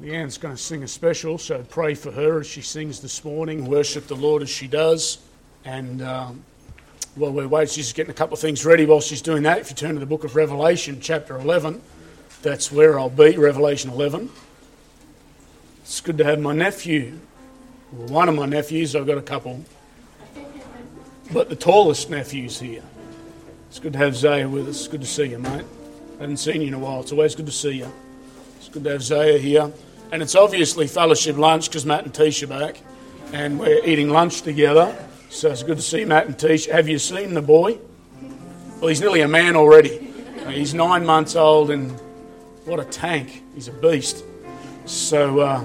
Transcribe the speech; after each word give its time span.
Leanne's 0.00 0.38
going 0.38 0.54
to 0.54 0.62
sing 0.62 0.84
a 0.84 0.88
special, 0.88 1.38
so 1.38 1.64
pray 1.64 1.92
for 1.94 2.12
her 2.12 2.40
as 2.40 2.46
she 2.46 2.60
sings 2.60 3.00
this 3.00 3.24
morning, 3.24 3.64
worship 3.64 4.06
the 4.06 4.14
Lord 4.14 4.42
as 4.42 4.48
she 4.48 4.68
does. 4.68 5.18
And 5.64 6.00
um, 6.02 6.44
while 7.16 7.32
we're 7.32 7.48
waiting, 7.48 7.72
she's 7.72 7.92
getting 7.92 8.12
a 8.12 8.14
couple 8.14 8.34
of 8.34 8.40
things 8.40 8.64
ready 8.64 8.86
while 8.86 9.00
she's 9.00 9.22
doing 9.22 9.42
that. 9.42 9.58
If 9.58 9.70
you 9.70 9.76
turn 9.76 9.94
to 9.94 10.00
the 10.00 10.06
book 10.06 10.22
of 10.22 10.36
Revelation, 10.36 11.00
chapter 11.00 11.36
11, 11.36 11.82
that's 12.42 12.70
where 12.70 12.96
I'll 12.96 13.10
be, 13.10 13.36
Revelation 13.36 13.90
11. 13.90 14.30
It's 15.82 16.00
good 16.00 16.18
to 16.18 16.24
have 16.24 16.38
my 16.38 16.52
nephew, 16.52 17.18
one 17.90 18.28
of 18.28 18.36
my 18.36 18.46
nephews, 18.46 18.94
I've 18.94 19.06
got 19.06 19.18
a 19.18 19.22
couple, 19.22 19.64
but 21.32 21.48
the 21.48 21.56
tallest 21.56 22.08
nephew's 22.08 22.60
here. 22.60 22.84
It's 23.68 23.80
good 23.80 23.94
to 23.94 23.98
have 23.98 24.14
Zaya 24.14 24.48
with 24.48 24.68
us. 24.68 24.86
Good 24.86 25.00
to 25.00 25.06
see 25.06 25.24
you, 25.24 25.38
mate. 25.40 25.64
I 26.18 26.20
haven't 26.20 26.36
seen 26.36 26.62
you 26.62 26.68
in 26.68 26.74
a 26.74 26.78
while. 26.78 27.00
It's 27.00 27.10
always 27.10 27.34
good 27.34 27.46
to 27.46 27.52
see 27.52 27.78
you. 27.78 27.92
It's 28.58 28.68
good 28.68 28.84
to 28.84 28.90
have 28.90 29.02
Zaya 29.02 29.38
here. 29.38 29.72
And 30.10 30.22
it's 30.22 30.34
obviously 30.34 30.86
fellowship 30.86 31.36
lunch 31.36 31.68
because 31.68 31.84
Matt 31.84 32.04
and 32.04 32.14
Tish 32.14 32.42
are 32.42 32.46
back. 32.46 32.80
And 33.32 33.60
we're 33.60 33.84
eating 33.84 34.08
lunch 34.08 34.42
together. 34.42 34.96
So 35.28 35.50
it's 35.50 35.62
good 35.62 35.76
to 35.76 35.82
see 35.82 36.04
Matt 36.04 36.26
and 36.26 36.38
Tish. 36.38 36.66
Have 36.66 36.88
you 36.88 36.98
seen 36.98 37.34
the 37.34 37.42
boy? 37.42 37.78
Well, 38.80 38.88
he's 38.88 39.00
nearly 39.00 39.20
a 39.20 39.28
man 39.28 39.56
already. 39.56 39.98
He's 40.48 40.72
nine 40.72 41.04
months 41.04 41.36
old 41.36 41.70
and 41.70 41.90
what 42.64 42.80
a 42.80 42.84
tank. 42.84 43.42
He's 43.54 43.68
a 43.68 43.72
beast. 43.72 44.24
So, 44.86 45.40
uh, 45.40 45.64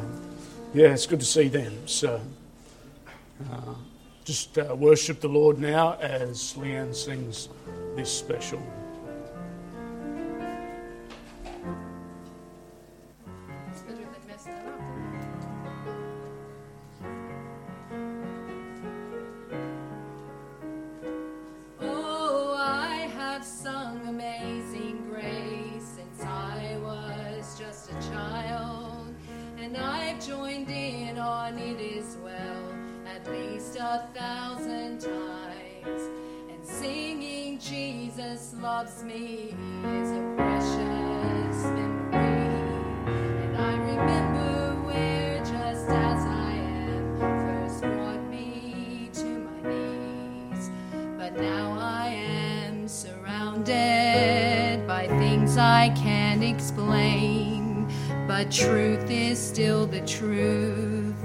yeah, 0.74 0.88
it's 0.88 1.06
good 1.06 1.22
to 1.22 1.26
see 1.26 1.48
them. 1.48 1.88
So, 1.88 2.20
uh, 3.50 3.76
just 4.26 4.58
uh, 4.58 4.76
worship 4.76 5.22
the 5.22 5.30
Lord 5.30 5.60
now 5.60 5.94
as 6.02 6.54
Leanne 6.58 6.94
sings 6.94 7.48
this 7.96 8.12
special. 8.12 8.62
Loves 38.64 39.04
me 39.04 39.54
is 39.86 40.12
a 40.12 40.34
precious 40.38 41.66
memory. 41.66 42.48
And 43.44 43.58
I 43.58 43.76
remember 43.76 44.76
where, 44.88 45.40
just 45.40 45.90
as 45.90 46.26
I 46.26 46.54
am, 46.54 47.20
first 47.20 47.82
brought 47.82 48.24
me 48.30 49.10
to 49.14 49.26
my 49.26 49.70
knees. 49.70 50.70
But 51.18 51.36
now 51.36 51.76
I 51.78 52.08
am 52.08 52.88
surrounded 52.88 54.88
by 54.88 55.08
things 55.08 55.58
I 55.58 55.90
can't 55.90 56.44
explain. 56.44 57.53
But 58.28 58.52
truth 58.52 59.12
is 59.12 59.38
still 59.38 59.86
the 59.86 60.00
truth. 60.02 61.16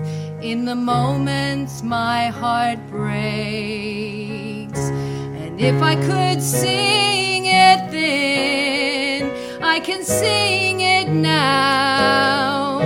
In 0.42 0.64
the 0.64 0.74
moments 0.74 1.82
my 1.82 2.26
heart 2.26 2.78
breaks. 2.90 4.80
And 4.80 5.60
if 5.60 5.80
I 5.80 5.94
could 5.94 6.42
sing, 6.42 7.46
it 7.46 7.90
then, 7.90 9.30
I 9.62 9.78
can 9.80 10.02
sing 10.02 10.80
it 10.80 11.08
now. 11.08 12.80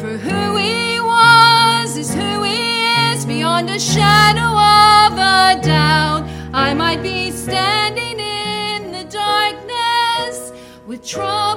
For 0.00 0.16
who 0.16 0.56
he 0.56 1.00
was 1.00 1.96
is 1.96 2.12
who 2.12 2.42
he 2.42 2.84
is 2.84 3.24
beyond 3.24 3.70
a 3.70 3.78
shadow 3.78 4.50
of 4.50 5.12
a 5.18 5.60
doubt. 5.62 6.28
I 6.52 6.74
might 6.74 7.02
be 7.02 7.30
standing 7.30 8.18
in 8.18 8.90
the 8.90 9.04
darkness 9.04 10.52
with 10.86 11.04
trouble 11.06 11.51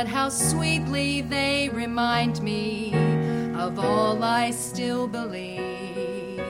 but 0.00 0.08
how 0.08 0.30
sweetly 0.30 1.20
they 1.20 1.68
remind 1.74 2.40
me 2.40 2.90
of 3.54 3.78
all 3.78 4.24
I 4.24 4.50
still 4.50 5.06
believe. 5.06 6.40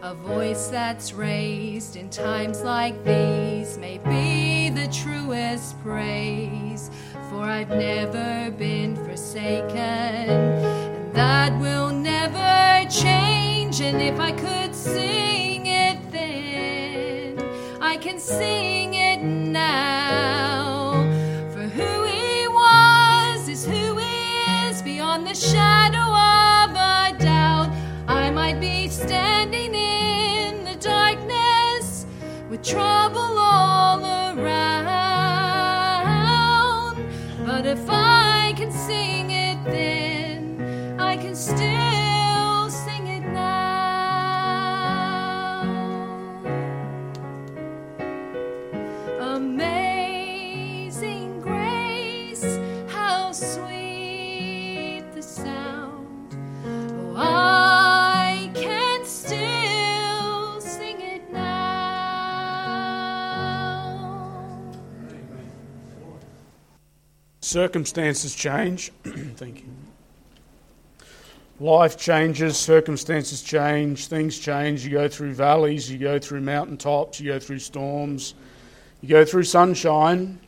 A 0.00 0.14
voice 0.14 0.68
that's 0.68 1.12
raised 1.12 1.96
in 1.96 2.08
times 2.08 2.62
like 2.62 2.96
these 3.04 3.76
may 3.76 3.98
be 3.98 4.70
the 4.70 4.88
truest 4.90 5.78
praise, 5.82 6.90
for 7.28 7.42
I've 7.42 7.68
never 7.68 8.50
been 8.52 8.96
forsaken, 8.96 9.76
and 9.76 11.12
that 11.14 11.52
will 11.60 11.90
never 11.90 12.88
change. 12.88 13.82
And 13.82 14.00
if 14.00 14.18
I 14.18 14.32
could 14.32 14.74
sing 14.74 15.66
it 15.66 15.98
then, 16.10 17.38
I 17.78 17.98
can 17.98 18.18
sing 18.18 18.94
it 18.94 19.22
now. 19.22 20.45
Standing 29.06 29.72
in 29.72 30.64
the 30.64 30.74
darkness 30.80 32.06
with 32.50 32.60
trouble 32.64 33.38
all 33.38 34.04
around. 34.04 34.96
But 37.46 37.66
if 37.66 37.88
I 37.88 38.15
Circumstances 67.56 68.34
change. 68.34 68.92
Thank 69.36 69.60
you. 69.60 69.68
Life 71.58 71.96
changes, 71.96 72.58
circumstances 72.58 73.40
change, 73.42 74.08
things 74.08 74.38
change. 74.38 74.84
You 74.84 74.90
go 74.90 75.08
through 75.08 75.32
valleys, 75.32 75.90
you 75.90 75.96
go 75.96 76.18
through 76.18 76.42
mountaintops, 76.42 77.18
you 77.18 77.32
go 77.32 77.38
through 77.38 77.60
storms, 77.60 78.34
you 79.00 79.08
go 79.08 79.24
through 79.24 79.44
sunshine. 79.44 80.38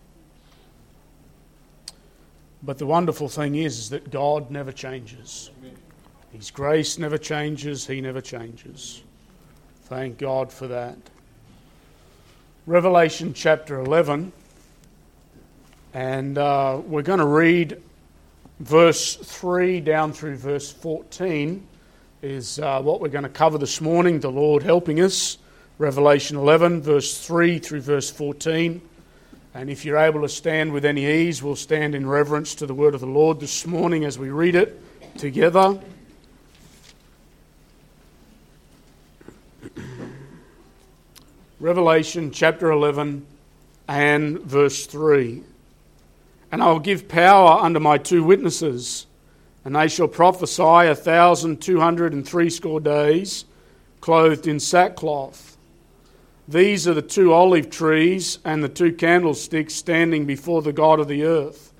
But 2.62 2.76
the 2.76 2.84
wonderful 2.84 3.30
thing 3.30 3.54
is, 3.54 3.78
is 3.78 3.88
that 3.88 4.10
God 4.10 4.50
never 4.50 4.70
changes. 4.70 5.50
His 6.30 6.50
grace 6.50 6.98
never 6.98 7.16
changes, 7.16 7.86
He 7.86 8.02
never 8.02 8.20
changes. 8.20 9.02
Thank 9.84 10.18
God 10.18 10.52
for 10.52 10.68
that. 10.68 10.98
Revelation 12.66 13.32
chapter 13.32 13.80
11. 13.80 14.30
And 15.98 16.38
uh, 16.38 16.80
we're 16.86 17.02
going 17.02 17.18
to 17.18 17.26
read 17.26 17.82
verse 18.60 19.16
3 19.16 19.80
down 19.80 20.12
through 20.12 20.36
verse 20.36 20.70
14, 20.70 21.66
is 22.22 22.60
uh, 22.60 22.80
what 22.82 23.00
we're 23.00 23.08
going 23.08 23.24
to 23.24 23.28
cover 23.28 23.58
this 23.58 23.80
morning, 23.80 24.20
the 24.20 24.30
Lord 24.30 24.62
helping 24.62 25.00
us. 25.00 25.38
Revelation 25.76 26.36
11, 26.36 26.82
verse 26.82 27.18
3 27.26 27.58
through 27.58 27.80
verse 27.80 28.12
14. 28.12 28.80
And 29.54 29.68
if 29.68 29.84
you're 29.84 29.98
able 29.98 30.20
to 30.20 30.28
stand 30.28 30.72
with 30.72 30.84
any 30.84 31.04
ease, 31.04 31.42
we'll 31.42 31.56
stand 31.56 31.96
in 31.96 32.08
reverence 32.08 32.54
to 32.54 32.66
the 32.66 32.74
word 32.74 32.94
of 32.94 33.00
the 33.00 33.06
Lord 33.08 33.40
this 33.40 33.66
morning 33.66 34.04
as 34.04 34.20
we 34.20 34.30
read 34.30 34.54
it 34.54 34.80
together. 35.18 35.80
Revelation 41.58 42.30
chapter 42.30 42.70
11 42.70 43.26
and 43.88 44.38
verse 44.42 44.86
3. 44.86 45.42
And 46.50 46.62
I 46.62 46.70
will 46.70 46.80
give 46.80 47.08
power 47.08 47.60
unto 47.60 47.78
my 47.78 47.98
two 47.98 48.24
witnesses, 48.24 49.06
and 49.64 49.76
they 49.76 49.88
shall 49.88 50.08
prophesy 50.08 50.62
a 50.62 50.94
thousand 50.94 51.60
two 51.60 51.80
hundred 51.80 52.12
and 52.12 52.26
threescore 52.26 52.80
days, 52.80 53.44
clothed 54.00 54.46
in 54.46 54.58
sackcloth. 54.58 55.56
These 56.46 56.88
are 56.88 56.94
the 56.94 57.02
two 57.02 57.34
olive 57.34 57.68
trees 57.68 58.38
and 58.42 58.64
the 58.64 58.70
two 58.70 58.94
candlesticks 58.94 59.74
standing 59.74 60.24
before 60.24 60.62
the 60.62 60.72
God 60.72 60.98
of 61.00 61.08
the 61.08 61.24
earth. 61.24 61.74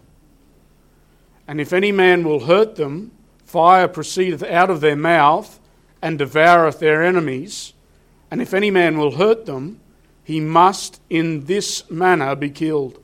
And 1.47 1.59
if 1.59 1.73
any 1.73 1.91
man 1.91 2.25
will 2.25 2.41
hurt 2.41 2.77
them, 2.77 3.13
fire 3.47 3.89
proceedeth 3.89 4.43
out 4.43 4.69
of 4.69 4.83
their 4.83 4.97
mouth 4.97 5.59
and 6.03 6.19
devoureth 6.19 6.79
their 6.79 7.03
enemies. 7.03 7.73
And 8.31 8.43
if 8.43 8.53
any 8.53 8.71
man 8.71 8.99
will 8.99 9.13
hurt 9.13 9.47
them, 9.47 9.81
he 10.23 10.41
must 10.41 11.01
in 11.09 11.47
this 11.47 11.91
manner 11.91 12.37
be 12.37 12.51
killed. 12.51 13.03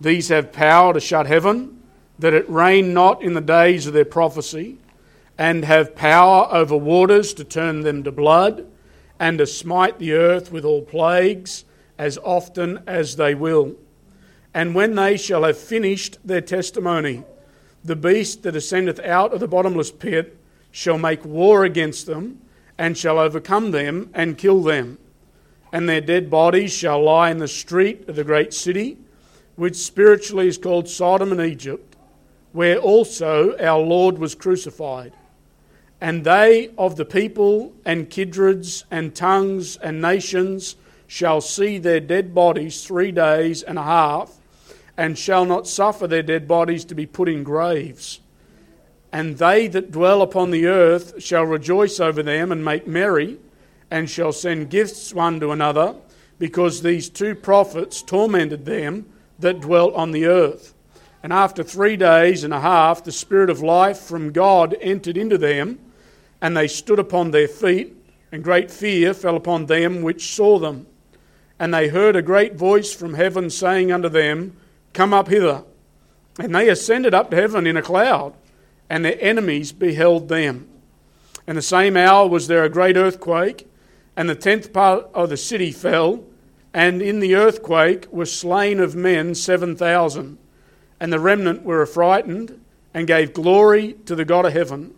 These 0.00 0.28
have 0.28 0.52
power 0.52 0.92
to 0.92 1.00
shut 1.00 1.26
heaven, 1.26 1.82
that 2.18 2.34
it 2.34 2.48
rain 2.48 2.92
not 2.92 3.22
in 3.22 3.34
the 3.34 3.40
days 3.40 3.86
of 3.86 3.92
their 3.92 4.04
prophecy, 4.04 4.78
and 5.38 5.64
have 5.64 5.96
power 5.96 6.48
over 6.50 6.76
waters 6.76 7.34
to 7.34 7.44
turn 7.44 7.80
them 7.80 8.02
to 8.04 8.12
blood, 8.12 8.66
and 9.18 9.38
to 9.38 9.46
smite 9.46 9.98
the 9.98 10.12
earth 10.12 10.52
with 10.52 10.64
all 10.64 10.82
plagues, 10.82 11.64
as 11.98 12.18
often 12.18 12.82
as 12.86 13.16
they 13.16 13.34
will. 13.34 13.74
And 14.52 14.74
when 14.74 14.94
they 14.94 15.16
shall 15.16 15.44
have 15.44 15.58
finished 15.58 16.18
their 16.24 16.40
testimony, 16.40 17.24
the 17.84 17.96
beast 17.96 18.42
that 18.42 18.56
ascendeth 18.56 19.00
out 19.00 19.32
of 19.32 19.40
the 19.40 19.48
bottomless 19.48 19.90
pit 19.90 20.36
shall 20.70 20.98
make 20.98 21.24
war 21.24 21.64
against 21.64 22.06
them, 22.06 22.40
and 22.78 22.96
shall 22.96 23.18
overcome 23.18 23.70
them 23.70 24.10
and 24.12 24.36
kill 24.36 24.62
them. 24.62 24.98
And 25.72 25.88
their 25.88 26.00
dead 26.00 26.30
bodies 26.30 26.72
shall 26.72 27.02
lie 27.02 27.30
in 27.30 27.38
the 27.38 27.48
street 27.48 28.08
of 28.08 28.16
the 28.16 28.24
great 28.24 28.52
city, 28.52 28.98
which 29.56 29.76
spiritually 29.76 30.48
is 30.48 30.58
called 30.58 30.88
Sodom 30.88 31.32
and 31.32 31.40
Egypt, 31.40 31.96
where 32.52 32.78
also 32.78 33.56
our 33.58 33.80
Lord 33.80 34.18
was 34.18 34.34
crucified. 34.34 35.12
And 36.00 36.24
they 36.24 36.70
of 36.78 36.96
the 36.96 37.04
people 37.04 37.74
and 37.84 38.10
kindreds 38.10 38.84
and 38.90 39.14
tongues 39.14 39.76
and 39.76 40.00
nations 40.00 40.76
shall 41.06 41.40
see 41.40 41.78
their 41.78 42.00
dead 42.00 42.34
bodies 42.34 42.84
three 42.84 43.12
days 43.12 43.62
and 43.62 43.78
a 43.78 43.82
half, 43.82 44.34
and 44.96 45.18
shall 45.18 45.44
not 45.44 45.66
suffer 45.66 46.06
their 46.06 46.22
dead 46.22 46.48
bodies 46.48 46.84
to 46.86 46.94
be 46.94 47.06
put 47.06 47.28
in 47.28 47.44
graves. 47.44 48.20
And 49.12 49.38
they 49.38 49.68
that 49.68 49.90
dwell 49.90 50.20
upon 50.20 50.50
the 50.50 50.66
earth 50.66 51.22
shall 51.22 51.44
rejoice 51.44 52.00
over 52.00 52.22
them 52.22 52.52
and 52.52 52.64
make 52.64 52.86
merry, 52.86 53.38
and 53.90 54.10
shall 54.10 54.32
send 54.32 54.68
gifts 54.68 55.14
one 55.14 55.40
to 55.40 55.52
another, 55.52 55.94
because 56.38 56.82
these 56.82 57.08
two 57.08 57.34
prophets 57.34 58.02
tormented 58.02 58.64
them 58.66 59.06
that 59.38 59.60
dwelt 59.60 59.94
on 59.94 60.12
the 60.12 60.26
earth. 60.26 60.74
And 61.22 61.32
after 61.32 61.62
three 61.62 61.96
days 61.96 62.44
and 62.44 62.54
a 62.54 62.60
half, 62.60 63.02
the 63.02 63.12
Spirit 63.12 63.50
of 63.50 63.62
life 63.62 63.98
from 63.98 64.32
God 64.32 64.76
entered 64.80 65.16
into 65.16 65.38
them, 65.38 65.78
and 66.40 66.56
they 66.56 66.68
stood 66.68 66.98
upon 66.98 67.30
their 67.30 67.48
feet, 67.48 67.96
and 68.30 68.44
great 68.44 68.70
fear 68.70 69.14
fell 69.14 69.36
upon 69.36 69.66
them 69.66 70.02
which 70.02 70.34
saw 70.34 70.58
them. 70.58 70.86
And 71.58 71.72
they 71.72 71.88
heard 71.88 72.16
a 72.16 72.22
great 72.22 72.54
voice 72.54 72.92
from 72.92 73.14
heaven 73.14 73.50
saying 73.50 73.90
unto 73.90 74.08
them, 74.08 74.56
Come 74.92 75.14
up 75.14 75.28
hither. 75.28 75.64
And 76.38 76.54
they 76.54 76.68
ascended 76.68 77.14
up 77.14 77.30
to 77.30 77.36
heaven 77.36 77.66
in 77.66 77.76
a 77.76 77.82
cloud 77.82 78.34
and 78.88 79.04
their 79.04 79.20
enemies 79.20 79.72
beheld 79.72 80.28
them. 80.28 80.68
And 81.46 81.56
the 81.56 81.62
same 81.62 81.96
hour 81.96 82.28
was 82.28 82.48
there 82.48 82.64
a 82.64 82.68
great 82.68 82.96
earthquake, 82.96 83.68
and 84.16 84.28
the 84.28 84.34
tenth 84.34 84.72
part 84.72 85.08
of 85.14 85.28
the 85.28 85.36
city 85.36 85.72
fell, 85.72 86.24
and 86.76 87.00
in 87.00 87.20
the 87.20 87.34
earthquake 87.34 88.06
were 88.12 88.26
slain 88.26 88.80
of 88.80 88.94
men 88.94 89.34
seven 89.34 89.74
thousand. 89.74 90.36
And 91.00 91.12
the 91.12 91.18
remnant 91.18 91.62
were 91.62 91.82
affrighted, 91.82 92.60
and 92.94 93.06
gave 93.06 93.34
glory 93.34 93.94
to 94.06 94.14
the 94.14 94.24
God 94.24 94.46
of 94.46 94.52
heaven. 94.52 94.94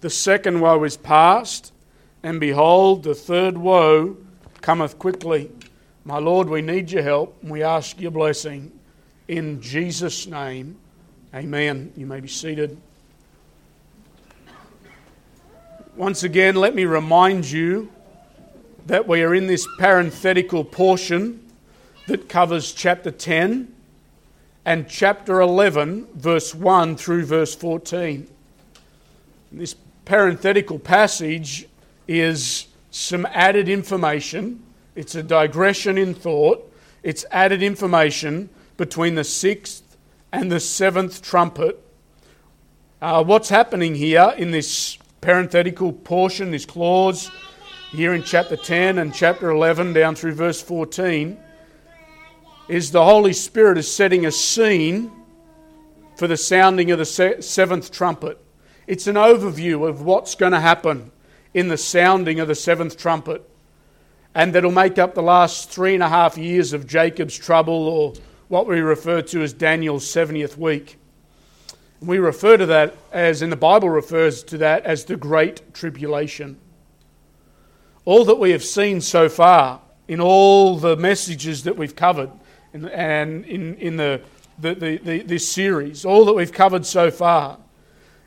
The 0.00 0.10
second 0.10 0.60
woe 0.60 0.82
is 0.84 0.96
past, 0.96 1.72
and 2.22 2.38
behold, 2.38 3.02
the 3.02 3.14
third 3.14 3.58
woe 3.58 4.16
cometh 4.60 4.98
quickly. 4.98 5.50
My 6.04 6.18
Lord, 6.18 6.48
we 6.48 6.62
need 6.62 6.90
your 6.90 7.02
help, 7.02 7.36
and 7.42 7.50
we 7.50 7.62
ask 7.62 8.00
your 8.00 8.10
blessing. 8.10 8.72
In 9.28 9.60
Jesus' 9.60 10.26
name, 10.26 10.76
amen. 11.34 11.92
You 11.96 12.06
may 12.06 12.20
be 12.20 12.28
seated. 12.28 12.76
Once 15.96 16.22
again, 16.22 16.56
let 16.56 16.74
me 16.74 16.84
remind 16.84 17.50
you 17.50 17.90
that 18.86 19.06
we 19.06 19.22
are 19.22 19.34
in 19.34 19.46
this 19.46 19.66
parenthetical 19.78 20.64
portion 20.64 21.40
that 22.06 22.28
covers 22.28 22.72
chapter 22.72 23.10
10 23.10 23.72
and 24.64 24.88
chapter 24.88 25.40
11, 25.40 26.08
verse 26.14 26.54
1 26.54 26.96
through 26.96 27.24
verse 27.24 27.54
14. 27.54 28.28
This 29.52 29.74
parenthetical 30.04 30.78
passage 30.78 31.66
is 32.08 32.66
some 32.90 33.26
added 33.30 33.68
information. 33.68 34.62
It's 34.94 35.14
a 35.14 35.22
digression 35.22 35.98
in 35.98 36.14
thought. 36.14 36.70
It's 37.02 37.24
added 37.30 37.62
information 37.62 38.50
between 38.76 39.14
the 39.14 39.24
sixth 39.24 39.96
and 40.32 40.50
the 40.50 40.60
seventh 40.60 41.22
trumpet. 41.22 41.82
Uh, 43.00 43.22
what's 43.24 43.48
happening 43.48 43.94
here 43.94 44.32
in 44.36 44.50
this 44.50 44.98
parenthetical 45.20 45.92
portion, 45.92 46.50
this 46.50 46.64
clause 46.64 47.30
here 47.92 48.14
in 48.14 48.22
chapter 48.22 48.56
10 48.56 48.96
and 48.96 49.12
chapter 49.12 49.50
11 49.50 49.92
down 49.92 50.14
through 50.14 50.32
verse 50.32 50.62
14, 50.62 51.38
is 52.66 52.90
the 52.90 53.04
Holy 53.04 53.34
Spirit 53.34 53.76
is 53.76 53.92
setting 53.92 54.24
a 54.24 54.32
scene 54.32 55.12
for 56.16 56.26
the 56.26 56.38
sounding 56.38 56.90
of 56.90 56.98
the 56.98 57.36
seventh 57.42 57.92
trumpet. 57.92 58.42
It's 58.86 59.06
an 59.06 59.16
overview 59.16 59.86
of 59.86 60.00
what's 60.00 60.34
going 60.34 60.52
to 60.52 60.60
happen 60.60 61.12
in 61.52 61.68
the 61.68 61.76
sounding 61.76 62.40
of 62.40 62.48
the 62.48 62.54
seventh 62.54 62.96
trumpet. 62.96 63.46
And 64.34 64.54
that'll 64.54 64.72
make 64.72 64.98
up 64.98 65.14
the 65.14 65.22
last 65.22 65.70
three 65.70 65.92
and 65.92 66.02
a 66.02 66.08
half 66.08 66.38
years 66.38 66.72
of 66.72 66.86
Jacob's 66.86 67.36
trouble, 67.36 67.74
or 67.74 68.14
what 68.48 68.66
we 68.66 68.80
refer 68.80 69.20
to 69.20 69.42
as 69.42 69.52
Daniel's 69.52 70.06
70th 70.06 70.56
week. 70.56 70.96
We 72.00 72.18
refer 72.18 72.56
to 72.56 72.64
that 72.66 72.96
as, 73.12 73.42
in 73.42 73.50
the 73.50 73.56
Bible 73.56 73.90
refers 73.90 74.42
to 74.44 74.56
that 74.58 74.86
as 74.86 75.04
the 75.04 75.18
Great 75.18 75.74
Tribulation. 75.74 76.58
All 78.04 78.24
that 78.24 78.38
we 78.38 78.50
have 78.50 78.64
seen 78.64 79.00
so 79.00 79.28
far 79.28 79.80
in 80.08 80.20
all 80.20 80.76
the 80.76 80.96
messages 80.96 81.64
that 81.64 81.76
we've 81.76 81.94
covered 81.94 82.30
and, 82.72 82.88
and 82.90 83.44
in, 83.44 83.76
in 83.76 83.96
the, 83.96 84.20
the, 84.58 84.74
the, 84.74 84.96
the, 84.98 85.22
this 85.22 85.48
series, 85.48 86.04
all 86.04 86.24
that 86.24 86.32
we've 86.32 86.52
covered 86.52 86.84
so 86.84 87.10
far 87.10 87.58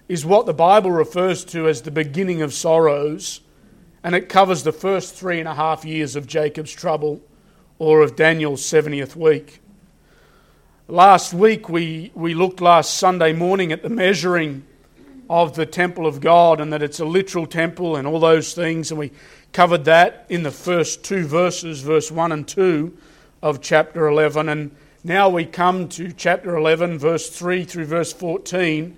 is 0.07 0.25
what 0.25 0.45
the 0.45 0.53
Bible 0.53 0.91
refers 0.91 1.43
to 1.45 1.67
as 1.67 1.81
the 1.81 1.91
beginning 1.91 2.41
of 2.41 2.53
sorrows, 2.53 3.41
and 4.03 4.15
it 4.15 4.29
covers 4.29 4.63
the 4.63 4.71
first 4.71 5.15
three 5.15 5.39
and 5.39 5.47
a 5.47 5.55
half 5.55 5.83
years 5.83 6.15
of 6.15 6.27
Jacob's 6.27 6.71
trouble 6.71 7.21
or 7.79 8.01
of 8.01 8.15
Daniel's 8.15 8.61
70th 8.61 9.15
week. 9.15 9.61
Last 10.87 11.33
week, 11.33 11.67
we, 11.67 12.11
we 12.13 12.35
looked 12.35 12.61
last 12.61 12.93
Sunday 12.93 13.33
morning 13.33 13.71
at 13.71 13.81
the 13.81 13.89
measuring 13.89 14.65
of 15.29 15.55
the 15.55 15.65
temple 15.65 16.05
of 16.05 16.21
God 16.21 16.59
and 16.59 16.71
that 16.73 16.83
it's 16.83 16.99
a 16.99 17.05
literal 17.05 17.45
temple 17.45 17.95
and 17.95 18.07
all 18.07 18.19
those 18.19 18.53
things, 18.53 18.91
and 18.91 18.99
we 18.99 19.11
covered 19.53 19.85
that 19.85 20.25
in 20.29 20.43
the 20.43 20.51
first 20.51 21.03
two 21.03 21.25
verses, 21.25 21.81
verse 21.81 22.11
1 22.11 22.31
and 22.31 22.47
2 22.47 22.97
of 23.41 23.61
chapter 23.61 24.07
11. 24.07 24.49
And 24.49 24.75
now 25.03 25.29
we 25.29 25.45
come 25.45 25.87
to 25.89 26.11
chapter 26.11 26.55
11, 26.55 26.99
verse 26.99 27.29
3 27.29 27.63
through 27.63 27.85
verse 27.85 28.11
14, 28.11 28.95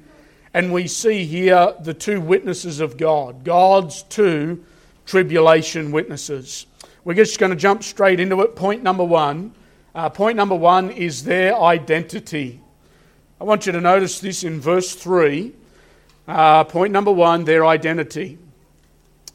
and 0.53 0.73
we 0.73 0.87
see 0.87 1.25
here 1.25 1.73
the 1.81 1.93
two 1.93 2.19
witnesses 2.21 2.79
of 2.79 2.97
God, 2.97 3.43
God's 3.43 4.03
two 4.03 4.63
tribulation 5.05 5.91
witnesses. 5.91 6.65
We're 7.03 7.13
just 7.13 7.39
going 7.39 7.51
to 7.51 7.55
jump 7.55 7.83
straight 7.83 8.19
into 8.19 8.41
it. 8.41 8.55
Point 8.55 8.83
number 8.83 9.03
one 9.03 9.53
uh, 9.97 10.09
point 10.09 10.37
number 10.37 10.53
one 10.53 10.91
is 10.91 11.23
their 11.23 11.59
identity. 11.59 12.61
I 13.41 13.45
want 13.45 13.65
you 13.65 13.71
to 13.71 13.81
notice 13.81 14.19
this 14.19 14.43
in 14.43 14.61
verse 14.61 14.93
3. 14.93 15.51
Uh, 16.27 16.63
point 16.63 16.91
number 16.91 17.11
one, 17.11 17.45
their 17.45 17.65
identity. 17.65 18.37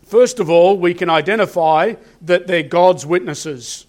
First 0.05 0.41
of 0.41 0.51
all, 0.51 0.77
we 0.77 0.93
can 0.93 1.09
identify 1.09 1.95
that 2.21 2.47
they're 2.47 2.63
God's 2.63 3.07
witnesses. 3.07 3.87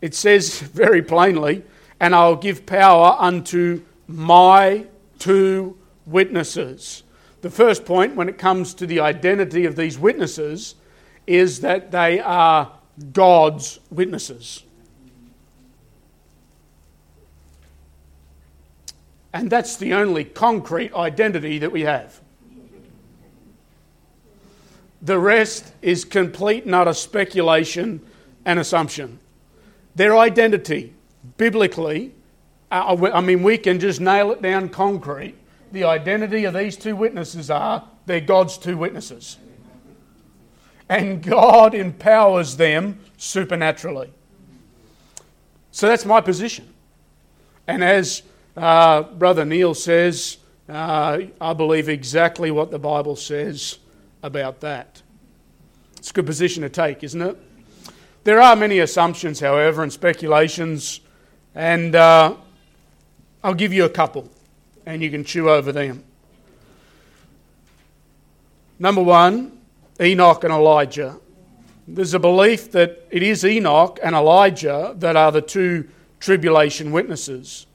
It 0.00 0.14
says 0.14 0.60
very 0.60 1.02
plainly, 1.02 1.64
and 1.98 2.14
I'll 2.14 2.36
give 2.36 2.64
power 2.64 3.16
unto 3.18 3.82
my 4.06 4.86
two 5.18 5.76
witnesses. 6.06 7.02
The 7.40 7.50
first 7.50 7.84
point, 7.84 8.14
when 8.14 8.28
it 8.28 8.38
comes 8.38 8.72
to 8.74 8.86
the 8.86 9.00
identity 9.00 9.64
of 9.64 9.74
these 9.74 9.98
witnesses, 9.98 10.76
is 11.26 11.60
that 11.60 11.90
they 11.90 12.20
are 12.20 12.70
God's 13.12 13.80
witnesses. 13.90 14.62
And 19.32 19.50
that's 19.50 19.76
the 19.76 19.94
only 19.94 20.24
concrete 20.24 20.94
identity 20.94 21.58
that 21.58 21.72
we 21.72 21.80
have. 21.80 22.20
The 25.04 25.18
rest 25.18 25.72
is 25.82 26.06
complete 26.06 26.64
and 26.64 26.74
utter 26.74 26.94
speculation 26.94 28.00
and 28.46 28.58
assumption. 28.58 29.18
Their 29.94 30.16
identity, 30.16 30.94
biblically, 31.36 32.14
uh, 32.70 33.10
I 33.12 33.20
mean, 33.20 33.42
we 33.42 33.58
can 33.58 33.78
just 33.78 34.00
nail 34.00 34.32
it 34.32 34.40
down 34.40 34.70
concrete. 34.70 35.34
The 35.72 35.84
identity 35.84 36.46
of 36.46 36.54
these 36.54 36.76
two 36.76 36.96
witnesses 36.96 37.50
are 37.50 37.86
they're 38.06 38.20
God's 38.20 38.56
two 38.56 38.78
witnesses. 38.78 39.36
and 40.88 41.22
God 41.22 41.74
empowers 41.74 42.56
them 42.56 42.98
supernaturally. 43.18 44.10
So 45.70 45.86
that's 45.86 46.06
my 46.06 46.22
position. 46.22 46.72
And 47.66 47.84
as 47.84 48.22
uh, 48.56 49.02
Brother 49.02 49.44
Neil 49.44 49.74
says, 49.74 50.38
uh, 50.68 51.18
I 51.40 51.52
believe 51.52 51.90
exactly 51.90 52.50
what 52.50 52.70
the 52.70 52.78
Bible 52.78 53.16
says 53.16 53.78
about 54.24 54.60
that. 54.60 55.02
It's 55.98 56.10
a 56.10 56.14
good 56.14 56.26
position 56.26 56.62
to 56.62 56.70
take, 56.70 57.04
isn't 57.04 57.20
it? 57.20 57.36
There 58.24 58.40
are 58.40 58.56
many 58.56 58.78
assumptions, 58.78 59.38
however, 59.38 59.82
and 59.82 59.92
speculations, 59.92 61.00
and 61.54 61.94
uh, 61.94 62.34
I'll 63.44 63.54
give 63.54 63.74
you 63.74 63.84
a 63.84 63.90
couple, 63.90 64.30
and 64.86 65.02
you 65.02 65.10
can 65.10 65.24
chew 65.24 65.50
over 65.50 65.72
them. 65.72 66.02
Number 68.78 69.02
one, 69.02 69.58
Enoch 70.00 70.42
and 70.42 70.52
Elijah. 70.52 71.20
There's 71.86 72.14
a 72.14 72.18
belief 72.18 72.72
that 72.72 73.06
it 73.10 73.22
is 73.22 73.44
Enoch 73.44 73.98
and 74.02 74.14
Elijah 74.14 74.94
that 74.98 75.16
are 75.16 75.30
the 75.30 75.42
two 75.42 75.86
tribulation 76.18 76.92
witnesses. 76.92 77.66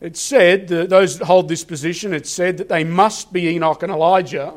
It's 0.00 0.20
said, 0.20 0.68
that 0.68 0.88
those 0.88 1.18
that 1.18 1.26
hold 1.26 1.48
this 1.48 1.62
position, 1.62 2.14
it's 2.14 2.30
said 2.30 2.56
that 2.56 2.70
they 2.70 2.84
must 2.84 3.34
be 3.34 3.48
Enoch 3.48 3.82
and 3.82 3.92
Elijah 3.92 4.54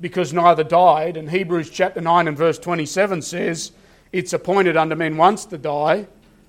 because 0.00 0.32
neither 0.32 0.64
died. 0.64 1.16
And 1.16 1.30
Hebrews 1.30 1.70
chapter 1.70 2.00
9 2.00 2.28
and 2.28 2.36
verse 2.36 2.58
27 2.58 3.22
says, 3.22 3.72
It's 4.12 4.32
appointed 4.32 4.76
unto 4.76 4.94
men 4.94 5.16
once 5.16 5.44
to 5.46 5.58
die, 5.58 6.06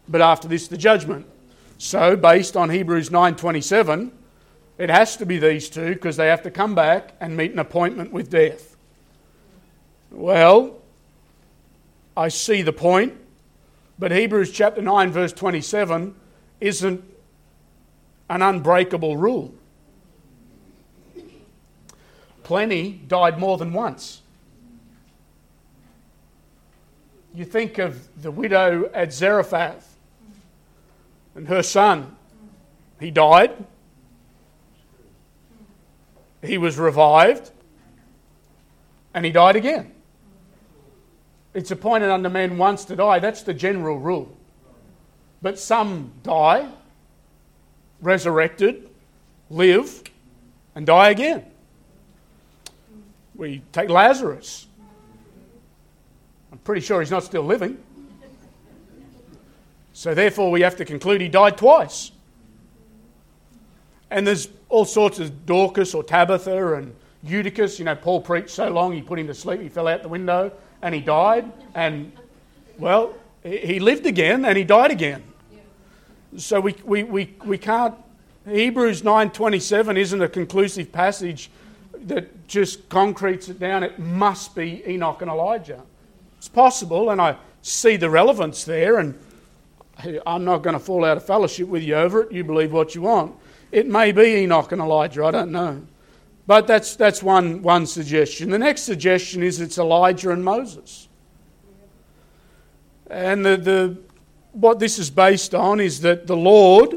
but 0.07 0.21
after 0.21 0.47
this 0.47 0.67
the 0.67 0.77
judgment. 0.77 1.27
So, 1.77 2.15
based 2.15 2.55
on 2.55 2.69
Hebrews 2.69 3.09
9:27, 3.09 4.11
it 4.77 4.89
has 4.89 5.17
to 5.17 5.25
be 5.25 5.37
these 5.37 5.69
two 5.69 5.93
because 5.93 6.15
they 6.15 6.27
have 6.27 6.41
to 6.43 6.51
come 6.51 6.75
back 6.75 7.13
and 7.19 7.35
meet 7.35 7.51
an 7.51 7.59
appointment 7.59 8.13
with 8.13 8.29
death. 8.29 8.77
Well, 10.11 10.81
I 12.15 12.29
see 12.29 12.61
the 12.61 12.71
point, 12.71 13.15
but 13.99 14.11
Hebrews 14.11 14.51
chapter 14.51 14.81
9 14.81 15.11
verse 15.11 15.33
27 15.33 16.15
isn't 16.61 17.03
an 18.29 18.41
unbreakable 18.41 19.17
rule. 19.17 19.53
Plenty 22.43 22.91
died 23.07 23.39
more 23.39 23.57
than 23.57 23.73
once. 23.73 24.21
You 27.33 27.45
think 27.45 27.77
of 27.77 28.21
the 28.21 28.31
widow 28.31 28.91
at 28.93 29.11
Zarephath 29.11 29.97
and 31.35 31.47
her 31.47 31.63
son. 31.63 32.15
He 32.99 33.09
died. 33.09 33.65
He 36.43 36.57
was 36.57 36.77
revived. 36.77 37.51
And 39.13 39.25
he 39.25 39.31
died 39.31 39.55
again. 39.55 39.91
It's 41.53 41.71
appointed 41.71 42.09
unto 42.09 42.29
men 42.29 42.57
once 42.57 42.85
to 42.85 42.95
die. 42.95 43.19
That's 43.19 43.43
the 43.43 43.53
general 43.53 43.99
rule. 43.99 44.35
But 45.41 45.59
some 45.59 46.11
die, 46.23 46.69
resurrected, 48.01 48.89
live, 49.49 50.03
and 50.75 50.85
die 50.85 51.09
again. 51.09 51.45
We 53.43 53.61
take 53.73 53.89
Lazarus. 53.89 54.67
I'm 56.49 56.59
pretty 56.59 56.79
sure 56.79 57.01
he's 57.01 57.11
not 57.11 57.25
still 57.25 57.43
living. 57.43 57.77
So, 59.91 60.13
therefore, 60.13 60.49
we 60.49 60.61
have 60.61 60.77
to 60.77 60.85
conclude 60.85 61.19
he 61.19 61.27
died 61.27 61.57
twice. 61.57 62.13
And 64.09 64.25
there's 64.25 64.47
all 64.69 64.85
sorts 64.85 65.19
of 65.19 65.45
Dorcas 65.45 65.93
or 65.93 66.05
Tabitha 66.05 66.75
and 66.75 66.95
Eutychus. 67.21 67.79
You 67.79 67.83
know, 67.83 67.95
Paul 67.97 68.21
preached 68.21 68.51
so 68.51 68.69
long 68.69 68.93
he 68.93 69.01
put 69.01 69.19
him 69.19 69.27
to 69.27 69.33
sleep, 69.33 69.59
he 69.59 69.67
fell 69.67 69.89
out 69.89 70.03
the 70.03 70.07
window 70.07 70.49
and 70.81 70.95
he 70.95 71.01
died. 71.01 71.51
And, 71.75 72.13
well, 72.77 73.13
he 73.43 73.81
lived 73.81 74.05
again 74.05 74.45
and 74.45 74.57
he 74.57 74.63
died 74.63 74.91
again. 74.91 75.21
So 76.37 76.61
we, 76.61 76.77
we, 76.85 77.03
we, 77.03 77.35
we 77.43 77.57
can't. 77.57 77.95
Hebrews 78.45 79.01
9.27 79.01 79.97
isn't 79.97 80.21
a 80.21 80.29
conclusive 80.29 80.93
passage 80.93 81.49
that 82.07 82.47
just 82.47 82.89
concretes 82.89 83.49
it 83.49 83.59
down. 83.59 83.83
It 83.83 83.99
must 83.99 84.55
be 84.55 84.83
Enoch 84.87 85.21
and 85.21 85.31
Elijah. 85.31 85.81
It's 86.37 86.49
possible, 86.49 87.09
and 87.09 87.21
I 87.21 87.37
see 87.61 87.95
the 87.95 88.09
relevance 88.09 88.63
there, 88.63 88.99
and 88.99 89.17
I'm 90.25 90.43
not 90.43 90.63
going 90.63 90.73
to 90.73 90.79
fall 90.79 91.05
out 91.05 91.17
of 91.17 91.25
fellowship 91.25 91.67
with 91.67 91.83
you 91.83 91.95
over 91.95 92.23
it. 92.23 92.31
You 92.31 92.43
believe 92.43 92.73
what 92.73 92.95
you 92.95 93.01
want. 93.03 93.35
It 93.71 93.87
may 93.87 94.11
be 94.11 94.35
Enoch 94.37 94.71
and 94.71 94.81
Elijah, 94.81 95.25
I 95.25 95.31
don't 95.31 95.51
know. 95.51 95.81
But 96.45 96.67
that's, 96.67 96.95
that's 96.95 97.23
one, 97.23 97.61
one 97.61 97.85
suggestion. 97.85 98.49
The 98.49 98.59
next 98.59 98.81
suggestion 98.81 99.41
is 99.41 99.61
it's 99.61 99.77
Elijah 99.77 100.31
and 100.31 100.43
Moses. 100.43 101.07
And 103.09 103.45
the, 103.45 103.57
the, 103.57 103.97
what 104.51 104.79
this 104.79 104.99
is 104.99 105.09
based 105.09 105.55
on 105.55 105.79
is 105.79 106.01
that 106.01 106.27
the 106.27 106.35
Lord, 106.35 106.93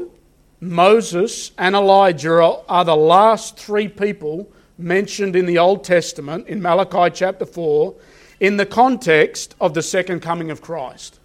Moses, 0.59 1.51
and 1.57 1.75
Elijah 1.75 2.33
are, 2.33 2.63
are 2.67 2.83
the 2.83 2.95
last 2.95 3.57
three 3.57 3.87
people 3.87 4.51
mentioned 4.77 5.35
in 5.35 5.45
the 5.45 5.57
Old 5.57 5.83
Testament 5.83 6.47
in 6.47 6.61
Malachi 6.61 7.13
chapter 7.13 7.45
4 7.45 7.95
in 8.39 8.57
the 8.57 8.65
context 8.65 9.55
of 9.59 9.73
the 9.73 9.81
second 9.81 10.21
coming 10.21 10.51
of 10.51 10.61
Christ. 10.61 11.19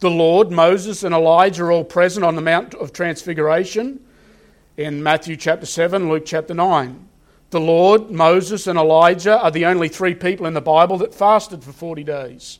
The 0.00 0.10
Lord, 0.10 0.50
Moses, 0.50 1.02
and 1.02 1.14
Elijah 1.14 1.64
are 1.64 1.72
all 1.72 1.84
present 1.84 2.24
on 2.24 2.36
the 2.36 2.42
Mount 2.42 2.74
of 2.74 2.92
Transfiguration 2.92 4.00
in 4.76 5.02
Matthew 5.02 5.36
chapter 5.36 5.66
7, 5.66 6.08
Luke 6.08 6.24
chapter 6.26 6.52
9. 6.52 7.08
The 7.50 7.60
Lord, 7.60 8.10
Moses, 8.10 8.66
and 8.66 8.78
Elijah 8.78 9.40
are 9.40 9.50
the 9.50 9.66
only 9.66 9.88
three 9.88 10.14
people 10.14 10.46
in 10.46 10.54
the 10.54 10.60
Bible 10.60 10.98
that 10.98 11.14
fasted 11.14 11.64
for 11.64 11.72
40 11.72 12.04
days. 12.04 12.58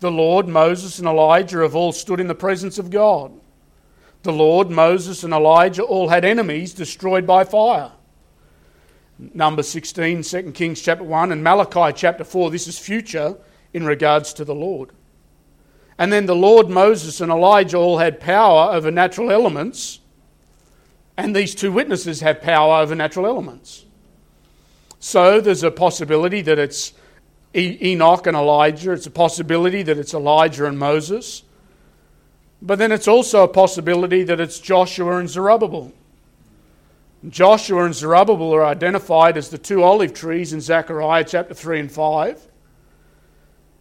The 0.00 0.10
Lord, 0.10 0.48
Moses, 0.48 0.98
and 0.98 1.06
Elijah 1.06 1.58
have 1.58 1.74
all 1.74 1.92
stood 1.92 2.20
in 2.20 2.28
the 2.28 2.34
presence 2.34 2.78
of 2.78 2.90
God. 2.90 3.32
The 4.22 4.32
Lord, 4.32 4.70
Moses, 4.70 5.24
and 5.24 5.32
Elijah 5.32 5.82
all 5.82 6.08
had 6.08 6.24
enemies 6.24 6.72
destroyed 6.72 7.26
by 7.26 7.44
fire. 7.44 7.92
Number 9.18 9.62
16, 9.62 10.22
2 10.22 10.52
Kings 10.52 10.80
chapter 10.80 11.04
1, 11.04 11.32
and 11.32 11.42
Malachi 11.42 11.92
chapter 11.96 12.24
4. 12.24 12.50
This 12.50 12.66
is 12.66 12.78
future 12.78 13.36
in 13.72 13.84
regards 13.84 14.32
to 14.34 14.44
the 14.44 14.54
Lord. 14.54 14.90
And 15.98 16.12
then 16.12 16.26
the 16.26 16.36
Lord, 16.36 16.68
Moses, 16.68 17.20
and 17.20 17.30
Elijah 17.30 17.76
all 17.76 17.98
had 17.98 18.20
power 18.20 18.72
over 18.72 18.90
natural 18.90 19.30
elements, 19.30 20.00
and 21.16 21.36
these 21.36 21.54
two 21.54 21.70
witnesses 21.70 22.20
have 22.20 22.40
power 22.40 22.82
over 22.82 22.94
natural 22.94 23.26
elements. 23.26 23.84
So 24.98 25.40
there's 25.40 25.62
a 25.62 25.70
possibility 25.70 26.42
that 26.42 26.58
it's 26.58 26.92
Enoch 27.54 28.26
and 28.26 28.36
Elijah, 28.36 28.92
it's 28.92 29.06
a 29.06 29.10
possibility 29.10 29.82
that 29.82 29.98
it's 29.98 30.14
Elijah 30.14 30.66
and 30.66 30.78
Moses. 30.78 31.42
But 32.62 32.78
then 32.78 32.92
it's 32.92 33.08
also 33.08 33.42
a 33.42 33.48
possibility 33.48 34.22
that 34.22 34.40
it's 34.40 34.60
Joshua 34.60 35.18
and 35.18 35.28
Zerubbabel. 35.28 35.92
Joshua 37.28 37.84
and 37.84 37.94
Zerubbabel 37.94 38.54
are 38.54 38.64
identified 38.64 39.36
as 39.36 39.48
the 39.48 39.58
two 39.58 39.82
olive 39.82 40.14
trees 40.14 40.52
in 40.52 40.60
Zechariah 40.60 41.24
chapter 41.24 41.54
3 41.54 41.80
and 41.80 41.92
5. 41.92 42.48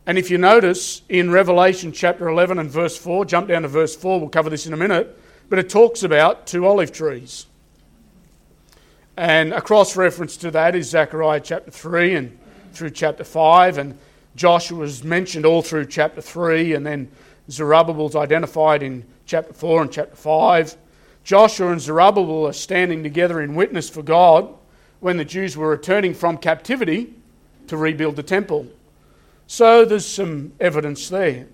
And 0.07 0.17
if 0.17 0.31
you 0.31 0.39
notice 0.39 1.03
in 1.09 1.29
Revelation 1.29 1.91
chapter 1.91 2.27
11 2.27 2.57
and 2.57 2.71
verse 2.71 2.97
4, 2.97 3.23
jump 3.25 3.47
down 3.47 3.61
to 3.61 3.67
verse 3.67 3.95
4, 3.95 4.19
we'll 4.19 4.29
cover 4.29 4.49
this 4.49 4.65
in 4.65 4.73
a 4.73 4.77
minute, 4.77 5.15
but 5.47 5.59
it 5.59 5.69
talks 5.69 6.01
about 6.01 6.47
two 6.47 6.65
olive 6.65 6.91
trees. 6.91 7.45
And 9.15 9.53
a 9.53 9.61
cross 9.61 9.95
reference 9.95 10.37
to 10.37 10.49
that 10.51 10.75
is 10.75 10.89
Zechariah 10.89 11.41
chapter 11.41 11.69
3 11.69 12.15
and 12.15 12.39
through 12.73 12.91
chapter 12.91 13.23
5, 13.23 13.77
and 13.77 13.97
Joshua 14.35 14.83
is 14.85 15.03
mentioned 15.03 15.45
all 15.45 15.61
through 15.61 15.85
chapter 15.85 16.21
3, 16.21 16.73
and 16.73 16.85
then 16.85 17.11
Zerubbabel's 17.51 18.15
identified 18.15 18.83
in 18.83 19.05
chapter 19.25 19.53
4 19.53 19.83
and 19.83 19.91
chapter 19.91 20.15
5. 20.15 20.77
Joshua 21.23 21.71
and 21.71 21.81
Zerubbabel 21.81 22.47
are 22.47 22.53
standing 22.53 23.03
together 23.03 23.41
in 23.41 23.55
witness 23.55 23.89
for 23.89 24.01
God 24.01 24.53
when 24.99 25.17
the 25.17 25.25
Jews 25.25 25.57
were 25.57 25.69
returning 25.69 26.13
from 26.13 26.37
captivity 26.37 27.13
to 27.67 27.77
rebuild 27.77 28.15
the 28.15 28.23
temple. 28.23 28.67
So 29.47 29.85
there's 29.85 30.05
some 30.05 30.53
evidence 30.59 31.09
there. 31.09 31.47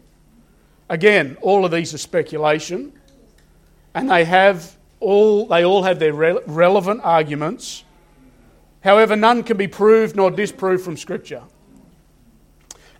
Again, 0.90 1.38
all 1.42 1.66
of 1.66 1.72
these 1.72 1.94
are 1.94 1.98
speculation, 1.98 2.94
and 3.94 4.10
they 4.10 4.24
have 4.24 4.78
all 5.00 5.48
they 5.48 5.66
all 5.66 5.84
have 5.84 6.00
their 6.00 6.14
re- 6.14 6.40
relevant 6.46 7.02
arguments. 7.04 7.84
However, 8.84 9.16
none 9.16 9.44
can 9.44 9.58
be 9.58 9.68
proved 9.68 10.16
nor 10.16 10.32
disproved 10.32 10.84
from 10.84 10.96
Scripture. 10.96 11.44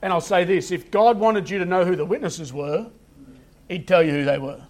And 0.02 0.14
I'll 0.14 0.22
say 0.22 0.44
this 0.44 0.72
if 0.72 0.92
God 0.92 1.18
wanted 1.18 1.50
you 1.50 1.60
to 1.60 1.66
know 1.66 1.86
who 1.86 1.96
the 1.96 2.06
witnesses 2.06 2.54
were, 2.54 2.90
He'd 3.68 3.88
tell 3.88 4.02
you 4.02 4.12
who 4.12 4.26
they 4.26 4.38
were. 4.38 4.62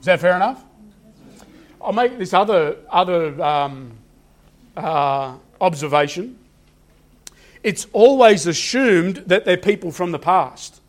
Is 0.00 0.06
that 0.06 0.20
fair 0.20 0.36
enough? 0.36 0.62
I'll 1.80 1.92
make 1.92 2.18
this 2.18 2.34
other, 2.34 2.76
other 2.90 3.42
um, 3.42 3.92
uh, 4.76 5.36
observation. 5.60 6.38
It's 7.62 7.86
always 7.92 8.46
assumed 8.46 9.16
that 9.26 9.44
they're 9.44 9.56
people 9.56 9.90
from 9.90 10.12
the 10.12 10.18
past. 10.18 10.80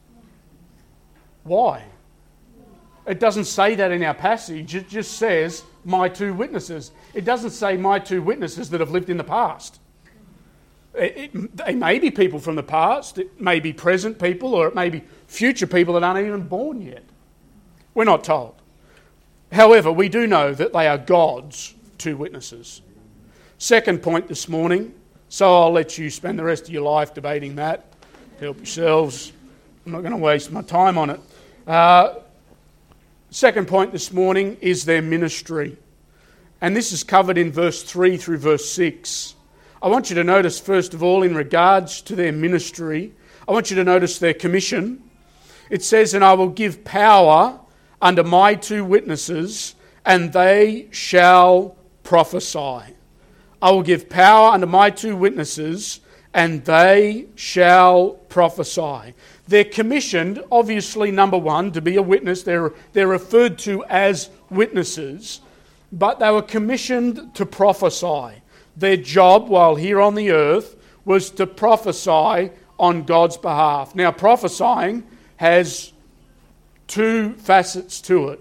Why? 1.44 1.84
It 3.08 3.20
doesn't 3.20 3.46
say 3.46 3.76
that 3.76 3.92
in 3.92 4.04
our 4.04 4.14
passage, 4.14 4.76
it 4.76 4.88
just 4.88 5.14
says, 5.14 5.64
my 5.84 6.10
two 6.10 6.34
witnesses. 6.34 6.92
It 7.14 7.26
doesn't 7.26 7.52
say, 7.52 7.78
my 7.78 7.98
two 7.98 8.22
witnesses 8.22 8.70
that 8.70 8.80
have 8.82 8.92
lived 8.92 9.10
in 9.10 9.18
the 9.18 9.24
past. 9.24 9.80
They 10.94 11.76
may 11.76 12.00
be 12.00 12.12
people 12.12 12.40
from 12.40 12.56
the 12.56 12.64
past, 12.64 13.18
it 13.18 13.40
may 13.40 13.60
be 13.60 13.74
present 13.74 14.20
people, 14.20 14.56
or 14.56 14.68
it 14.68 14.76
may 14.76 14.90
be 14.90 15.04
future 15.28 15.68
people 15.68 15.94
that 15.94 16.04
aren't 16.04 16.26
even 16.26 16.48
born 16.48 16.82
yet. 16.82 17.04
We're 17.94 18.06
not 18.06 18.24
told. 18.24 18.56
However, 19.52 19.92
we 19.92 20.10
do 20.10 20.28
know 20.28 20.54
that 20.54 20.74
they 20.74 20.88
are 20.88 20.98
God's 20.98 21.74
two 21.98 22.18
witnesses. 22.18 22.82
Second 23.58 24.02
point 24.02 24.28
this 24.28 24.48
morning, 24.48 24.94
so 25.28 25.62
I'll 25.62 25.72
let 25.72 25.98
you 25.98 26.10
spend 26.10 26.40
the 26.40 26.44
rest 26.44 26.64
of 26.64 26.70
your 26.70 26.84
life 26.84 27.14
debating 27.14 27.56
that. 27.56 27.86
Help 28.40 28.58
yourselves. 28.58 29.32
I'm 29.86 29.92
not 29.92 30.00
going 30.00 30.12
to 30.12 30.18
waste 30.18 30.52
my 30.52 30.62
time 30.62 30.98
on 30.98 31.10
it. 31.10 31.20
Uh, 31.68 32.16
second 33.32 33.68
point 33.68 33.92
this 33.92 34.12
morning 34.12 34.58
is 34.62 34.86
their 34.86 35.02
ministry. 35.02 35.78
And 36.62 36.76
this 36.76 36.92
is 36.92 37.04
covered 37.04 37.38
in 37.38 37.52
verse 37.52 37.84
3 37.84 38.18
through 38.18 38.38
verse 38.38 38.70
6. 38.72 39.36
I 39.82 39.88
want 39.88 40.10
you 40.10 40.16
to 40.16 40.24
notice, 40.26 40.60
first 40.60 40.94
of 40.94 41.02
all, 41.02 41.24
in 41.24 41.36
regards 41.36 42.02
to 42.02 42.16
their 42.16 42.34
ministry, 42.34 43.14
I 43.48 43.54
want 43.54 43.70
you 43.70 43.78
to 43.78 43.84
notice 43.86 44.20
their 44.20 44.34
commission. 44.34 45.02
It 45.70 45.84
says, 45.84 46.14
And 46.14 46.24
I 46.24 46.34
will 46.34 46.50
give 46.50 46.84
power 46.84 47.60
under 48.02 48.24
my 48.24 48.56
two 48.56 48.84
witnesses, 48.84 49.76
and 50.06 50.34
they 50.34 50.90
shall 50.92 51.78
prophesy. 52.04 52.94
I 53.62 53.72
will 53.72 53.84
give 53.84 54.10
power 54.10 54.50
under 54.50 54.68
my 54.68 54.90
two 54.90 55.16
witnesses, 55.16 56.02
and 56.34 56.66
they 56.66 57.28
shall 57.36 58.12
prophesy. 58.28 59.14
They're 59.48 59.64
commissioned, 59.64 60.44
obviously, 60.52 61.10
number 61.10 61.38
one, 61.38 61.72
to 61.72 61.82
be 61.82 61.96
a 61.96 62.02
witness. 62.02 62.44
They're, 62.44 62.74
they're 62.92 63.08
referred 63.08 63.58
to 63.60 63.86
as 63.86 64.30
witnesses, 64.50 65.40
but 65.92 66.20
they 66.20 66.32
were 66.32 66.42
commissioned 66.42 67.34
to 67.36 67.46
prophesy. 67.46 68.39
Their 68.80 68.98
job 68.98 69.50
while 69.50 69.76
here 69.76 70.00
on 70.00 70.16
the 70.16 70.32
earth 70.32 70.78
was 71.04 71.32
to 71.32 71.46
prophesy 71.46 72.52
on 72.80 73.04
God's 73.04 73.36
behalf. 73.36 73.94
Now, 73.94 74.12
prophesying 74.12 75.04
has 75.36 75.92
two 76.88 77.34
facets 77.34 78.00
to 78.02 78.30
it. 78.30 78.40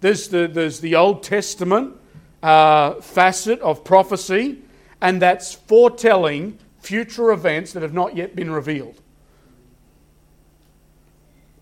There's 0.00 0.28
the, 0.28 0.48
there's 0.48 0.80
the 0.80 0.96
Old 0.96 1.22
Testament 1.22 1.94
uh, 2.42 2.94
facet 3.00 3.60
of 3.60 3.84
prophecy, 3.84 4.58
and 5.00 5.22
that's 5.22 5.54
foretelling 5.54 6.58
future 6.80 7.30
events 7.30 7.72
that 7.72 7.82
have 7.82 7.94
not 7.94 8.16
yet 8.16 8.34
been 8.34 8.50
revealed. 8.50 9.00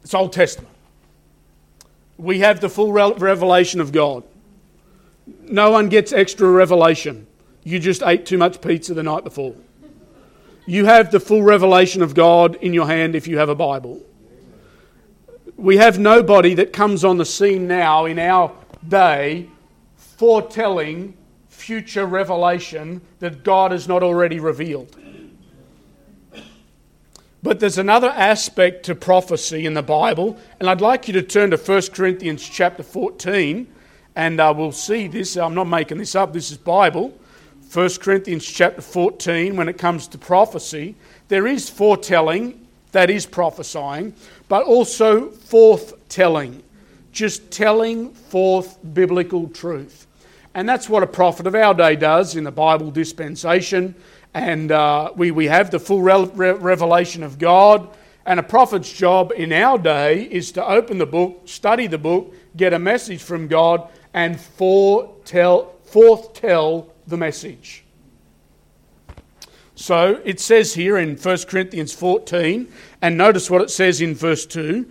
It's 0.03 0.15
Old 0.15 0.33
Testament. 0.33 0.73
We 2.17 2.41
have 2.41 2.61
the 2.61 2.69
full 2.71 2.93
revelation 2.93 3.81
of 3.81 3.93
God. 3.93 4.25
No 5.27 5.71
one 5.71 5.89
gets 5.89 6.13
extra 6.13 6.49
revelation. 6.49 7.27
You 7.65 7.79
just 7.79 8.03
ate 8.03 8.27
too 8.27 8.39
much 8.39 8.61
pizza 8.61 8.95
the 8.95 9.03
night 9.03 9.25
before. 9.25 9.55
You 10.67 10.85
have 10.85 11.11
the 11.11 11.21
full 11.21 11.43
revelation 11.43 12.03
of 12.03 12.15
God 12.15 12.55
in 12.57 12.73
your 12.73 12.87
hand 12.87 13.15
if 13.15 13.27
you 13.27 13.39
have 13.39 13.49
a 13.49 13.55
Bible 13.55 14.03
we 15.57 15.77
have 15.77 15.99
nobody 15.99 16.55
that 16.55 16.73
comes 16.73 17.05
on 17.05 17.17
the 17.17 17.25
scene 17.25 17.67
now 17.67 18.07
in 18.07 18.19
our 18.19 18.53
day 18.87 19.49
foretelling 19.97 21.17
future 21.49 22.07
revelation 22.07 23.01
that 23.21 23.45
God 23.45 23.73
has 23.73 23.87
not 23.89 24.03
already 24.03 24.41
revealed. 24.41 24.97
But 27.43 27.61
there's 27.61 27.79
another 27.79 28.09
aspect 28.09 28.87
to 28.87 28.95
prophecy 28.95 29.67
in 29.67 29.75
the 29.75 29.83
Bible, 29.83 30.39
and 30.59 30.69
I'd 30.69 30.81
like 30.81 31.09
you 31.09 31.15
to 31.15 31.23
turn 31.23 31.51
to 31.51 31.59
1 31.59 31.83
Corinthians 31.93 32.49
chapter 32.49 32.83
14, 32.83 33.67
and 34.17 34.41
uh, 34.41 34.53
we'll 34.57 34.73
see 34.73 35.09
this. 35.09 35.37
I'm 35.37 35.55
not 35.55 35.69
making 35.69 35.99
this 35.99 36.15
up, 36.15 36.33
this 36.33 36.51
is 36.51 36.57
Bible. 36.57 37.17
1 37.75 37.89
Corinthians 38.01 38.47
chapter 38.47 38.81
14, 38.81 39.57
when 39.57 39.69
it 39.69 39.77
comes 39.79 40.07
to 40.07 40.17
prophecy, 40.17 40.95
there 41.27 41.45
is 41.45 41.69
foretelling 41.69 42.69
that 42.93 43.11
is 43.11 43.27
prophesying, 43.27 44.15
but 44.47 44.65
also 44.65 45.29
forth-telling, 45.29 46.63
just 47.11 47.51
telling 47.51 48.11
forth 48.11 48.79
biblical 48.95 49.49
truth. 49.49 50.07
And 50.55 50.69
that's 50.69 50.89
what 50.89 51.03
a 51.03 51.07
prophet 51.09 51.49
of 51.49 51.57
our 51.57 51.75
day 51.75 51.97
does 51.97 52.37
in 52.37 52.45
the 52.45 52.53
Bible 52.53 52.93
dispensation. 52.93 53.97
And 54.35 54.71
uh, 54.71 55.11
we, 55.17 55.33
we 55.33 55.47
have 55.47 55.73
the 55.73 55.81
full 55.81 56.01
re- 56.01 56.53
revelation 56.53 57.25
of 57.25 57.41
God. 57.41 57.89
And 58.25 58.39
a 58.39 58.45
prophet's 58.45 58.93
job 58.93 59.33
in 59.37 59.53
our 59.53 59.79
day 59.79 60.23
is 60.23 60.53
to 60.53 60.65
open 60.65 60.99
the 60.99 61.07
book, 61.07 61.49
study 61.49 61.89
the 61.89 61.99
book, 61.99 62.33
get 62.57 62.73
a 62.73 62.79
message 62.79 63.21
from 63.21 63.49
God, 63.49 63.89
and 64.13 64.41
foretell, 64.41 65.73
forth-tell 65.87 66.94
the 67.07 67.17
message. 67.17 67.85
So 69.75 70.21
it 70.25 70.39
says 70.41 70.75
here 70.75 70.97
in 70.97 71.17
1 71.17 71.39
Corinthians 71.49 71.93
14, 71.93 72.69
and 73.03 73.19
notice 73.19 73.51
what 73.51 73.63
it 73.63 73.71
says 73.71 74.01
in 74.01 74.15
verse 74.15 74.47
2 74.47 74.91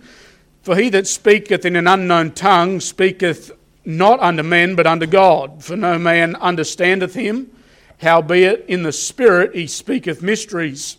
For 0.62 0.76
he 0.76 0.90
that 0.90 1.06
speaketh 1.06 1.64
in 1.64 1.76
an 1.76 1.86
unknown 1.86 2.32
tongue 2.32 2.80
speaketh 2.80 3.50
not 3.84 4.20
unto 4.20 4.42
men, 4.42 4.74
but 4.76 4.86
unto 4.86 5.06
God, 5.06 5.62
for 5.62 5.76
no 5.76 5.98
man 5.98 6.36
understandeth 6.36 7.14
him. 7.14 7.50
Howbeit 8.00 8.64
in 8.68 8.82
the 8.82 8.92
Spirit 8.92 9.54
he 9.54 9.66
speaketh 9.66 10.22
mysteries. 10.22 10.96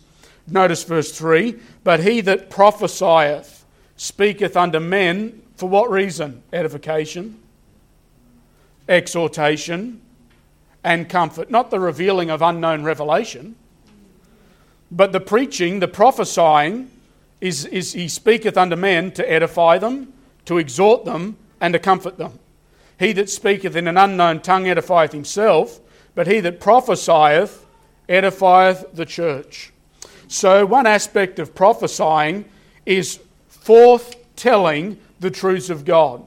Notice 0.48 0.84
verse 0.84 1.16
3 1.16 1.56
But 1.84 2.00
he 2.00 2.20
that 2.22 2.50
prophesieth 2.50 3.64
speaketh 3.96 4.56
unto 4.56 4.80
men 4.80 5.42
for 5.56 5.68
what 5.68 5.90
reason? 5.90 6.42
Edification, 6.52 7.40
exhortation, 8.88 10.00
and 10.86 11.06
comfort. 11.06 11.50
Not 11.50 11.70
the 11.70 11.80
revealing 11.80 12.30
of 12.30 12.40
unknown 12.40 12.82
revelation 12.82 13.56
but 14.90 15.12
the 15.12 15.20
preaching, 15.20 15.80
the 15.80 15.88
prophesying, 15.88 16.90
is, 17.40 17.64
is 17.66 17.92
he 17.92 18.08
speaketh 18.08 18.56
unto 18.56 18.76
men 18.76 19.12
to 19.12 19.30
edify 19.30 19.78
them, 19.78 20.12
to 20.44 20.58
exhort 20.58 21.04
them, 21.04 21.36
and 21.60 21.72
to 21.74 21.78
comfort 21.78 22.18
them. 22.18 22.38
He 22.98 23.12
that 23.14 23.28
speaketh 23.28 23.76
in 23.76 23.88
an 23.88 23.98
unknown 23.98 24.40
tongue 24.40 24.64
edifieth 24.64 25.12
himself, 25.12 25.80
but 26.14 26.26
he 26.26 26.40
that 26.40 26.60
prophesieth 26.60 27.66
edifieth 28.08 28.94
the 28.94 29.04
church. 29.04 29.72
So, 30.28 30.64
one 30.64 30.86
aspect 30.86 31.38
of 31.38 31.54
prophesying 31.54 32.46
is 32.84 33.20
forth-telling 33.48 34.98
the 35.20 35.30
truths 35.30 35.68
of 35.68 35.84
God. 35.84 36.26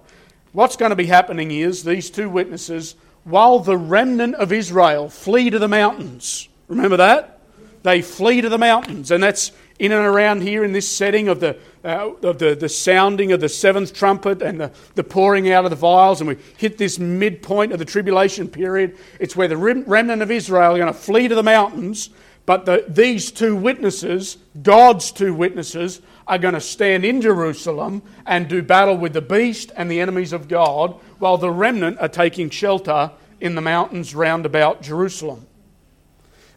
What's 0.51 0.75
going 0.75 0.91
to 0.91 0.95
be 0.95 1.07
happening 1.07 1.51
is 1.51 1.83
these 1.83 2.09
two 2.09 2.29
witnesses, 2.29 2.95
while 3.29 3.59
the 3.59 3.77
remnant 3.77 4.35
of 4.35 4.51
Israel 4.51 5.09
flee 5.09 5.49
to 5.49 5.59
the 5.59 5.67
mountains, 5.67 6.49
remember 6.67 6.97
that? 6.97 7.39
they 7.83 8.01
flee 8.01 8.41
to 8.41 8.49
the 8.49 8.57
mountains. 8.57 9.11
And 9.11 9.23
that's 9.23 9.51
in 9.77 9.91
and 9.91 10.05
around 10.05 10.41
here 10.41 10.63
in 10.63 10.73
this 10.73 10.89
setting 10.89 11.29
of 11.29 11.39
the, 11.39 11.57
uh, 11.83 12.11
of 12.23 12.37
the, 12.37 12.55
the 12.55 12.67
sounding 12.67 13.31
of 13.31 13.39
the 13.39 13.47
seventh 13.47 13.93
trumpet 13.93 14.41
and 14.41 14.59
the, 14.59 14.71
the 14.95 15.03
pouring 15.03 15.51
out 15.51 15.63
of 15.63 15.69
the 15.71 15.77
vials. 15.77 16.19
And 16.19 16.27
we 16.27 16.37
hit 16.57 16.77
this 16.77 16.99
midpoint 16.99 17.71
of 17.71 17.79
the 17.79 17.85
tribulation 17.85 18.47
period. 18.47 18.97
It's 19.19 19.35
where 19.35 19.47
the 19.47 19.57
remnant 19.57 20.21
of 20.21 20.31
Israel 20.31 20.75
are 20.75 20.77
going 20.77 20.93
to 20.93 20.99
flee 20.99 21.27
to 21.27 21.35
the 21.35 21.43
mountains. 21.43 22.09
But 22.45 22.65
the, 22.65 22.83
these 22.87 23.31
two 23.31 23.55
witnesses, 23.55 24.37
God's 24.61 25.11
two 25.11 25.33
witnesses, 25.33 26.01
are 26.27 26.39
going 26.39 26.55
to 26.55 26.61
stand 26.61 27.05
in 27.05 27.21
Jerusalem 27.21 28.01
and 28.25 28.47
do 28.47 28.61
battle 28.61 28.97
with 28.97 29.13
the 29.13 29.21
beast 29.21 29.71
and 29.75 29.89
the 29.89 30.01
enemies 30.01 30.33
of 30.33 30.47
God, 30.47 30.99
while 31.19 31.37
the 31.37 31.51
remnant 31.51 31.99
are 31.99 32.07
taking 32.07 32.49
shelter 32.49 33.11
in 33.41 33.55
the 33.55 33.61
mountains 33.61 34.13
round 34.13 34.45
about 34.45 34.81
Jerusalem 34.81 35.45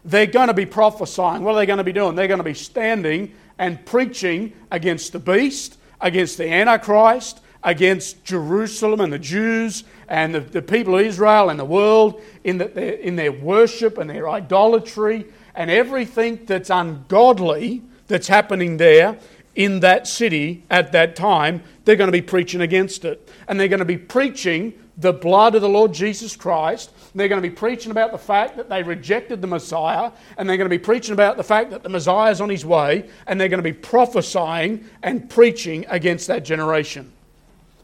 they're 0.05 0.25
going 0.25 0.47
to 0.47 0.53
be 0.53 0.65
prophesying. 0.65 1.43
What 1.43 1.55
are 1.55 1.57
they 1.57 1.65
going 1.65 1.77
to 1.77 1.83
be 1.83 1.93
doing? 1.93 2.15
They're 2.15 2.27
going 2.27 2.39
to 2.39 2.43
be 2.43 2.53
standing 2.53 3.33
and 3.57 3.83
preaching 3.85 4.53
against 4.71 5.13
the 5.13 5.19
beast, 5.19 5.77
against 6.01 6.37
the 6.37 6.51
Antichrist, 6.51 7.39
against 7.63 8.25
Jerusalem 8.25 8.99
and 8.99 9.13
the 9.13 9.19
Jews 9.19 9.85
and 10.09 10.35
the, 10.35 10.41
the 10.41 10.61
people 10.61 10.95
of 10.95 11.05
Israel 11.05 11.49
and 11.49 11.59
the 11.59 11.65
world 11.65 12.21
in, 12.43 12.57
the, 12.57 13.05
in 13.05 13.15
their 13.15 13.31
worship 13.31 13.97
and 13.97 14.09
their 14.09 14.29
idolatry 14.29 15.25
and 15.55 15.71
everything 15.71 16.43
that's 16.45 16.69
ungodly 16.69 17.81
that's 18.07 18.27
happening 18.27 18.77
there 18.77 19.17
in 19.55 19.79
that 19.79 20.07
city 20.07 20.63
at 20.69 20.91
that 20.91 21.15
time. 21.15 21.63
They're 21.85 21.95
going 21.95 22.09
to 22.09 22.11
be 22.11 22.21
preaching 22.21 22.59
against 22.59 23.05
it. 23.05 23.29
And 23.47 23.57
they're 23.57 23.69
going 23.69 23.79
to 23.79 23.85
be 23.85 23.97
preaching 23.97 24.73
the 24.97 25.13
blood 25.13 25.55
of 25.55 25.61
the 25.61 25.69
Lord 25.69 25.93
Jesus 25.93 26.35
Christ. 26.35 26.91
They're 27.15 27.27
going 27.27 27.41
to 27.41 27.47
be 27.47 27.55
preaching 27.55 27.91
about 27.91 28.11
the 28.11 28.17
fact 28.17 28.57
that 28.57 28.69
they 28.69 28.83
rejected 28.83 29.41
the 29.41 29.47
Messiah, 29.47 30.11
and 30.37 30.47
they're 30.47 30.57
going 30.57 30.69
to 30.69 30.77
be 30.77 30.83
preaching 30.83 31.13
about 31.13 31.37
the 31.37 31.43
fact 31.43 31.71
that 31.71 31.83
the 31.83 31.89
Messiah 31.89 32.31
is 32.31 32.41
on 32.41 32.49
his 32.49 32.65
way, 32.65 33.09
and 33.27 33.39
they're 33.39 33.49
going 33.49 33.63
to 33.63 33.63
be 33.63 33.73
prophesying 33.73 34.85
and 35.01 35.29
preaching 35.29 35.85
against 35.89 36.27
that 36.27 36.45
generation. 36.45 37.11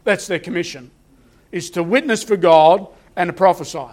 That's 0.04 0.26
their 0.26 0.38
commission, 0.38 0.90
is 1.52 1.70
to 1.70 1.82
witness 1.82 2.22
for 2.22 2.36
God 2.36 2.86
and 3.16 3.28
to 3.28 3.32
prophesy. 3.32 3.88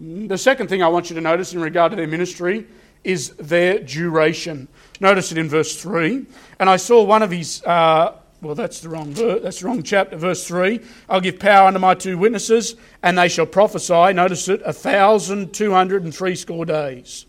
The 0.00 0.38
second 0.38 0.68
thing 0.68 0.82
I 0.82 0.88
want 0.88 1.10
you 1.10 1.14
to 1.14 1.20
notice 1.20 1.52
in 1.52 1.60
regard 1.60 1.92
to 1.92 1.96
their 1.96 2.08
ministry 2.08 2.66
is 3.04 3.30
their 3.30 3.78
duration. 3.78 4.68
Notice 5.00 5.32
it 5.32 5.38
in 5.38 5.48
verse 5.48 5.80
3. 5.80 6.26
And 6.58 6.70
I 6.70 6.76
saw 6.76 7.02
one 7.02 7.22
of 7.22 7.30
his 7.30 7.62
uh, 7.64 8.14
well, 8.42 8.54
that's 8.56 8.80
the 8.80 8.88
wrong. 8.88 9.12
That's 9.12 9.60
the 9.60 9.66
wrong 9.66 9.84
chapter, 9.84 10.16
verse 10.16 10.44
3. 10.46 10.80
I'll 11.08 11.20
give 11.20 11.38
power 11.38 11.68
unto 11.68 11.78
my 11.78 11.94
two 11.94 12.18
witnesses, 12.18 12.74
and 13.02 13.16
they 13.16 13.28
shall 13.28 13.46
prophesy, 13.46 14.12
notice 14.12 14.48
it, 14.48 14.60
a 14.64 14.72
thousand 14.72 15.54
two 15.54 15.70
hundred 15.70 16.02
and 16.02 16.12
three 16.14 16.34
score 16.34 16.64
days. 16.64 17.26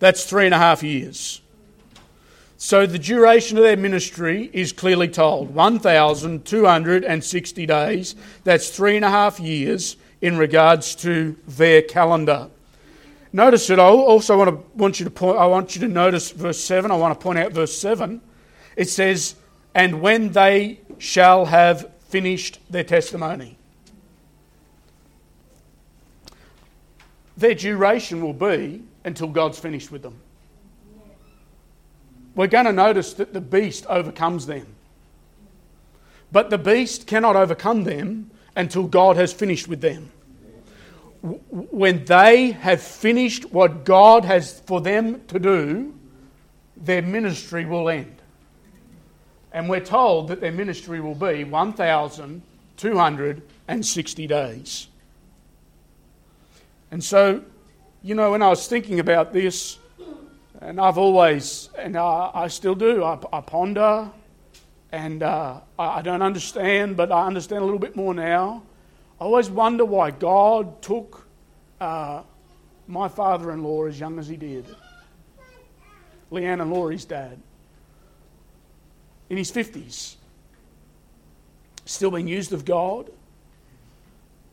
That's 0.00 0.24
three 0.24 0.46
and 0.46 0.54
a 0.54 0.58
half 0.58 0.82
years. 0.82 1.40
So 2.56 2.86
the 2.86 2.98
duration 2.98 3.56
of 3.56 3.62
their 3.62 3.76
ministry 3.76 4.50
is 4.52 4.72
clearly 4.72 5.06
told 5.06 5.54
1,260 5.54 7.66
days. 7.66 8.16
That's 8.42 8.70
three 8.70 8.96
and 8.96 9.04
a 9.04 9.10
half 9.10 9.38
years 9.38 9.96
in 10.20 10.36
regards 10.36 10.96
to 10.96 11.36
their 11.46 11.82
calendar. 11.82 12.50
Notice 13.32 13.70
it. 13.70 13.78
I 13.78 13.84
also 13.84 14.36
want 14.36 14.50
to 14.50 14.56
want 14.76 14.98
you 14.98 15.04
to 15.04 15.10
point. 15.10 15.38
I 15.38 15.46
want 15.46 15.76
you 15.76 15.80
to 15.82 15.88
notice 15.88 16.32
verse 16.32 16.58
seven. 16.58 16.90
I 16.90 16.96
want 16.96 17.16
to 17.18 17.22
point 17.22 17.38
out 17.38 17.52
verse 17.52 17.78
seven. 17.78 18.20
It 18.78 18.88
says, 18.88 19.34
"And 19.74 20.00
when 20.00 20.32
they 20.32 20.80
shall 20.98 21.46
have 21.46 21.90
finished 22.08 22.60
their 22.70 22.84
testimony." 22.84 23.58
Their 27.36 27.54
duration 27.54 28.22
will 28.22 28.32
be 28.32 28.82
until 29.04 29.28
God's 29.28 29.58
finished 29.58 29.92
with 29.92 30.02
them 30.02 30.20
we're 32.38 32.46
going 32.46 32.66
to 32.66 32.72
notice 32.72 33.14
that 33.14 33.32
the 33.32 33.40
beast 33.40 33.84
overcomes 33.86 34.46
them. 34.46 34.64
But 36.30 36.50
the 36.50 36.56
beast 36.56 37.08
cannot 37.08 37.34
overcome 37.34 37.82
them 37.82 38.30
until 38.54 38.84
God 38.84 39.16
has 39.16 39.32
finished 39.32 39.66
with 39.66 39.80
them. 39.80 40.12
When 41.20 42.04
they 42.04 42.52
have 42.52 42.80
finished 42.80 43.50
what 43.50 43.84
God 43.84 44.24
has 44.24 44.60
for 44.60 44.80
them 44.80 45.20
to 45.26 45.40
do, 45.40 45.94
their 46.76 47.02
ministry 47.02 47.64
will 47.64 47.88
end. 47.88 48.17
And 49.52 49.68
we're 49.68 49.80
told 49.80 50.28
that 50.28 50.40
their 50.40 50.52
ministry 50.52 51.00
will 51.00 51.14
be 51.14 51.44
1,260 51.44 54.26
days. 54.26 54.88
And 56.90 57.04
so, 57.04 57.44
you 58.02 58.14
know, 58.14 58.30
when 58.30 58.40
I 58.42 58.48
was 58.48 58.66
thinking 58.66 59.00
about 59.00 59.32
this, 59.32 59.78
and 60.60 60.80
I've 60.80 60.98
always, 60.98 61.70
and 61.78 61.96
I, 61.96 62.30
I 62.34 62.48
still 62.48 62.74
do, 62.74 63.04
I, 63.04 63.18
I 63.32 63.40
ponder 63.40 64.10
and 64.92 65.22
uh, 65.22 65.60
I, 65.78 65.98
I 65.98 66.02
don't 66.02 66.22
understand, 66.22 66.96
but 66.96 67.12
I 67.12 67.26
understand 67.26 67.62
a 67.62 67.64
little 67.64 67.78
bit 67.78 67.96
more 67.96 68.14
now. 68.14 68.62
I 69.20 69.24
always 69.24 69.50
wonder 69.50 69.84
why 69.84 70.10
God 70.10 70.80
took 70.80 71.26
uh, 71.80 72.22
my 72.86 73.08
father 73.08 73.52
in 73.52 73.62
law 73.62 73.86
as 73.86 74.00
young 74.00 74.18
as 74.18 74.28
he 74.28 74.36
did, 74.36 74.64
Leanne 76.32 76.62
and 76.62 76.72
Laurie's 76.72 77.04
dad, 77.04 77.38
in 79.30 79.36
his 79.36 79.52
50s, 79.52 80.16
still 81.84 82.10
being 82.10 82.28
used 82.28 82.52
of 82.52 82.64
God. 82.64 83.10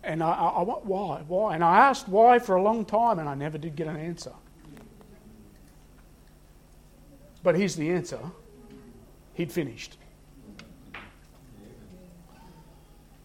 And 0.03 0.21
I, 0.21 0.31
I, 0.31 0.49
I, 0.49 0.63
why? 0.63 1.23
Why? 1.27 1.55
And 1.55 1.63
I 1.63 1.77
asked 1.77 2.07
why 2.07 2.39
for 2.39 2.55
a 2.55 2.61
long 2.61 2.85
time, 2.85 3.19
and 3.19 3.27
I 3.27 3.35
never 3.35 3.57
did 3.57 3.75
get 3.75 3.87
an 3.87 3.97
answer. 3.97 4.31
But 7.43 7.55
here's 7.55 7.75
the 7.75 7.89
answer 7.91 8.19
he'd 9.35 9.51
finished. 9.51 9.97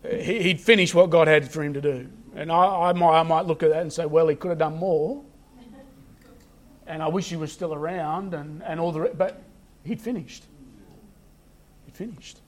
He'd 0.02 0.60
finished 0.60 0.94
what 0.94 1.10
God 1.10 1.28
had 1.28 1.50
for 1.50 1.62
him 1.62 1.74
to 1.74 1.80
do. 1.80 2.08
And 2.34 2.50
I, 2.50 2.90
I, 2.90 2.92
might, 2.92 3.20
I 3.20 3.22
might 3.22 3.46
look 3.46 3.62
at 3.62 3.70
that 3.70 3.82
and 3.82 3.92
say, 3.92 4.06
well, 4.06 4.28
he 4.28 4.36
could 4.36 4.48
have 4.48 4.58
done 4.58 4.76
more. 4.76 5.22
And 6.86 7.02
I 7.02 7.08
wish 7.08 7.28
he 7.28 7.36
was 7.36 7.52
still 7.52 7.72
around 7.72 8.34
and, 8.34 8.62
and 8.62 8.80
all 8.80 8.92
the 8.92 9.12
but 9.16 9.42
he'd 9.84 10.00
finished. 10.00 10.44
He'd 12.00 12.08
finished. 12.08 12.40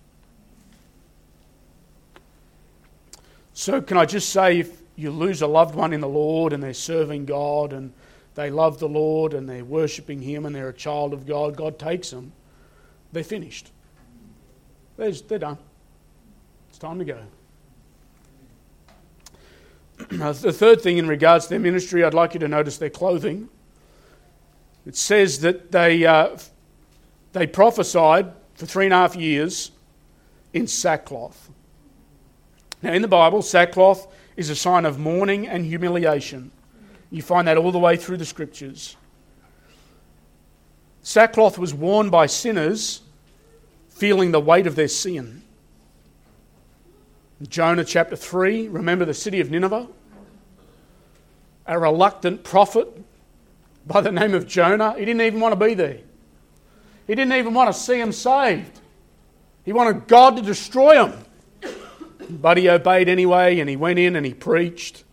So, 3.53 3.83
can 3.83 3.99
I 3.99 4.07
just 4.07 4.31
say, 4.31 4.61
if 4.61 4.81
you 4.97 5.11
lose 5.11 5.43
a 5.43 5.47
loved 5.47 5.75
one 5.75 5.93
in 5.93 6.01
the 6.01 6.09
Lord 6.09 6.55
and 6.55 6.63
they're 6.63 6.73
serving 6.73 7.27
God 7.27 7.75
and 7.75 7.93
they 8.35 8.51
love 8.51 8.79
the 8.79 8.89
Lord 8.89 9.35
and 9.35 9.47
they're 9.47 9.65
worshipping 9.65 10.23
Him 10.23 10.47
and 10.47 10.57
they're 10.57 10.71
a 10.71 10.75
child 10.75 11.13
of 11.13 11.27
God, 11.27 11.55
God 11.57 11.79
takes 11.79 12.11
them, 12.11 12.33
they're 13.13 13.23
finished. 13.23 13.71
They're, 14.97 15.13
they're 15.13 15.39
done. 15.39 15.59
It's 16.71 16.79
time 16.79 16.99
to 16.99 17.05
go. 17.05 17.19
the 20.09 20.53
third 20.53 20.81
thing 20.81 20.97
in 20.97 21.07
regards 21.07 21.45
to 21.45 21.51
their 21.51 21.61
ministry, 21.61 22.03
I'd 22.03 22.15
like 22.15 22.33
you 22.33 22.41
to 22.41 22.49
notice 22.49 22.79
their 22.79 22.91
clothing. 22.91 23.51
It 24.87 24.97
says 24.97 25.41
that 25.41 25.71
they, 25.71 26.07
uh, 26.07 26.39
they 27.35 27.47
prophesied 27.47 28.33
for 28.63 28.67
three 28.67 28.85
and 28.85 28.95
a 28.95 28.97
half 28.97 29.17
years 29.17 29.73
in 30.53 30.69
sackcloth. 30.69 31.51
Now, 32.81 32.93
in 32.93 33.03
the 33.03 33.09
Bible, 33.09 33.43
sackcloth 33.43 34.07
is 34.37 34.51
a 34.51 34.55
sign 34.55 34.87
of 34.87 35.01
mourning 35.01 35.49
and 35.49 35.67
humiliation. 35.67 36.53
You 37.11 37.23
find 37.23 37.49
that 37.49 37.57
all 37.57 37.73
the 37.73 37.81
way 37.81 37.97
through 37.97 38.19
the 38.19 38.25
scriptures. 38.25 38.97
Sackcloth 41.03 41.59
was 41.59 41.75
worn 41.75 42.09
by 42.09 42.27
sinners 42.27 43.01
feeling 43.89 44.31
the 44.31 44.39
weight 44.39 44.69
of 44.69 44.77
their 44.77 44.87
sin. 44.87 45.43
Jonah 47.49 47.85
chapter 47.85 48.15
3, 48.15 48.69
remember 48.69 49.05
the 49.05 49.13
city 49.13 49.41
of 49.41 49.51
Nineveh? 49.51 49.89
A 51.67 51.79
reluctant 51.81 52.45
prophet 52.45 52.87
by 53.89 54.01
the 54.03 54.13
name 54.13 54.35
of 54.35 54.47
Jonah, 54.47 54.95
he 54.97 55.05
didn't 55.05 55.23
even 55.23 55.41
want 55.41 55.53
to 55.53 55.67
be 55.67 55.75
there. 55.75 55.99
He 57.13 57.17
didn't 57.17 57.35
even 57.35 57.53
want 57.53 57.71
to 57.71 57.79
see 57.79 57.99
them 57.99 58.11
saved. 58.11 58.81
He 59.67 59.75
wanted 59.75 60.09
God 60.09 60.35
to 60.37 60.43
destroy 60.43 60.95
them. 60.95 61.27
But 62.31 62.57
he 62.57 62.71
obeyed 62.71 63.07
anyway 63.07 63.61
and 63.61 63.69
he 63.69 63.77
went 63.77 63.99
in 63.99 64.17
and 64.17 64.25
he 64.25 64.33
preached. 64.33 65.05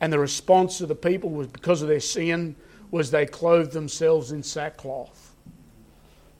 And 0.00 0.12
the 0.12 0.20
response 0.20 0.80
of 0.80 0.86
the 0.86 0.94
people 0.94 1.30
was 1.30 1.48
because 1.48 1.82
of 1.82 1.88
their 1.88 1.98
sin 1.98 2.54
was 2.92 3.10
they 3.10 3.26
clothed 3.26 3.72
themselves 3.72 4.30
in 4.30 4.44
sackcloth 4.44 5.34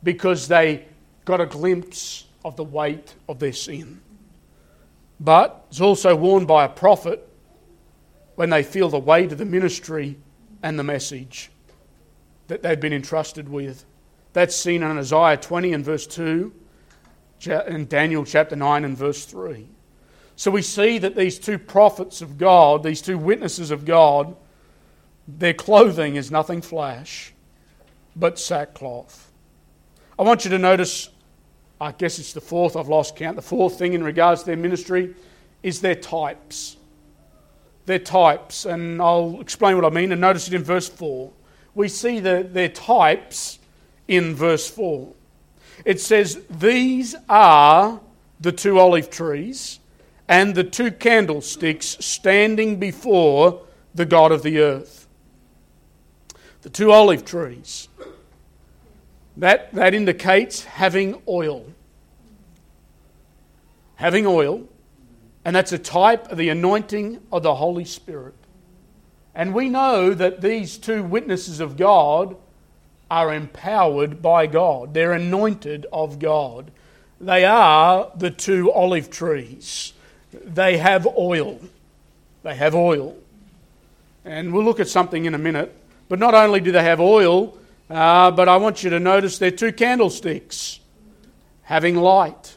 because 0.04 0.46
they 0.46 0.86
got 1.24 1.40
a 1.40 1.46
glimpse 1.46 2.26
of 2.44 2.54
the 2.54 2.62
weight 2.62 3.16
of 3.28 3.40
their 3.40 3.52
sin. 3.52 4.00
But 5.18 5.64
it's 5.68 5.80
also 5.80 6.14
worn 6.14 6.46
by 6.46 6.64
a 6.64 6.68
prophet 6.68 7.28
when 8.36 8.50
they 8.50 8.62
feel 8.62 8.88
the 8.88 9.00
weight 9.00 9.32
of 9.32 9.38
the 9.38 9.46
ministry 9.46 10.16
and 10.62 10.78
the 10.78 10.84
message 10.84 11.50
that 12.46 12.62
they've 12.62 12.78
been 12.78 12.92
entrusted 12.92 13.48
with. 13.48 13.84
That's 14.32 14.56
seen 14.56 14.82
in 14.82 14.98
Isaiah 14.98 15.36
20 15.36 15.72
and 15.72 15.84
verse 15.84 16.06
2 16.06 16.52
in 17.66 17.86
Daniel 17.86 18.24
chapter 18.24 18.56
9 18.56 18.84
and 18.84 18.96
verse 18.96 19.24
3. 19.24 19.68
So 20.36 20.50
we 20.50 20.62
see 20.62 20.98
that 20.98 21.14
these 21.14 21.38
two 21.38 21.58
prophets 21.58 22.22
of 22.22 22.38
God, 22.38 22.82
these 22.82 23.02
two 23.02 23.18
witnesses 23.18 23.70
of 23.70 23.84
God, 23.84 24.34
their 25.28 25.54
clothing 25.54 26.16
is 26.16 26.30
nothing 26.30 26.62
flash, 26.62 27.32
but 28.16 28.38
sackcloth. 28.38 29.30
I 30.18 30.22
want 30.22 30.44
you 30.44 30.50
to 30.50 30.58
notice, 30.58 31.10
I 31.80 31.92
guess 31.92 32.18
it's 32.18 32.32
the 32.32 32.40
fourth, 32.40 32.76
I've 32.76 32.88
lost 32.88 33.16
count, 33.16 33.36
the 33.36 33.42
fourth 33.42 33.78
thing 33.78 33.92
in 33.92 34.02
regards 34.02 34.42
to 34.42 34.46
their 34.46 34.56
ministry 34.56 35.14
is 35.62 35.80
their 35.80 35.94
types. 35.94 36.76
Their 37.86 37.98
types, 37.98 38.64
and 38.64 39.02
I'll 39.02 39.40
explain 39.40 39.76
what 39.76 39.84
I 39.84 39.90
mean, 39.90 40.12
and 40.12 40.20
notice 40.20 40.48
it 40.48 40.54
in 40.54 40.62
verse 40.62 40.88
4. 40.88 41.30
We 41.74 41.88
see 41.88 42.20
that 42.20 42.54
their 42.54 42.68
types 42.68 43.58
in 44.16 44.34
verse 44.34 44.68
4. 44.68 45.14
It 45.84 46.00
says, 46.00 46.42
These 46.50 47.14
are 47.28 48.00
the 48.38 48.52
two 48.52 48.78
olive 48.78 49.08
trees 49.08 49.80
and 50.28 50.54
the 50.54 50.64
two 50.64 50.90
candlesticks 50.90 51.96
standing 52.00 52.78
before 52.78 53.62
the 53.94 54.04
God 54.04 54.30
of 54.30 54.42
the 54.42 54.60
earth. 54.60 55.06
The 56.60 56.70
two 56.70 56.92
olive 56.92 57.24
trees. 57.24 57.88
That, 59.36 59.72
that 59.72 59.94
indicates 59.94 60.64
having 60.64 61.22
oil. 61.26 61.66
Having 63.96 64.26
oil, 64.26 64.68
and 65.44 65.56
that's 65.56 65.72
a 65.72 65.78
type 65.78 66.30
of 66.30 66.38
the 66.38 66.50
anointing 66.50 67.20
of 67.32 67.42
the 67.42 67.54
Holy 67.54 67.84
Spirit. 67.84 68.34
And 69.34 69.54
we 69.54 69.70
know 69.70 70.12
that 70.12 70.42
these 70.42 70.76
two 70.76 71.02
witnesses 71.02 71.60
of 71.60 71.76
God 71.76 72.36
are 73.12 73.34
empowered 73.34 74.22
by 74.22 74.46
God, 74.46 74.94
they're 74.94 75.12
anointed 75.12 75.86
of 75.92 76.18
God. 76.18 76.70
They 77.20 77.44
are 77.44 78.10
the 78.16 78.30
two 78.30 78.72
olive 78.72 79.10
trees 79.10 79.92
they 80.32 80.78
have 80.78 81.06
oil. 81.06 81.60
They 82.42 82.54
have 82.54 82.74
oil. 82.74 83.16
And 84.24 84.52
we'll 84.52 84.64
look 84.64 84.80
at 84.80 84.88
something 84.88 85.24
in 85.24 85.34
a 85.34 85.38
minute. 85.38 85.74
But 86.08 86.18
not 86.18 86.34
only 86.34 86.60
do 86.60 86.72
they 86.72 86.82
have 86.82 87.00
oil, 87.00 87.58
uh, 87.90 88.30
but 88.30 88.48
I 88.48 88.56
want 88.56 88.82
you 88.82 88.90
to 88.90 89.00
notice 89.00 89.38
they're 89.38 89.50
two 89.50 89.72
candlesticks 89.72 90.80
having 91.62 91.96
light. 91.96 92.56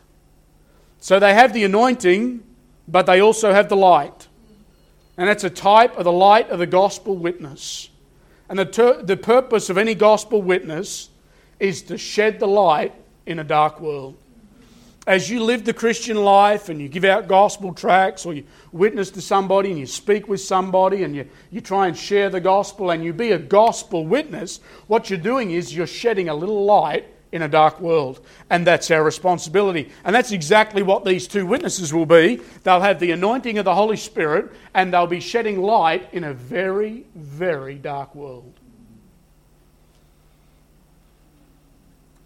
So 0.99 1.19
they 1.19 1.33
have 1.33 1.53
the 1.53 1.63
anointing, 1.63 2.43
but 2.87 3.05
they 3.05 3.21
also 3.21 3.53
have 3.53 3.69
the 3.69 3.75
light. 3.75 4.27
And 5.17 5.27
that's 5.27 5.43
a 5.43 5.49
type 5.49 5.97
of 5.97 6.03
the 6.03 6.11
light 6.11 6.49
of 6.49 6.59
the 6.59 6.67
gospel 6.67 7.15
witness. 7.15 7.89
And 8.49 8.59
the, 8.59 8.65
ter- 8.65 9.01
the 9.01 9.17
purpose 9.17 9.69
of 9.69 9.77
any 9.77 9.95
gospel 9.95 10.41
witness 10.41 11.09
is 11.59 11.81
to 11.83 11.97
shed 11.97 12.39
the 12.39 12.47
light 12.47 12.93
in 13.25 13.39
a 13.39 13.43
dark 13.43 13.79
world. 13.81 14.15
as 15.07 15.29
you 15.29 15.43
live 15.43 15.65
the 15.65 15.73
Christian 15.73 16.17
life 16.17 16.69
and 16.69 16.81
you 16.81 16.89
give 16.89 17.05
out 17.05 17.27
gospel 17.27 17.73
tracts 17.73 18.25
or 18.25 18.33
you 18.33 18.43
witness 18.71 19.11
to 19.11 19.21
somebody 19.21 19.69
and 19.69 19.79
you 19.79 19.85
speak 19.85 20.27
with 20.27 20.41
somebody 20.41 21.03
and 21.03 21.15
you, 21.15 21.27
you 21.51 21.61
try 21.61 21.87
and 21.87 21.95
share 21.95 22.29
the 22.29 22.41
gospel 22.41 22.89
and 22.89 23.03
you 23.03 23.13
be 23.13 23.31
a 23.31 23.37
gospel 23.37 24.05
witness, 24.05 24.59
what 24.87 25.09
you're 25.09 25.19
doing 25.19 25.51
is 25.51 25.75
you're 25.75 25.85
shedding 25.87 26.29
a 26.29 26.33
little 26.33 26.65
light 26.65 27.05
in 27.35 27.41
a 27.41 27.49
dark 27.49 27.81
world. 27.81 28.25
And 28.49 28.65
that's 28.65 28.89
our 28.89 29.03
responsibility. 29.03 29.91
And 30.05 30.15
that's 30.15 30.31
exactly 30.31 30.81
what 30.81 31.03
these 31.03 31.27
two 31.27 31.45
witnesses 31.45 31.93
will 31.93 32.05
be. 32.05 32.39
They'll 32.63 32.79
have 32.79 33.01
the 33.01 33.11
anointing 33.11 33.57
of 33.57 33.65
the 33.65 33.75
Holy 33.75 33.97
Spirit 33.97 34.53
and 34.73 34.93
they'll 34.93 35.05
be 35.05 35.19
shedding 35.19 35.61
light 35.61 36.07
in 36.13 36.23
a 36.23 36.33
very, 36.33 37.05
very 37.13 37.75
dark 37.75 38.15
world. 38.15 38.53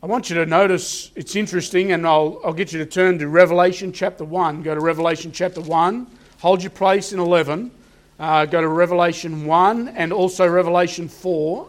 I 0.03 0.05
want 0.05 0.29
you 0.29 0.35
to 0.35 0.45
notice 0.45 1.11
it's 1.15 1.35
interesting, 1.35 1.91
and 1.91 2.07
I'll, 2.07 2.39
I'll 2.45 2.53
get 2.53 2.71
you 2.71 2.79
to 2.79 2.85
turn 2.85 3.19
to 3.19 3.27
Revelation 3.27 3.91
chapter 3.91 4.23
1. 4.23 4.61
Go 4.61 4.73
to 4.73 4.79
Revelation 4.79 5.31
chapter 5.33 5.59
1. 5.59 6.07
Hold 6.39 6.61
your 6.61 6.69
place 6.69 7.11
in 7.11 7.19
11. 7.19 7.71
Uh, 8.19 8.45
go 8.45 8.61
to 8.61 8.67
Revelation 8.67 9.45
1 9.45 9.89
and 9.89 10.13
also 10.13 10.47
Revelation 10.47 11.09
4. 11.09 11.68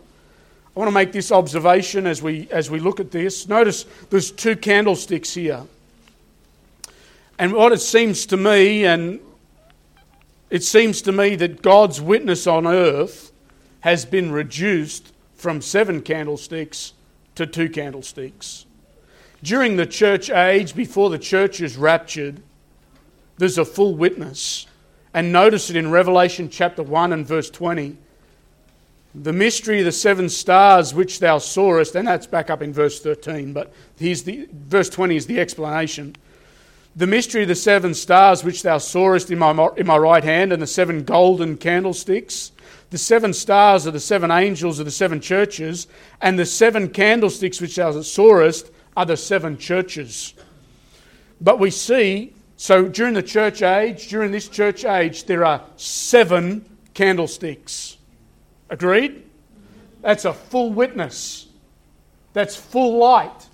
I 0.81 0.83
want 0.83 0.93
to 0.93 0.95
make 0.95 1.13
this 1.13 1.31
observation 1.31 2.07
as 2.07 2.23
we, 2.23 2.49
as 2.51 2.71
we 2.71 2.81
look 2.81 3.01
at 3.01 3.11
this. 3.11 3.47
Notice 3.47 3.85
there's 4.09 4.31
two 4.31 4.57
candlesticks 4.57 5.35
here. 5.35 5.65
And 7.39 7.53
what 7.53 7.73
it 7.73 7.83
seems 7.83 8.25
to 8.25 8.39
me, 8.39 8.87
and 8.87 9.21
it 10.49 10.63
seems 10.65 11.03
to 11.03 11.13
me 11.13 11.37
that 11.37 11.61
God's 11.61 12.01
witness 12.01 12.47
on 12.47 12.67
earth 12.67 13.31
has 13.81 14.07
been 14.07 14.33
reduced 14.33 15.13
from 15.35 15.61
seven 15.61 16.01
candlesticks 16.01 16.95
to 17.35 17.47
two 17.47 17.69
candlesticks. 17.69 18.65
During 19.43 19.77
the 19.77 19.85
church 19.85 20.31
age, 20.31 20.75
before 20.75 21.11
the 21.11 21.19
church 21.19 21.61
is 21.61 21.77
raptured, 21.77 22.41
there's 23.37 23.59
a 23.59 23.67
full 23.67 23.97
witness. 23.97 24.67
And 25.13 25.31
notice 25.31 25.69
it 25.69 25.77
in 25.77 25.91
Revelation 25.91 26.49
chapter 26.49 26.83
1 26.83 27.13
and 27.13 27.27
verse 27.27 27.51
20. 27.51 27.99
The 29.15 29.33
mystery 29.33 29.81
of 29.81 29.87
the 29.87 29.93
seven 29.93 30.29
stars 30.29 30.95
which 30.95 31.19
thou 31.19 31.39
sawest, 31.39 31.97
and 31.97 32.07
that's 32.07 32.29
back 32.29 32.49
up 32.49 32.63
in 32.63 32.73
verse 32.73 33.01
13, 33.01 33.53
but 33.53 33.73
here's 33.99 34.23
the, 34.23 34.49
verse 34.53 34.89
20 34.89 35.17
is 35.17 35.27
the 35.27 35.41
explanation. 35.41 36.15
The 36.95 37.09
mystery 37.09 37.43
of 37.43 37.49
the 37.49 37.57
seven 37.57 37.95
stars 37.95 38.45
which 38.45 38.63
thou 38.63 38.79
sawest 38.79 39.31
in 39.31 39.39
my, 39.39 39.69
in 39.77 39.87
my 39.87 39.97
right 39.97 40.23
hand, 40.23 40.53
and 40.53 40.63
the 40.63 40.67
seven 40.67 41.03
golden 41.03 41.57
candlesticks. 41.57 42.53
The 42.91 42.99
seven 42.99 43.33
stars 43.33 43.87
are 43.87 43.91
the 43.93 44.01
seven 44.01 44.31
angels 44.31 44.79
of 44.79 44.85
the 44.85 44.93
seven 44.93 45.21
churches, 45.21 45.89
and 46.21 46.39
the 46.39 46.47
seven 46.47 46.89
candlesticks 46.89 47.61
which 47.61 47.77
thou 47.77 48.01
sawest 48.03 48.71
are 48.97 49.07
the 49.07 49.17
seven 49.17 49.59
churches. 49.59 50.35
But 51.41 51.59
we 51.59 51.71
see, 51.71 52.33
so 52.57 52.87
during 52.87 53.15
the 53.15 53.23
church 53.23 53.63
age, 53.63 54.09
during 54.09 54.31
this 54.31 54.49
church 54.49 54.85
age, 54.85 55.25
there 55.25 55.45
are 55.45 55.63
seven 55.77 56.65
candlesticks. 56.95 57.97
Agreed? 58.71 59.25
That's 60.01 60.25
a 60.25 60.33
full 60.33 60.73
witness. 60.73 61.49
That's 62.33 62.57
full 62.57 62.99
light. 62.99 63.49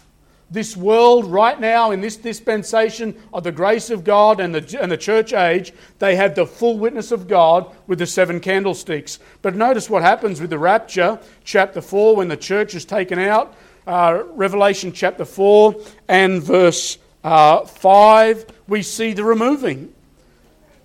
This 0.48 0.76
world, 0.76 1.26
right 1.26 1.58
now, 1.58 1.90
in 1.90 2.00
this 2.00 2.14
dispensation 2.14 3.20
of 3.32 3.42
the 3.42 3.50
grace 3.50 3.90
of 3.90 4.04
God 4.04 4.38
and 4.38 4.54
the, 4.54 4.80
and 4.80 4.92
the 4.92 4.96
church 4.96 5.32
age, 5.32 5.72
they 5.98 6.14
have 6.14 6.36
the 6.36 6.46
full 6.46 6.78
witness 6.78 7.10
of 7.10 7.26
God 7.26 7.74
with 7.88 7.98
the 7.98 8.06
seven 8.06 8.38
candlesticks. 8.38 9.18
But 9.42 9.56
notice 9.56 9.90
what 9.90 10.02
happens 10.02 10.40
with 10.40 10.50
the 10.50 10.58
rapture, 10.58 11.18
chapter 11.42 11.80
4, 11.80 12.14
when 12.14 12.28
the 12.28 12.36
church 12.36 12.76
is 12.76 12.84
taken 12.84 13.18
out. 13.18 13.56
Uh, 13.88 14.22
Revelation 14.34 14.92
chapter 14.92 15.24
4 15.24 15.74
and 16.06 16.40
verse 16.40 16.98
uh, 17.24 17.64
5, 17.64 18.46
we 18.68 18.82
see 18.82 19.14
the 19.14 19.24
removing. 19.24 19.92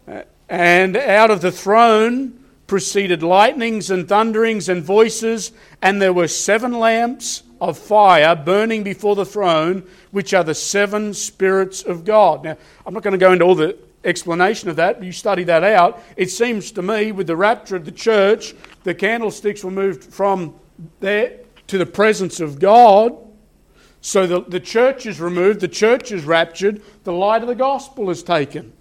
Uh, 0.08 0.24
and 0.50 0.98
out 0.98 1.30
of 1.30 1.42
the 1.42 1.52
throne 1.52 2.41
proceeded 2.72 3.22
lightnings 3.22 3.92
and 3.92 4.08
thunderings 4.08 4.70
and 4.70 4.82
voices, 4.82 5.52
and 5.82 6.02
there 6.02 6.14
were 6.14 6.26
seven 6.26 6.72
lamps 6.72 7.44
of 7.60 7.78
fire 7.78 8.34
burning 8.34 8.82
before 8.82 9.14
the 9.14 9.26
throne, 9.26 9.86
which 10.12 10.34
are 10.34 10.46
the 10.46 10.56
seven 10.56 11.14
spirits 11.14 11.84
of 11.84 12.06
God. 12.06 12.46
Now, 12.46 12.56
I'm 12.86 12.94
not 12.94 13.04
going 13.04 13.12
to 13.12 13.18
go 13.18 13.34
into 13.34 13.44
all 13.44 13.56
the 13.56 13.78
explanation 14.06 14.70
of 14.70 14.78
that, 14.78 15.04
you 15.04 15.12
study 15.12 15.44
that 15.44 15.66
out. 15.66 16.02
It 16.16 16.32
seems 16.32 16.72
to 16.72 16.82
me, 16.82 17.12
with 17.12 17.28
the 17.28 17.36
rapture 17.36 17.76
of 17.76 17.84
the 17.84 17.92
church, 17.92 18.56
the 18.86 18.96
candlesticks 18.96 19.66
were 19.66 19.70
moved 19.70 20.06
from 20.06 20.56
there 21.02 21.42
to 21.68 21.78
the 21.78 21.86
presence 21.86 22.40
of 22.40 22.58
God. 22.58 23.18
So 24.00 24.26
the, 24.26 24.44
the 24.44 24.62
church 24.62 25.06
is 25.06 25.20
removed, 25.20 25.60
the 25.60 25.68
church 25.68 26.14
is 26.14 26.24
raptured, 26.24 26.82
the 27.04 27.12
light 27.12 27.42
of 27.42 27.50
the 27.50 27.54
gospel 27.54 28.10
is 28.10 28.24
taken. 28.24 28.72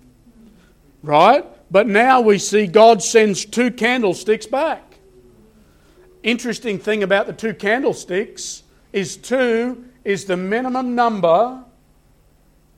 Right? 1.02 1.44
But 1.70 1.86
now 1.86 2.20
we 2.20 2.38
see 2.38 2.66
God 2.66 3.02
sends 3.02 3.44
two 3.44 3.70
candlesticks 3.70 4.46
back. 4.46 4.98
Interesting 6.22 6.78
thing 6.78 7.02
about 7.02 7.26
the 7.26 7.32
two 7.32 7.54
candlesticks 7.54 8.62
is 8.92 9.16
two 9.16 9.84
is 10.04 10.24
the 10.24 10.36
minimum 10.36 10.94
number 10.94 11.64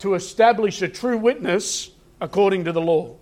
to 0.00 0.14
establish 0.14 0.82
a 0.82 0.88
true 0.88 1.16
witness 1.16 1.90
according 2.20 2.64
to 2.64 2.72
the 2.72 2.80
law. 2.80 3.16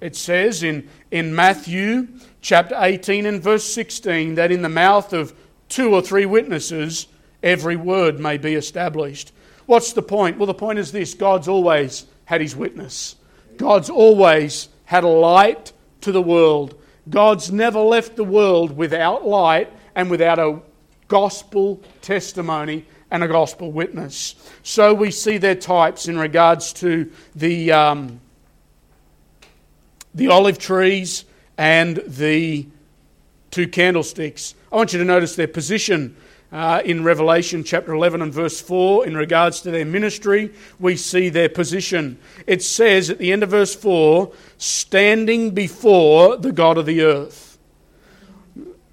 It 0.00 0.16
says 0.16 0.62
in, 0.62 0.88
in 1.10 1.34
Matthew 1.34 2.08
chapter 2.40 2.74
18 2.76 3.24
and 3.24 3.42
verse 3.42 3.64
16 3.72 4.34
that 4.34 4.50
in 4.50 4.62
the 4.62 4.68
mouth 4.68 5.12
of 5.12 5.32
two 5.68 5.94
or 5.94 6.02
three 6.02 6.26
witnesses 6.26 7.06
every 7.42 7.76
word 7.76 8.18
may 8.18 8.36
be 8.36 8.54
established. 8.54 9.32
What's 9.66 9.92
the 9.92 10.02
point? 10.02 10.38
Well, 10.38 10.46
the 10.46 10.54
point 10.54 10.78
is 10.78 10.90
this 10.90 11.14
God's 11.14 11.46
always 11.46 12.06
had 12.24 12.40
his 12.40 12.56
witness. 12.56 13.16
God's 13.56 13.90
always 13.90 14.68
had 14.84 15.04
a 15.04 15.08
light 15.08 15.72
to 16.02 16.12
the 16.12 16.22
world. 16.22 16.80
God's 17.08 17.50
never 17.50 17.80
left 17.80 18.16
the 18.16 18.24
world 18.24 18.76
without 18.76 19.26
light 19.26 19.72
and 19.94 20.10
without 20.10 20.38
a 20.38 20.60
gospel 21.08 21.80
testimony 22.00 22.86
and 23.10 23.22
a 23.22 23.28
gospel 23.28 23.70
witness. 23.70 24.34
So 24.62 24.94
we 24.94 25.10
see 25.10 25.38
their 25.38 25.54
types 25.54 26.08
in 26.08 26.18
regards 26.18 26.72
to 26.74 27.10
the, 27.34 27.72
um, 27.72 28.20
the 30.14 30.28
olive 30.28 30.58
trees 30.58 31.24
and 31.58 32.02
the 32.06 32.66
two 33.50 33.68
candlesticks. 33.68 34.54
I 34.72 34.76
want 34.76 34.94
you 34.94 34.98
to 34.98 35.04
notice 35.04 35.36
their 35.36 35.46
position 35.48 36.16
uh, 36.52 36.82
in 36.84 37.02
Revelation 37.02 37.64
chapter 37.64 37.94
11 37.94 38.20
and 38.20 38.32
verse 38.32 38.60
4, 38.60 39.06
in 39.06 39.16
regards 39.16 39.62
to 39.62 39.70
their 39.70 39.86
ministry, 39.86 40.52
we 40.78 40.96
see 40.96 41.30
their 41.30 41.48
position. 41.48 42.18
It 42.46 42.62
says 42.62 43.08
at 43.08 43.18
the 43.18 43.32
end 43.32 43.42
of 43.42 43.50
verse 43.50 43.74
4, 43.74 44.30
standing 44.58 45.52
before 45.52 46.36
the 46.36 46.52
God 46.52 46.76
of 46.76 46.84
the 46.84 47.02
earth. 47.02 47.58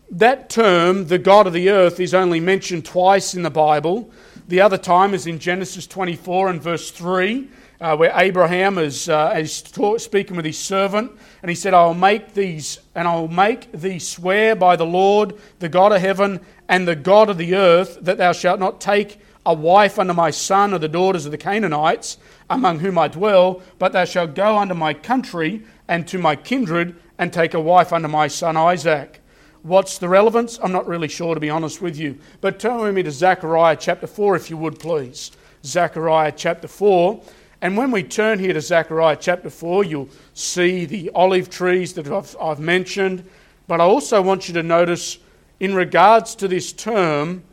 That 0.09 0.49
term, 0.49 1.07
the 1.07 1.19
God 1.19 1.47
of 1.47 1.53
the 1.53 1.69
earth, 1.69 1.99
is 1.99 2.13
only 2.13 2.39
mentioned 2.39 2.85
twice 2.85 3.35
in 3.35 3.43
the 3.43 3.51
Bible. 3.51 4.09
The 4.47 4.61
other 4.61 4.77
time 4.77 5.13
is 5.13 5.27
in 5.27 5.37
Genesis 5.37 5.85
24 5.85 6.49
and 6.49 6.61
verse 6.61 6.89
3 6.91 7.49
uh, 7.81 7.95
where 7.95 8.11
Abraham 8.15 8.77
is, 8.77 9.07
uh, 9.07 9.33
is 9.37 9.61
taught, 9.61 10.01
speaking 10.01 10.35
with 10.35 10.45
his 10.45 10.57
servant, 10.57 11.11
and 11.41 11.49
he 11.49 11.55
said, 11.55 11.73
"I 11.73 11.85
will 11.85 11.93
make 11.93 12.33
these, 12.33 12.79
and 12.93 13.07
I 13.07 13.15
will 13.15 13.29
make 13.29 13.71
thee 13.71 13.99
swear 13.99 14.55
by 14.55 14.75
the 14.75 14.85
Lord, 14.85 15.33
the 15.59 15.69
God 15.69 15.91
of 15.91 16.01
heaven, 16.01 16.41
and 16.67 16.87
the 16.87 16.95
God 16.95 17.29
of 17.29 17.37
the 17.37 17.55
earth, 17.55 17.97
that 18.01 18.17
thou 18.17 18.33
shalt 18.33 18.59
not 18.59 18.81
take 18.81 19.19
a 19.45 19.53
wife 19.53 19.97
unto 19.97 20.13
my 20.13 20.29
son 20.29 20.73
or 20.73 20.79
the 20.79 20.89
daughters 20.89 21.25
of 21.25 21.31
the 21.31 21.37
Canaanites, 21.37 22.17
among 22.49 22.79
whom 22.79 22.97
I 22.97 23.07
dwell, 23.07 23.61
but 23.79 23.93
thou 23.93 24.05
shalt 24.05 24.35
go 24.35 24.57
unto 24.57 24.73
my 24.73 24.93
country 24.93 25.63
and 25.87 26.07
to 26.07 26.17
my 26.17 26.35
kindred, 26.35 26.95
and 27.17 27.31
take 27.31 27.53
a 27.53 27.59
wife 27.59 27.93
unto 27.93 28.07
my 28.07 28.27
son 28.27 28.57
Isaac." 28.57 29.21
What's 29.61 29.97
the 29.97 30.07
relevance? 30.07 30.57
I'm 30.63 30.71
not 30.71 30.87
really 30.87 31.09
sure, 31.09 31.33
to 31.33 31.39
be 31.39 31.49
honest 31.49 31.81
with 31.81 31.97
you. 31.97 32.17
But 32.39 32.59
turn 32.59 32.79
with 32.79 32.95
me 32.95 33.03
to 33.03 33.11
Zechariah 33.11 33.75
chapter 33.77 34.07
4, 34.07 34.37
if 34.37 34.49
you 34.49 34.55
would, 34.55 34.79
please. 34.79 35.31
Zechariah 35.65 36.31
chapter 36.35 36.67
4. 36.69 37.21
And 37.61 37.75
when 37.75 37.91
we 37.91 38.03
turn 38.03 38.39
here 38.39 38.53
to 38.53 38.61
Zechariah 38.61 39.17
chapter 39.19 39.49
4, 39.49 39.83
you'll 39.83 40.09
see 40.33 40.85
the 40.85 41.11
olive 41.13 41.49
trees 41.49 41.93
that 41.93 42.07
I've, 42.07 42.35
I've, 42.39 42.59
mentioned. 42.59 43.25
But 43.67 43.81
I 43.81 43.83
also 43.83 44.21
want 44.21 44.47
you 44.47 44.53
to 44.53 44.63
notice, 44.63 45.17
in 45.59 45.75
regards 45.75 46.35
to 46.35 46.47
this 46.47 46.71
term, 46.71 47.43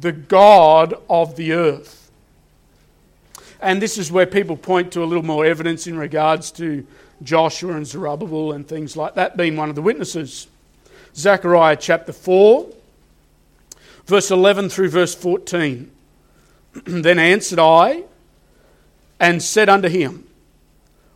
the 0.00 0.12
God 0.12 0.94
of 1.08 1.36
the 1.36 1.52
earth. 1.52 2.10
And 3.60 3.80
this 3.80 3.96
is 3.96 4.12
where 4.12 4.26
people 4.26 4.56
point 4.56 4.92
to 4.92 5.02
a 5.02 5.06
little 5.06 5.24
more 5.24 5.44
evidence 5.44 5.86
in 5.86 5.98
regards 5.98 6.50
to 6.52 6.86
Joshua 7.22 7.72
and 7.72 7.86
Zerubbabel 7.86 8.52
and 8.52 8.68
things 8.68 8.96
like 8.96 9.14
that 9.14 9.36
being 9.36 9.56
one 9.56 9.70
of 9.70 9.74
the 9.74 9.82
witnesses. 9.82 10.46
Zechariah 11.16 11.76
chapter 11.76 12.12
4, 12.12 12.68
verse 14.06 14.30
11 14.30 14.68
through 14.68 14.90
verse 14.90 15.14
14. 15.14 15.90
then 16.84 17.18
answered 17.18 17.58
I, 17.58 18.04
and 19.20 19.42
said 19.42 19.68
unto 19.68 19.88
him, 19.88 20.26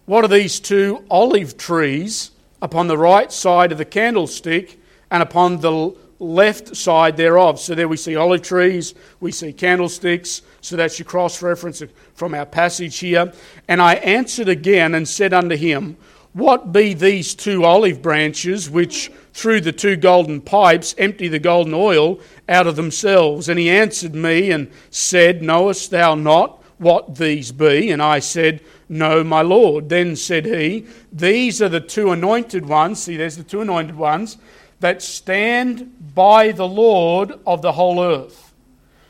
What 0.07 0.25
are 0.25 0.29
these 0.29 0.61
two 0.61 1.05
olive 1.11 1.57
trees 1.57 2.31
upon 2.61 2.87
the 2.87 2.99
right 2.99 3.31
side 3.33 3.73
of 3.73 3.79
the 3.79 3.85
candlestick 3.85 4.79
and 5.11 5.23
upon 5.23 5.61
the 5.61 5.95
left 6.23 6.77
side 6.77 7.17
thereof. 7.17 7.61
So 7.61 7.75
there 7.75 7.89
we 7.89 7.97
see 7.97 8.17
olive 8.17 8.43
trees, 8.43 8.95
we 9.21 9.33
see 9.33 9.53
candlesticks. 9.53 10.43
So 10.61 10.77
that's 10.77 10.99
your 10.99 11.07
cross 11.07 11.43
reference 11.43 11.83
from 12.15 12.35
our 12.35 12.47
passage 12.47 12.99
here. 12.99 13.33
And 13.69 13.83
I 13.83 13.95
answered 13.95 14.49
again 14.49 14.95
and 14.95 15.07
said 15.07 15.33
unto 15.35 15.57
him, 15.57 15.97
What 16.33 16.73
be 16.73 16.95
these 16.95 17.35
two 17.35 17.65
olive 17.65 18.01
branches 18.01 18.71
which 18.71 19.11
through 19.35 19.63
the 19.63 19.73
two 19.73 19.97
golden 19.97 20.41
pipes 20.41 20.95
empty 20.97 21.29
the 21.29 21.41
golden 21.41 21.75
oil 21.75 22.21
out 22.49 22.69
of 22.69 22.77
themselves? 22.77 23.49
And 23.49 23.59
he 23.59 23.69
answered 23.69 24.15
me 24.15 24.53
and 24.53 24.71
said, 24.91 25.43
Knowest 25.43 25.91
thou 25.91 26.15
not 26.15 26.62
what 26.83 27.15
these 27.15 27.53
be? 27.53 27.91
And 27.91 28.03
I 28.03 28.19
said, 28.19 28.61
No, 28.89 29.25
my 29.25 29.43
Lord. 29.43 29.89
Then 29.89 30.17
said 30.17 30.45
he, 30.45 30.87
These 31.13 31.63
are 31.63 31.69
the 31.69 31.81
two 31.81 32.11
anointed 32.11 32.67
ones. 32.67 33.03
See, 33.03 33.17
there's 33.17 33.37
the 33.37 33.45
two 33.45 33.61
anointed 33.61 33.97
ones 33.97 34.37
that 34.81 35.01
stand 35.01 36.15
by 36.15 36.53
the 36.53 36.67
Lord 36.67 37.39
of 37.47 37.63
the 37.63 37.73
whole 37.73 38.03
earth. 38.03 38.53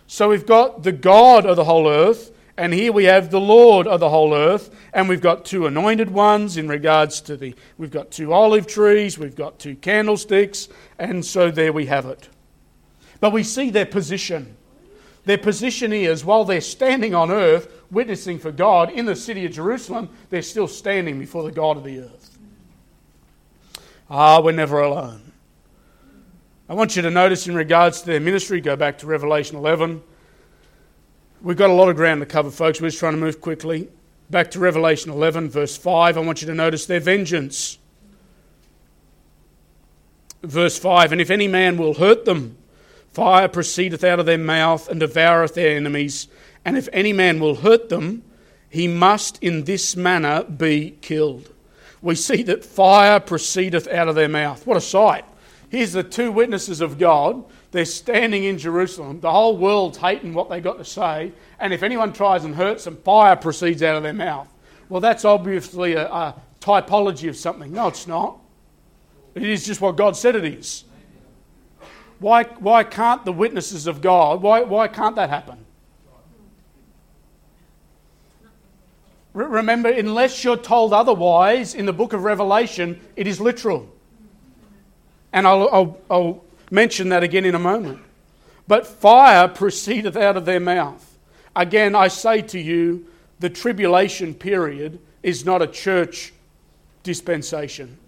So 0.07 0.29
we've 0.29 0.47
got 0.47 0.83
the 0.83 0.93
God 0.93 1.47
of 1.47 1.57
the 1.57 1.65
whole 1.65 1.89
earth, 1.89 2.31
and 2.59 2.75
here 2.75 2.93
we 2.93 3.05
have 3.05 3.31
the 3.31 3.41
Lord 3.41 3.87
of 3.87 3.99
the 3.99 4.11
whole 4.11 4.35
earth, 4.35 4.71
and 4.93 5.09
we've 5.09 5.23
got 5.23 5.47
two 5.47 5.67
anointed 5.67 6.11
ones 6.11 6.59
in 6.59 6.69
regards 6.69 7.23
to 7.23 7.37
the. 7.39 7.55
We've 7.79 7.91
got 7.91 8.11
two 8.11 8.35
olive 8.35 8.67
trees, 8.67 9.19
we've 9.19 9.35
got 9.35 9.59
two 9.59 9.75
candlesticks, 9.77 10.69
and 10.99 11.25
so 11.25 11.51
there 11.51 11.73
we 11.73 11.87
have 11.87 12.05
it. 12.05 12.29
But 13.21 13.33
we 13.33 13.43
see 13.43 13.71
their 13.71 13.87
position. 13.87 14.57
Their 15.25 15.39
position 15.39 15.93
is 15.93 16.25
while 16.25 16.45
they're 16.45 16.61
standing 16.61 17.15
on 17.15 17.31
earth, 17.31 17.73
witnessing 17.91 18.39
for 18.39 18.51
God 18.51 18.91
in 18.91 19.07
the 19.07 19.15
city 19.15 19.45
of 19.47 19.53
Jerusalem, 19.53 20.09
they're 20.31 20.43
still 20.43 20.67
standing 20.67 21.19
before 21.19 21.45
the 21.45 21.53
God 21.53 21.77
of 21.77 21.85
the 21.85 22.01
earth. 22.01 22.39
Ah, 24.11 24.41
we're 24.41 24.53
never 24.53 24.81
alone. 24.81 25.33
I 26.69 26.75
want 26.75 26.97
you 26.97 27.03
to 27.03 27.11
notice 27.11 27.47
in 27.47 27.55
regards 27.55 28.01
to 28.01 28.07
their 28.07 28.21
ministry, 28.21 28.61
go 28.61 28.77
back 28.77 28.99
to 28.99 29.07
Revelation 29.07 29.57
11. 29.57 30.03
We've 31.43 31.57
got 31.57 31.71
a 31.71 31.75
lot 31.75 31.89
of 31.89 31.97
ground 31.97 32.21
to 32.21 32.27
cover, 32.27 32.51
folks. 32.51 32.81
We're 32.81 32.89
just 32.89 32.99
trying 32.99 33.15
to 33.15 33.19
move 33.19 33.41
quickly. 33.41 33.89
Back 34.31 34.51
to 34.53 34.59
Revelation 34.59 35.11
11, 35.11 35.51
verse 35.51 35.77
5. 35.77 36.17
I 36.17 36.21
want 36.21 36.41
you 36.41 36.47
to 36.49 36.55
notice 36.55 36.87
their 36.87 37.01
vengeance. 37.01 37.79
Verse 40.43 40.79
5 40.79 41.13
And 41.13 41.21
if 41.21 41.31
any 41.31 41.49
man 41.49 41.77
will 41.77 41.95
hurt 41.95 42.25
them, 42.25 42.57
fire 43.13 43.49
proceedeth 43.49 44.05
out 44.05 44.21
of 44.21 44.27
their 44.27 44.39
mouth 44.39 44.89
and 44.89 45.01
devoureth 45.01 45.55
their 45.55 45.77
enemies. 45.77 46.29
And 46.65 46.77
if 46.77 46.89
any 46.93 47.13
man 47.13 47.41
will 47.41 47.57
hurt 47.57 47.89
them, 47.89 48.23
he 48.69 48.89
must 48.89 49.43
in 49.43 49.65
this 49.65 49.97
manner 49.97 50.45
be 50.45 50.97
killed. 51.01 51.53
We 52.01 52.15
see 52.15 52.43
that 52.45 52.65
fire 52.65 53.21
proceedeth 53.21 53.87
out 53.89 54.09
of 54.09 54.15
their 54.15 54.29
mouth. 54.29 54.67
What 54.67 54.77
a 54.77 54.81
sight! 54.81 55.25
Here's 55.69 55.93
the 55.93 56.03
two 56.03 56.33
witnesses 56.33 56.81
of 56.81 56.99
God. 56.99 57.45
They're 57.71 57.87
standing 57.87 58.45
in 58.45 58.59
Jerusalem. 58.59 59.21
The 59.21 59.31
whole 59.31 59.57
world's 59.57 59.97
hating 59.97 60.35
what 60.35 60.51
they 60.51 60.61
got 60.61 60.77
to 60.79 60.85
say. 60.85 61.33
And 61.59 61.73
if 61.73 61.83
anyone 61.83 62.13
tries 62.13 62.45
and 62.45 62.55
hurts 62.55 62.85
them, 62.85 62.97
fire 62.99 63.37
proceeds 63.37 63.83
out 63.83 63.97
of 63.97 64.03
their 64.03 64.13
mouth. 64.13 64.49
Well, 64.91 65.01
that's 65.01 65.25
obviously 65.25 65.95
a, 65.95 66.07
a 66.07 66.43
typology 66.61 67.29
of 67.31 67.37
something. 67.37 67.73
No, 67.73 67.89
it's 67.89 68.07
not. 68.07 68.39
It 69.35 69.45
is 69.45 69.65
just 69.65 69.81
what 69.81 69.97
God 69.97 70.15
said 70.15 70.37
it 70.37 70.45
is. 70.45 70.85
Why, 72.23 72.45
why 72.45 72.85
can't 72.85 73.25
the 73.25 73.33
witnesses 73.33 73.89
of 73.89 74.01
God, 74.01 74.43
why, 74.43 74.63
why 74.63 74.87
can't 74.87 75.17
that 75.17 75.29
happen? 75.29 75.59
Remember, 79.35 79.89
unless 79.89 80.45
you're 80.45 80.57
told 80.57 80.93
otherwise 80.93 81.75
in 81.75 81.85
the 81.85 81.93
book 81.93 82.13
of 82.13 82.23
Revelation, 82.23 83.01
it 83.17 83.27
is 83.27 83.41
literal. 83.41 83.89
And 85.33 85.49
I'll, 85.49 85.69
I'll, 85.73 86.01
I'll 86.09 86.45
mention 86.71 87.09
that 87.09 87.25
again 87.25 87.45
in 87.45 87.57
a 87.57 87.59
moment. 87.59 87.99
But 88.69 88.87
fire 88.87 89.49
proceedeth 89.49 90.17
out 90.17 90.37
of 90.37 90.45
their 90.45 90.61
mouth. 90.61 91.19
Again, 91.57 91.97
I 91.97 92.07
say 92.07 92.41
to 92.43 92.61
you, 92.61 93.05
the 93.41 93.51
tribulation 93.51 94.33
period 94.33 95.01
is 95.25 95.45
not 95.45 95.61
a 95.61 95.67
church 95.67 96.33
dispensation, 97.03 97.99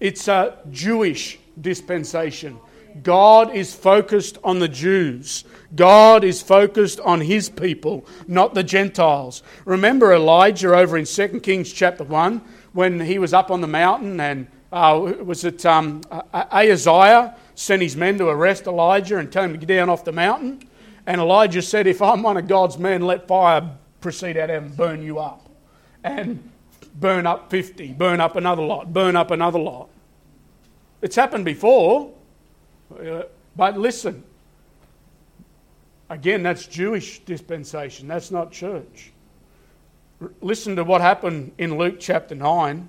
it's 0.00 0.26
a 0.26 0.56
Jewish 0.70 1.38
dispensation. 1.60 2.58
God 3.02 3.54
is 3.54 3.74
focused 3.74 4.38
on 4.42 4.58
the 4.58 4.68
Jews. 4.68 5.44
God 5.74 6.24
is 6.24 6.42
focused 6.42 7.00
on 7.00 7.20
his 7.20 7.48
people, 7.48 8.06
not 8.26 8.54
the 8.54 8.62
Gentiles. 8.62 9.42
Remember 9.64 10.12
Elijah 10.12 10.74
over 10.74 10.96
in 10.96 11.04
2 11.04 11.40
Kings 11.40 11.72
chapter 11.72 12.04
1 12.04 12.40
when 12.72 13.00
he 13.00 13.18
was 13.18 13.32
up 13.32 13.50
on 13.50 13.60
the 13.60 13.66
mountain 13.66 14.20
and 14.20 14.46
uh, 14.70 15.14
was 15.22 15.44
it 15.44 15.64
um, 15.64 16.02
Ahaziah 16.32 17.34
sent 17.54 17.80
his 17.80 17.96
men 17.96 18.18
to 18.18 18.28
arrest 18.28 18.66
Elijah 18.66 19.18
and 19.18 19.32
tell 19.32 19.44
him 19.44 19.52
to 19.52 19.58
get 19.58 19.68
down 19.68 19.88
off 19.88 20.04
the 20.04 20.12
mountain? 20.12 20.62
And 21.06 21.20
Elijah 21.20 21.62
said, 21.62 21.86
If 21.86 22.02
I'm 22.02 22.22
one 22.22 22.36
of 22.36 22.46
God's 22.46 22.76
men, 22.78 23.02
let 23.02 23.26
fire 23.26 23.70
proceed 24.00 24.36
out 24.36 24.50
of 24.50 24.56
him 24.56 24.64
and 24.64 24.76
burn 24.76 25.02
you 25.02 25.18
up. 25.18 25.48
And 26.04 26.50
burn 26.94 27.26
up 27.26 27.50
50, 27.50 27.94
burn 27.94 28.20
up 28.20 28.36
another 28.36 28.62
lot, 28.62 28.92
burn 28.92 29.16
up 29.16 29.30
another 29.30 29.58
lot. 29.58 29.88
It's 31.00 31.16
happened 31.16 31.44
before. 31.44 32.12
Uh, 32.92 33.22
but 33.56 33.78
listen, 33.78 34.22
again, 36.08 36.42
that's 36.42 36.66
Jewish 36.66 37.20
dispensation, 37.20 38.08
that's 38.08 38.30
not 38.30 38.52
church. 38.52 39.12
Listen 40.40 40.76
to 40.76 40.84
what 40.84 41.00
happened 41.00 41.52
in 41.58 41.78
Luke 41.78 41.96
chapter 42.00 42.34
9. 42.34 42.88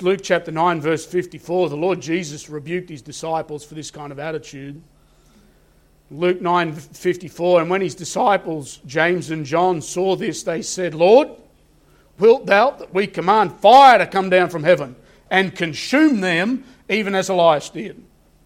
Luke 0.00 0.20
chapter 0.22 0.50
9, 0.50 0.80
verse 0.80 1.04
54, 1.04 1.68
the 1.68 1.76
Lord 1.76 2.00
Jesus 2.00 2.48
rebuked 2.48 2.88
his 2.88 3.02
disciples 3.02 3.64
for 3.64 3.74
this 3.74 3.90
kind 3.90 4.10
of 4.10 4.18
attitude. 4.18 4.82
Luke 6.10 6.40
9, 6.40 6.72
54, 6.72 7.60
and 7.60 7.70
when 7.70 7.80
his 7.80 7.94
disciples, 7.94 8.78
James 8.86 9.30
and 9.30 9.44
John, 9.44 9.82
saw 9.82 10.16
this, 10.16 10.42
they 10.44 10.62
said, 10.62 10.94
Lord, 10.94 11.28
wilt 12.18 12.46
thou 12.46 12.70
that 12.70 12.94
we 12.94 13.06
command 13.06 13.52
fire 13.56 13.98
to 13.98 14.06
come 14.06 14.30
down 14.30 14.48
from 14.48 14.62
heaven 14.62 14.96
and 15.30 15.54
consume 15.54 16.20
them, 16.20 16.64
even 16.88 17.14
as 17.14 17.28
Elias 17.28 17.70
did? 17.70 18.02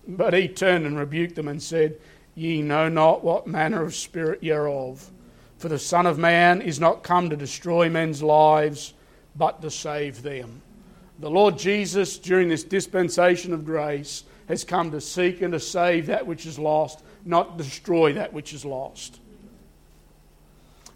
But 0.06 0.34
he 0.34 0.48
turned 0.48 0.86
and 0.86 0.98
rebuked 0.98 1.34
them 1.34 1.48
and 1.48 1.62
said, 1.62 1.98
Ye 2.34 2.62
know 2.62 2.88
not 2.88 3.22
what 3.22 3.46
manner 3.46 3.82
of 3.82 3.94
spirit 3.94 4.42
ye 4.42 4.50
are 4.50 4.68
of. 4.68 5.10
For 5.58 5.68
the 5.68 5.78
Son 5.78 6.06
of 6.06 6.18
Man 6.18 6.62
is 6.62 6.80
not 6.80 7.02
come 7.02 7.28
to 7.30 7.36
destroy 7.36 7.90
men's 7.90 8.22
lives, 8.22 8.94
but 9.36 9.60
to 9.62 9.70
save 9.70 10.22
them. 10.22 10.62
The 11.18 11.30
Lord 11.30 11.58
Jesus, 11.58 12.18
during 12.18 12.48
this 12.48 12.64
dispensation 12.64 13.52
of 13.52 13.66
grace, 13.66 14.24
has 14.48 14.64
come 14.64 14.90
to 14.90 15.00
seek 15.00 15.42
and 15.42 15.52
to 15.52 15.60
save 15.60 16.06
that 16.06 16.26
which 16.26 16.46
is 16.46 16.58
lost, 16.58 17.02
not 17.24 17.58
destroy 17.58 18.14
that 18.14 18.32
which 18.32 18.54
is 18.54 18.64
lost. 18.64 19.20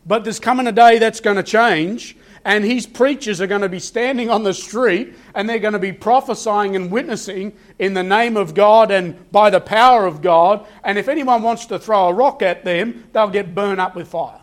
But 0.07 0.25
there's 0.25 0.41
coming 0.41 0.67
a 0.67 0.73
day 0.73 0.99
that's 0.99 1.21
going 1.21 1.37
to 1.37 1.43
change, 1.43 2.17
and 2.45 2.65
his 2.65 2.87
preachers 2.87 3.41
are 3.41 3.47
going 3.47 3.63
to 3.63 3.69
be 3.69 3.79
standing 3.79 4.29
on 4.29 4.43
the 4.43 4.53
street 4.53 5.15
and 5.35 5.49
they're 5.49 5.59
going 5.59 5.73
to 5.73 5.79
be 5.79 5.93
prophesying 5.93 6.77
and 6.77 6.91
witnessing 6.91 7.55
in 7.79 7.95
the 7.95 8.03
name 8.03 8.37
of 8.37 8.55
God 8.55 8.91
and 8.91 9.31
by 9.33 9.49
the 9.49 9.61
power 9.61 10.05
of 10.05 10.21
God. 10.21 10.67
And 10.83 10.99
if 10.99 11.09
anyone 11.09 11.43
wants 11.43 11.67
to 11.67 11.79
throw 11.79 12.09
a 12.09 12.13
rock 12.13 12.43
at 12.43 12.65
them, 12.65 13.05
they'll 13.13 13.31
get 13.31 13.55
burned 13.55 13.81
up 13.81 13.97
with 13.97 14.09
fire. 14.09 14.41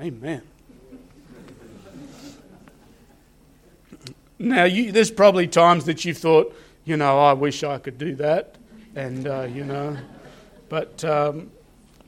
Amen. 0.00 0.42
Now, 4.38 4.64
you, 4.64 4.92
there's 4.92 5.10
probably 5.10 5.48
times 5.48 5.86
that 5.86 6.04
you've 6.04 6.18
thought, 6.18 6.54
you 6.84 6.96
know, 6.96 7.18
I 7.18 7.32
wish 7.32 7.64
I 7.64 7.78
could 7.78 7.98
do 7.98 8.14
that, 8.16 8.54
and, 8.94 9.26
uh, 9.26 9.48
you 9.52 9.64
know, 9.64 9.96
but 10.68 11.04
um, 11.04 11.50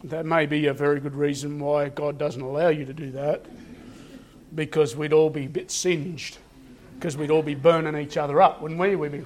that 0.05 0.25
may 0.25 0.47
be 0.47 0.67
a 0.67 0.75
very 0.75 1.01
good 1.01 1.15
reason 1.15 1.59
why 1.59 1.89
God 1.89 2.19
doesn't 2.19 2.41
allow 2.41 2.69
you 2.69 2.85
to 2.85 2.93
do 2.93 3.11
that, 3.13 3.45
because 4.55 4.97
we'd 4.97 5.13
all 5.13 5.31
be 5.31 5.45
a 5.45 5.49
bit 5.49 5.71
singed, 5.71 6.39
because 6.95 7.17
we'd 7.17 7.31
all 7.31 7.43
be 7.43 7.55
burning 7.55 7.97
each 7.97 8.17
other 8.17 8.41
up, 8.41 8.63
wouldn't 8.63 8.81
we? 8.81 8.97
We'd 8.97 9.13
be. 9.13 9.25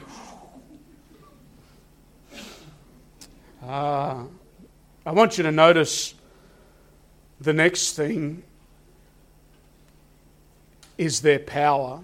Uh, 3.62 4.24
I 5.06 5.12
want 5.12 5.37
you 5.37 5.44
to 5.44 5.52
notice 5.52 6.14
the 7.40 7.52
next 7.52 7.92
thing 7.92 8.42
is 10.96 11.20
their 11.20 11.38
power. 11.38 12.00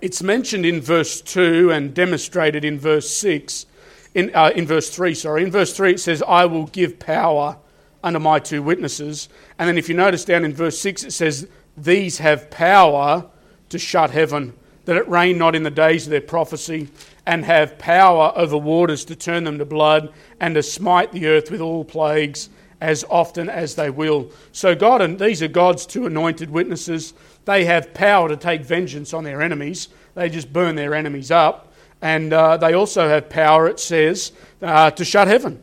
It's 0.00 0.22
mentioned 0.22 0.66
in 0.66 0.80
verse 0.80 1.20
2 1.20 1.70
and 1.70 1.94
demonstrated 1.94 2.64
in 2.64 2.78
verse 2.78 3.08
6, 3.10 3.66
in, 4.14 4.34
uh, 4.34 4.50
in 4.54 4.66
verse 4.66 4.90
3, 4.90 5.14
sorry. 5.14 5.42
In 5.42 5.50
verse 5.50 5.76
3, 5.76 5.92
it 5.92 6.00
says, 6.00 6.22
I 6.26 6.46
will 6.46 6.66
give 6.66 6.98
power 6.98 7.56
under 8.02 8.18
my 8.18 8.38
two 8.38 8.62
witnesses. 8.62 9.28
And 9.58 9.68
then 9.68 9.78
if 9.78 9.88
you 9.88 9.94
notice 9.94 10.24
down 10.24 10.44
in 10.44 10.52
verse 10.52 10.78
6, 10.78 11.04
it 11.04 11.12
says, 11.12 11.48
These 11.76 12.18
have 12.18 12.50
power 12.50 13.26
to 13.68 13.78
shut 13.78 14.10
heaven, 14.10 14.54
that 14.84 14.96
it 14.96 15.08
rain 15.08 15.38
not 15.38 15.54
in 15.54 15.62
the 15.62 15.70
days 15.70 16.06
of 16.06 16.10
their 16.10 16.20
prophecy, 16.20 16.88
and 17.26 17.44
have 17.44 17.78
power 17.78 18.32
over 18.34 18.56
waters 18.56 19.04
to 19.04 19.14
turn 19.14 19.44
them 19.44 19.58
to 19.58 19.64
blood, 19.64 20.12
and 20.40 20.54
to 20.54 20.62
smite 20.62 21.12
the 21.12 21.26
earth 21.26 21.50
with 21.50 21.60
all 21.60 21.84
plagues 21.84 22.48
as 22.80 23.04
often 23.10 23.48
as 23.48 23.74
they 23.74 23.90
will. 23.90 24.30
So, 24.52 24.74
God, 24.74 25.02
and 25.02 25.18
these 25.18 25.42
are 25.42 25.48
God's 25.48 25.86
two 25.86 26.06
anointed 26.06 26.50
witnesses. 26.50 27.12
They 27.44 27.64
have 27.66 27.94
power 27.94 28.28
to 28.28 28.36
take 28.36 28.62
vengeance 28.62 29.12
on 29.12 29.24
their 29.24 29.42
enemies. 29.42 29.88
they 30.14 30.28
just 30.28 30.52
burn 30.52 30.74
their 30.74 30.94
enemies 30.94 31.30
up. 31.30 31.69
And 32.02 32.32
uh, 32.32 32.56
they 32.56 32.72
also 32.72 33.08
have 33.08 33.28
power, 33.28 33.68
it 33.68 33.78
says, 33.78 34.32
uh, 34.62 34.90
to 34.92 35.04
shut 35.04 35.28
heaven. 35.28 35.62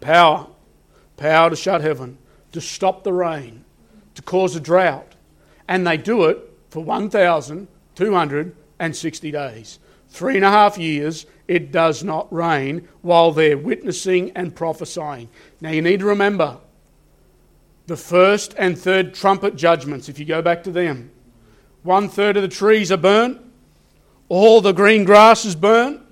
Power. 0.00 0.46
Power 1.16 1.48
to 1.50 1.56
shut 1.56 1.80
heaven, 1.80 2.18
to 2.52 2.60
stop 2.60 3.02
the 3.02 3.12
rain, 3.12 3.64
to 4.14 4.22
cause 4.22 4.54
a 4.54 4.60
drought. 4.60 5.16
And 5.66 5.84
they 5.86 5.96
do 5.96 6.26
it 6.26 6.38
for 6.70 6.84
1,260 6.84 9.30
days. 9.30 9.78
Three 10.10 10.36
and 10.36 10.44
a 10.44 10.50
half 10.50 10.78
years, 10.78 11.26
it 11.48 11.72
does 11.72 12.04
not 12.04 12.32
rain 12.32 12.88
while 13.02 13.32
they're 13.32 13.58
witnessing 13.58 14.30
and 14.34 14.54
prophesying. 14.54 15.28
Now 15.60 15.70
you 15.70 15.82
need 15.82 15.98
to 16.00 16.06
remember 16.06 16.58
the 17.88 17.96
first 17.96 18.54
and 18.58 18.78
third 18.78 19.14
trumpet 19.14 19.56
judgments, 19.56 20.08
if 20.08 20.18
you 20.18 20.24
go 20.24 20.40
back 20.40 20.62
to 20.64 20.70
them. 20.70 21.10
One 21.82 22.08
third 22.08 22.36
of 22.36 22.42
the 22.42 22.48
trees 22.48 22.92
are 22.92 22.98
burnt, 22.98 23.40
all 24.28 24.60
the 24.60 24.72
green 24.72 25.04
grass 25.04 25.44
is 25.44 25.54
burnt, 25.54 26.02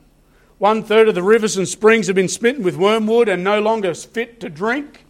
one 0.59 0.83
third 0.83 1.09
of 1.09 1.15
the 1.15 1.23
rivers 1.23 1.57
and 1.57 1.69
springs 1.69 2.07
have 2.07 2.17
been 2.17 2.29
smitten 2.29 2.63
with 2.63 2.77
wormwood 2.77 3.29
and 3.29 3.45
no 3.45 3.61
longer 3.61 3.93
fit 3.95 4.41
to 4.41 4.49
drink. 4.49 5.05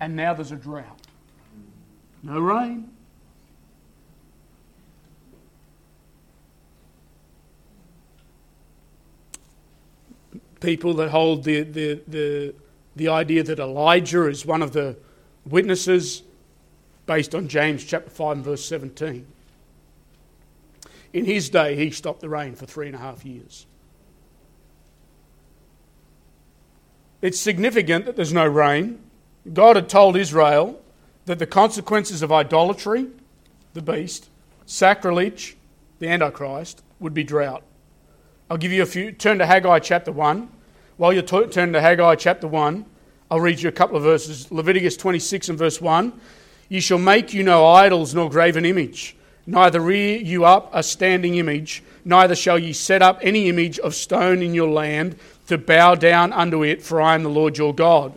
And 0.00 0.14
now 0.14 0.32
there's 0.34 0.52
a 0.52 0.56
drought. 0.56 1.00
No 2.22 2.38
rain. 2.38 2.90
People 10.60 10.94
that 10.94 11.10
hold 11.10 11.44
the, 11.44 11.62
the, 11.62 12.00
the, 12.06 12.54
the 12.94 13.08
idea 13.08 13.42
that 13.42 13.58
Elijah 13.58 14.26
is 14.26 14.46
one 14.46 14.62
of 14.62 14.72
the 14.72 14.96
witnesses 15.44 16.22
based 17.06 17.34
on 17.34 17.48
James 17.48 17.84
chapter 17.84 18.10
5 18.10 18.36
and 18.36 18.44
verse 18.44 18.64
17. 18.64 19.26
In 21.12 21.24
his 21.24 21.48
day, 21.48 21.74
he 21.76 21.90
stopped 21.90 22.20
the 22.20 22.28
rain 22.28 22.54
for 22.54 22.66
three 22.66 22.86
and 22.86 22.94
a 22.94 22.98
half 22.98 23.24
years. 23.24 23.66
It's 27.20 27.40
significant 27.40 28.06
that 28.06 28.16
there's 28.16 28.32
no 28.32 28.46
rain. 28.46 29.00
God 29.52 29.76
had 29.76 29.88
told 29.88 30.16
Israel 30.16 30.80
that 31.24 31.38
the 31.38 31.46
consequences 31.46 32.22
of 32.22 32.30
idolatry, 32.30 33.06
the 33.74 33.82
beast, 33.82 34.28
sacrilege, 34.66 35.56
the 35.98 36.08
Antichrist, 36.08 36.82
would 37.00 37.14
be 37.14 37.24
drought. 37.24 37.62
I'll 38.50 38.56
give 38.56 38.72
you 38.72 38.82
a 38.82 38.86
few. 38.86 39.12
Turn 39.12 39.38
to 39.38 39.46
Haggai 39.46 39.80
chapter 39.80 40.12
1. 40.12 40.48
While 40.96 41.12
you're 41.12 41.22
t- 41.22 41.46
turning 41.46 41.72
to 41.72 41.80
Haggai 41.80 42.14
chapter 42.16 42.46
1, 42.46 42.84
I'll 43.30 43.40
read 43.40 43.60
you 43.60 43.68
a 43.68 43.72
couple 43.72 43.96
of 43.96 44.02
verses. 44.02 44.50
Leviticus 44.50 44.96
26 44.96 45.50
and 45.50 45.58
verse 45.58 45.80
1. 45.80 46.18
You 46.68 46.80
shall 46.80 46.98
make 46.98 47.34
you 47.34 47.42
no 47.42 47.66
idols 47.66 48.14
nor 48.14 48.30
graven 48.30 48.64
image 48.64 49.16
neither 49.48 49.80
rear 49.80 50.18
you 50.18 50.44
up 50.44 50.70
a 50.74 50.82
standing 50.82 51.36
image, 51.36 51.82
neither 52.04 52.36
shall 52.36 52.58
ye 52.58 52.72
set 52.72 53.00
up 53.00 53.18
any 53.22 53.48
image 53.48 53.78
of 53.78 53.94
stone 53.94 54.42
in 54.42 54.52
your 54.52 54.68
land 54.68 55.16
to 55.46 55.56
bow 55.56 55.94
down 55.94 56.32
unto 56.34 56.62
it, 56.62 56.82
for 56.82 57.00
I 57.00 57.14
am 57.14 57.22
the 57.22 57.30
Lord 57.30 57.56
your 57.56 57.74
God. 57.74 58.16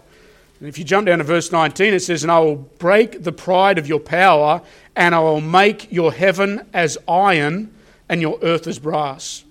And 0.60 0.68
if 0.68 0.78
you 0.78 0.84
jump 0.84 1.08
down 1.08 1.20
to 1.20 1.24
verse 1.24 1.52
19, 1.52 1.94
it 1.94 2.02
says, 2.02 2.24
And 2.24 2.32
I 2.32 2.40
will 2.40 2.58
break 2.58 3.24
the 3.24 3.32
pride 3.32 3.78
of 3.78 3.88
your 3.88 4.00
power, 4.00 4.62
and 4.96 5.16
I 5.16 5.20
will 5.20 5.42
make 5.42 5.92
your 5.92 6.12
heaven 6.12 6.68
as 6.74 6.98
iron, 7.08 7.74
and 8.10 8.22
your 8.22 8.38
earth 8.44 8.68
as 8.68 8.78
brass. 8.78 9.46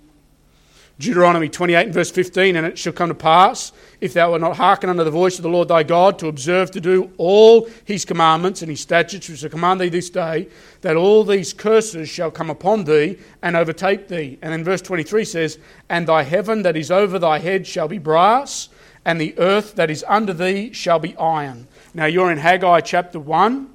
Deuteronomy 0.99 1.49
28 1.49 1.87
and 1.87 1.95
verse 1.95 2.11
15, 2.11 2.57
and 2.57 2.67
it 2.67 2.79
shall 2.79 2.93
come 2.93 3.09
to 3.09 3.15
pass, 3.15 3.73
if 4.01 4.15
thou 4.15 4.31
wilt 4.31 4.41
not 4.41 4.57
hearken 4.57 4.89
unto 4.89 5.05
the 5.05 5.11
voice 5.11 5.39
of 5.39 5.43
the 5.43 5.49
Lord 5.49 5.69
thy 5.69 5.83
God, 5.83 6.19
to 6.19 6.29
observe 6.29 6.71
to 6.71 6.81
do 6.81 7.11
all 7.19 7.69
his 7.85 8.05
commandments 8.05 8.63
and 8.63 8.71
his 8.71 8.81
statutes 8.81 9.29
which 9.29 9.45
I 9.45 9.49
command 9.49 9.81
thee 9.81 9.89
this 9.89 10.11
day, 10.11 10.49
that 10.81 10.97
all 10.97 11.25
these 11.25 11.53
curses 11.53 12.09
shall 12.09 12.31
come 12.31 12.49
upon 12.49 12.85
thee 12.85 13.19
and 13.43 13.57
overtake 13.57 14.09
thee. 14.09 14.39
And 14.41 14.53
then 14.53 14.65
verse 14.65 14.81
23 14.83 15.25
says, 15.25 15.59
And 15.89 16.07
thy 16.07 16.23
heaven 16.23 16.63
that 16.63 16.77
is 16.77 16.91
over 16.91 17.19
thy 17.19 17.39
head 17.39 17.67
shall 17.67 17.89
be 17.89 17.99
brass, 17.99 18.69
and 19.05 19.21
the 19.21 19.39
earth 19.39 19.75
that 19.77 19.91
is 19.91 20.05
under 20.09 20.33
thee 20.33 20.73
shall 20.73 20.99
be 20.99 21.17
iron. 21.17 21.69
Now 21.93 22.07
you're 22.07 22.33
in 22.33 22.39
Haggai 22.39 22.81
chapter 22.81 23.21
1 23.21 23.69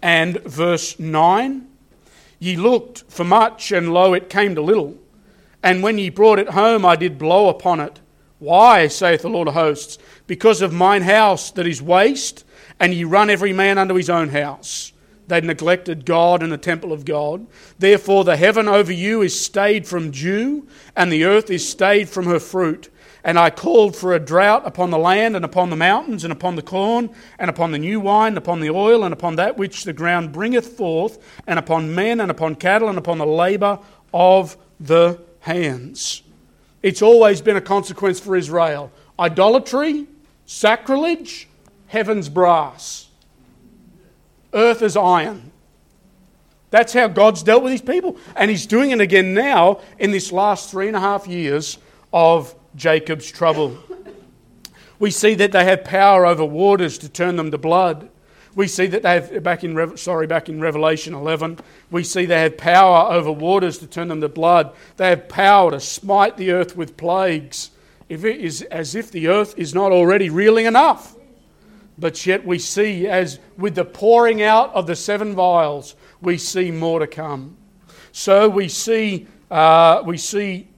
and 0.00 0.42
verse 0.42 0.98
9. 0.98 1.68
Ye 2.38 2.56
looked 2.56 3.04
for 3.08 3.24
much, 3.24 3.70
and 3.70 3.92
lo, 3.94 4.14
it 4.14 4.28
came 4.28 4.54
to 4.54 4.62
little. 4.62 4.96
And 5.62 5.82
when 5.82 5.96
ye 5.98 6.10
brought 6.10 6.40
it 6.40 6.50
home, 6.50 6.84
I 6.84 6.96
did 6.96 7.18
blow 7.18 7.48
upon 7.48 7.78
it. 7.78 8.00
Why, 8.42 8.88
saith 8.88 9.22
the 9.22 9.28
Lord 9.28 9.46
of 9.46 9.54
hosts? 9.54 9.98
Because 10.26 10.62
of 10.62 10.72
mine 10.72 11.02
house 11.02 11.52
that 11.52 11.64
is 11.64 11.80
waste, 11.80 12.44
and 12.80 12.92
ye 12.92 13.04
run 13.04 13.30
every 13.30 13.52
man 13.52 13.78
unto 13.78 13.94
his 13.94 14.10
own 14.10 14.30
house. 14.30 14.92
They 15.28 15.40
neglected 15.40 16.04
God 16.04 16.42
and 16.42 16.50
the 16.50 16.58
temple 16.58 16.92
of 16.92 17.04
God. 17.04 17.46
Therefore, 17.78 18.24
the 18.24 18.36
heaven 18.36 18.66
over 18.66 18.92
you 18.92 19.22
is 19.22 19.40
stayed 19.40 19.86
from 19.86 20.10
dew, 20.10 20.66
and 20.96 21.12
the 21.12 21.22
earth 21.22 21.50
is 21.50 21.68
stayed 21.68 22.08
from 22.08 22.24
her 22.24 22.40
fruit. 22.40 22.92
And 23.22 23.38
I 23.38 23.48
called 23.50 23.94
for 23.94 24.12
a 24.12 24.18
drought 24.18 24.66
upon 24.66 24.90
the 24.90 24.98
land, 24.98 25.36
and 25.36 25.44
upon 25.44 25.70
the 25.70 25.76
mountains, 25.76 26.24
and 26.24 26.32
upon 26.32 26.56
the 26.56 26.62
corn, 26.62 27.10
and 27.38 27.48
upon 27.48 27.70
the 27.70 27.78
new 27.78 28.00
wine, 28.00 28.32
and 28.32 28.38
upon 28.38 28.58
the 28.58 28.70
oil, 28.70 29.04
and 29.04 29.12
upon 29.12 29.36
that 29.36 29.56
which 29.56 29.84
the 29.84 29.92
ground 29.92 30.32
bringeth 30.32 30.76
forth, 30.76 31.16
and 31.46 31.60
upon 31.60 31.94
men, 31.94 32.18
and 32.18 32.28
upon 32.28 32.56
cattle, 32.56 32.88
and 32.88 32.98
upon 32.98 33.18
the 33.18 33.24
labour 33.24 33.78
of 34.12 34.56
the 34.80 35.20
hands. 35.38 36.24
It's 36.82 37.02
always 37.02 37.40
been 37.40 37.56
a 37.56 37.60
consequence 37.60 38.18
for 38.18 38.36
Israel 38.36 38.90
idolatry, 39.18 40.06
sacrilege, 40.46 41.48
heaven's 41.86 42.28
brass, 42.28 43.08
earth 44.52 44.82
is 44.82 44.96
iron. 44.96 45.52
That's 46.70 46.94
how 46.94 47.08
God's 47.08 47.42
dealt 47.42 47.62
with 47.62 47.72
his 47.72 47.82
people. 47.82 48.16
And 48.34 48.50
he's 48.50 48.64
doing 48.64 48.92
it 48.92 49.00
again 49.00 49.34
now 49.34 49.80
in 49.98 50.10
this 50.10 50.32
last 50.32 50.70
three 50.70 50.86
and 50.86 50.96
a 50.96 51.00
half 51.00 51.26
years 51.26 51.76
of 52.12 52.54
Jacob's 52.74 53.30
trouble. 53.30 53.76
We 54.98 55.10
see 55.10 55.34
that 55.34 55.52
they 55.52 55.64
have 55.64 55.84
power 55.84 56.24
over 56.24 56.44
waters 56.44 56.96
to 56.98 57.10
turn 57.10 57.36
them 57.36 57.50
to 57.50 57.58
blood. 57.58 58.08
We 58.54 58.68
see 58.68 58.86
that 58.86 59.02
they 59.02 59.14
have, 59.14 59.42
back 59.42 59.64
in, 59.64 59.96
sorry, 59.96 60.26
back 60.26 60.48
in 60.48 60.60
Revelation 60.60 61.14
11, 61.14 61.58
we 61.90 62.04
see 62.04 62.26
they 62.26 62.40
have 62.40 62.58
power 62.58 63.10
over 63.10 63.32
waters 63.32 63.78
to 63.78 63.86
turn 63.86 64.08
them 64.08 64.20
to 64.20 64.28
blood. 64.28 64.74
They 64.98 65.08
have 65.08 65.28
power 65.28 65.70
to 65.70 65.80
smite 65.80 66.36
the 66.36 66.50
earth 66.52 66.76
with 66.76 66.96
plagues, 66.96 67.70
if 68.10 68.24
it 68.24 68.40
is 68.40 68.62
as 68.62 68.94
if 68.94 69.10
the 69.10 69.28
earth 69.28 69.54
is 69.56 69.74
not 69.74 69.90
already 69.90 70.28
reeling 70.28 70.66
enough. 70.66 71.16
But 71.98 72.26
yet 72.26 72.44
we 72.44 72.58
see, 72.58 73.06
as 73.06 73.38
with 73.56 73.74
the 73.74 73.84
pouring 73.84 74.42
out 74.42 74.74
of 74.74 74.86
the 74.86 74.96
seven 74.96 75.34
vials, 75.34 75.94
we 76.20 76.36
see 76.36 76.70
more 76.70 76.98
to 76.98 77.06
come. 77.06 77.56
So 78.12 78.50
we 78.50 78.68
see, 78.68 79.28
uh, 79.50 80.02
we 80.04 80.18
see, 80.18 80.68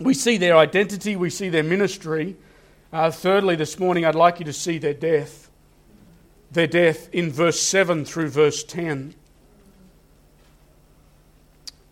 we 0.00 0.14
see 0.14 0.38
their 0.38 0.56
identity, 0.56 1.14
we 1.14 1.30
see 1.30 1.50
their 1.50 1.62
ministry. 1.62 2.36
Uh, 2.92 3.12
thirdly, 3.12 3.54
this 3.54 3.78
morning, 3.78 4.04
I'd 4.04 4.16
like 4.16 4.40
you 4.40 4.44
to 4.46 4.52
see 4.52 4.78
their 4.78 4.94
death 4.94 5.43
their 6.54 6.66
death 6.66 7.08
in 7.12 7.30
verse 7.30 7.60
7 7.60 8.04
through 8.04 8.28
verse 8.28 8.64
10. 8.64 9.14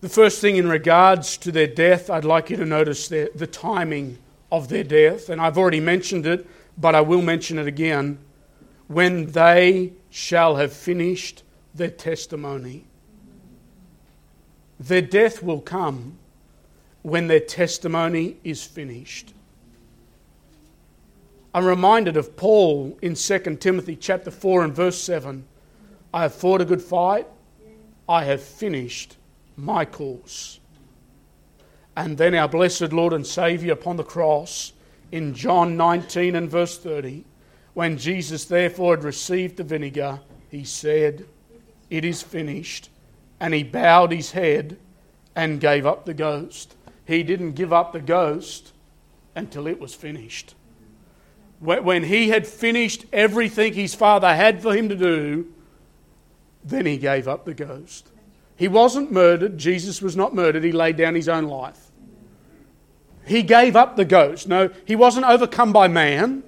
The 0.00 0.08
first 0.08 0.40
thing 0.40 0.56
in 0.56 0.68
regards 0.68 1.36
to 1.38 1.52
their 1.52 1.66
death, 1.66 2.10
I'd 2.10 2.24
like 2.24 2.50
you 2.50 2.56
to 2.56 2.64
notice 2.64 3.08
their, 3.08 3.28
the 3.34 3.46
timing 3.46 4.18
of 4.50 4.68
their 4.68 4.84
death. 4.84 5.28
And 5.28 5.40
I've 5.40 5.58
already 5.58 5.80
mentioned 5.80 6.26
it, 6.26 6.46
but 6.76 6.94
I 6.94 7.00
will 7.00 7.22
mention 7.22 7.58
it 7.58 7.66
again. 7.66 8.18
When 8.88 9.26
they 9.26 9.92
shall 10.10 10.56
have 10.56 10.72
finished 10.72 11.42
their 11.74 11.90
testimony. 11.90 12.84
Their 14.78 15.02
death 15.02 15.42
will 15.42 15.60
come 15.60 16.18
when 17.02 17.28
their 17.28 17.40
testimony 17.40 18.36
is 18.44 18.64
finished. 18.64 19.32
I'm 21.54 21.66
reminded 21.66 22.16
of 22.16 22.34
Paul 22.34 22.98
in 23.02 23.14
2 23.14 23.38
Timothy 23.56 23.94
chapter 23.94 24.30
4 24.30 24.64
and 24.64 24.74
verse 24.74 24.96
7. 24.96 25.44
I 26.14 26.22
have 26.22 26.34
fought 26.34 26.62
a 26.62 26.64
good 26.64 26.80
fight. 26.80 27.26
I 28.08 28.24
have 28.24 28.42
finished 28.42 29.18
my 29.54 29.84
course. 29.84 30.60
And 31.94 32.16
then 32.16 32.34
our 32.34 32.48
blessed 32.48 32.94
Lord 32.94 33.12
and 33.12 33.26
Saviour 33.26 33.74
upon 33.74 33.98
the 33.98 34.02
cross 34.02 34.72
in 35.10 35.34
John 35.34 35.76
19 35.76 36.36
and 36.36 36.50
verse 36.50 36.78
30, 36.78 37.26
when 37.74 37.98
Jesus 37.98 38.46
therefore 38.46 38.96
had 38.96 39.04
received 39.04 39.58
the 39.58 39.64
vinegar, 39.64 40.20
he 40.50 40.64
said, 40.64 41.26
It 41.90 42.02
is 42.02 42.22
finished. 42.22 42.88
And 43.40 43.52
he 43.52 43.62
bowed 43.62 44.10
his 44.10 44.30
head 44.30 44.78
and 45.36 45.60
gave 45.60 45.84
up 45.84 46.06
the 46.06 46.14
ghost. 46.14 46.76
He 47.04 47.22
didn't 47.22 47.52
give 47.52 47.74
up 47.74 47.92
the 47.92 48.00
ghost 48.00 48.72
until 49.34 49.66
it 49.66 49.78
was 49.78 49.94
finished 49.94 50.54
when 51.62 52.02
he 52.02 52.28
had 52.28 52.46
finished 52.46 53.04
everything 53.12 53.72
his 53.72 53.94
father 53.94 54.34
had 54.34 54.60
for 54.60 54.74
him 54.74 54.88
to 54.88 54.96
do, 54.96 55.46
then 56.64 56.86
he 56.86 56.96
gave 56.96 57.28
up 57.28 57.44
the 57.44 57.54
ghost. 57.54 58.08
He 58.56 58.66
wasn't 58.66 59.12
murdered. 59.12 59.58
Jesus 59.58 60.02
was 60.02 60.16
not 60.16 60.34
murdered. 60.34 60.64
He 60.64 60.72
laid 60.72 60.96
down 60.96 61.14
his 61.14 61.28
own 61.28 61.44
life. 61.44 61.90
He 63.24 63.42
gave 63.42 63.76
up 63.76 63.96
the 63.96 64.04
ghost. 64.04 64.48
No, 64.48 64.70
he 64.84 64.96
wasn't 64.96 65.26
overcome 65.26 65.72
by 65.72 65.86
man. 65.86 66.42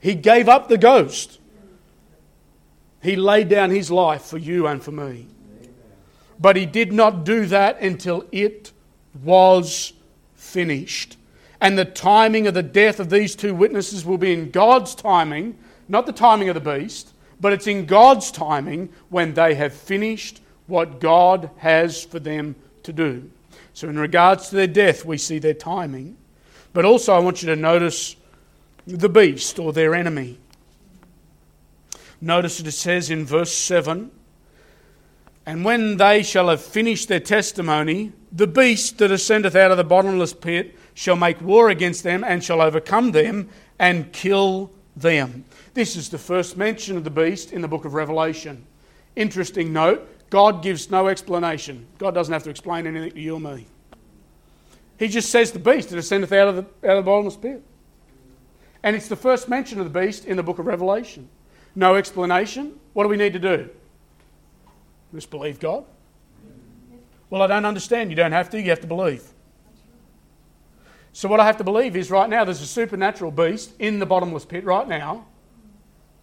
He 0.00 0.14
gave 0.14 0.48
up 0.48 0.68
the 0.68 0.78
ghost. 0.78 1.38
He 3.02 3.16
laid 3.16 3.48
down 3.48 3.70
his 3.70 3.90
life 3.90 4.22
for 4.22 4.36
you 4.36 4.66
and 4.66 4.82
for 4.82 4.92
me. 4.92 5.26
But 6.38 6.56
he 6.56 6.66
did 6.66 6.92
not 6.92 7.24
do 7.24 7.46
that 7.46 7.80
until 7.80 8.24
it 8.30 8.72
was 9.22 9.94
finished. 10.34 11.16
And 11.60 11.76
the 11.76 11.84
timing 11.84 12.46
of 12.46 12.54
the 12.54 12.62
death 12.62 13.00
of 13.00 13.10
these 13.10 13.36
two 13.36 13.54
witnesses 13.54 14.04
will 14.04 14.18
be 14.18 14.32
in 14.32 14.50
God's 14.50 14.94
timing, 14.94 15.58
not 15.88 16.06
the 16.06 16.12
timing 16.12 16.48
of 16.48 16.54
the 16.54 16.78
beast, 16.78 17.12
but 17.40 17.52
it's 17.52 17.66
in 17.66 17.86
God's 17.86 18.30
timing 18.30 18.90
when 19.08 19.34
they 19.34 19.54
have 19.54 19.74
finished 19.74 20.40
what 20.66 21.00
God 21.00 21.50
has 21.58 22.04
for 22.04 22.18
them 22.18 22.54
to 22.84 22.92
do. 22.92 23.30
So, 23.74 23.88
in 23.88 23.98
regards 23.98 24.48
to 24.48 24.56
their 24.56 24.66
death, 24.66 25.04
we 25.04 25.18
see 25.18 25.38
their 25.38 25.54
timing. 25.54 26.16
But 26.72 26.84
also, 26.84 27.12
I 27.12 27.18
want 27.18 27.42
you 27.42 27.46
to 27.46 27.56
notice 27.56 28.16
the 28.86 29.08
beast 29.08 29.58
or 29.58 29.72
their 29.72 29.94
enemy. 29.94 30.38
Notice 32.20 32.58
that 32.58 32.66
it 32.66 32.72
says 32.72 33.10
in 33.10 33.24
verse 33.24 33.52
7 33.52 34.10
And 35.46 35.64
when 35.64 35.96
they 35.96 36.22
shall 36.22 36.48
have 36.48 36.60
finished 36.60 37.08
their 37.08 37.20
testimony, 37.20 38.12
the 38.30 38.46
beast 38.46 38.98
that 38.98 39.10
ascendeth 39.10 39.56
out 39.56 39.70
of 39.70 39.76
the 39.76 39.84
bottomless 39.84 40.34
pit 40.34 40.76
shall 40.94 41.16
make 41.16 41.40
war 41.40 41.70
against 41.70 42.02
them 42.02 42.24
and 42.24 42.42
shall 42.42 42.60
overcome 42.60 43.12
them 43.12 43.48
and 43.78 44.12
kill 44.12 44.70
them. 44.96 45.44
This 45.74 45.96
is 45.96 46.08
the 46.08 46.18
first 46.18 46.56
mention 46.56 46.96
of 46.96 47.04
the 47.04 47.10
beast 47.10 47.52
in 47.52 47.62
the 47.62 47.68
book 47.68 47.84
of 47.84 47.94
Revelation. 47.94 48.66
Interesting 49.16 49.72
note 49.72 50.06
God 50.30 50.62
gives 50.62 50.90
no 50.90 51.08
explanation. 51.08 51.86
God 51.98 52.14
doesn't 52.14 52.32
have 52.32 52.44
to 52.44 52.50
explain 52.50 52.86
anything 52.86 53.10
to 53.10 53.20
you 53.20 53.34
or 53.34 53.40
me. 53.40 53.66
He 54.98 55.08
just 55.08 55.30
says 55.30 55.50
the 55.50 55.58
beast 55.58 55.90
that 55.90 55.98
ascendeth 55.98 56.32
out 56.32 56.48
of 56.48 56.56
the, 56.56 56.88
out 56.88 56.96
of 56.98 57.04
the 57.04 57.10
bottomless 57.10 57.36
pit. 57.36 57.62
And 58.82 58.94
it's 58.94 59.08
the 59.08 59.16
first 59.16 59.48
mention 59.48 59.80
of 59.80 59.92
the 59.92 60.00
beast 60.00 60.24
in 60.24 60.36
the 60.36 60.42
book 60.42 60.58
of 60.58 60.66
Revelation. 60.66 61.28
No 61.74 61.96
explanation. 61.96 62.78
What 62.92 63.04
do 63.04 63.08
we 63.08 63.16
need 63.16 63.32
to 63.32 63.38
do? 63.38 63.68
Just 65.14 65.30
believe 65.30 65.58
God. 65.58 65.84
Well, 67.28 67.42
I 67.42 67.46
don't 67.46 67.64
understand. 67.64 68.10
You 68.10 68.16
don't 68.16 68.32
have 68.32 68.50
to, 68.50 68.60
you 68.60 68.70
have 68.70 68.80
to 68.80 68.86
believe. 68.86 69.24
So, 71.12 71.28
what 71.28 71.40
I 71.40 71.46
have 71.46 71.56
to 71.56 71.64
believe 71.64 71.96
is 71.96 72.10
right 72.10 72.28
now 72.28 72.44
there's 72.44 72.62
a 72.62 72.66
supernatural 72.66 73.30
beast 73.30 73.72
in 73.78 73.98
the 73.98 74.06
bottomless 74.06 74.44
pit 74.44 74.64
right 74.64 74.86
now. 74.86 75.26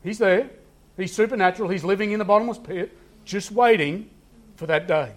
He's 0.03 0.17
there. 0.17 0.49
He's 0.95 1.13
supernatural. 1.13 1.69
He's 1.69 1.83
living 1.83 2.11
in 2.11 2.19
the 2.19 2.25
bottomless 2.25 2.57
pit, 2.57 2.97
just 3.25 3.51
waiting 3.51 4.09
for 4.55 4.65
that 4.67 4.87
day. 4.87 5.11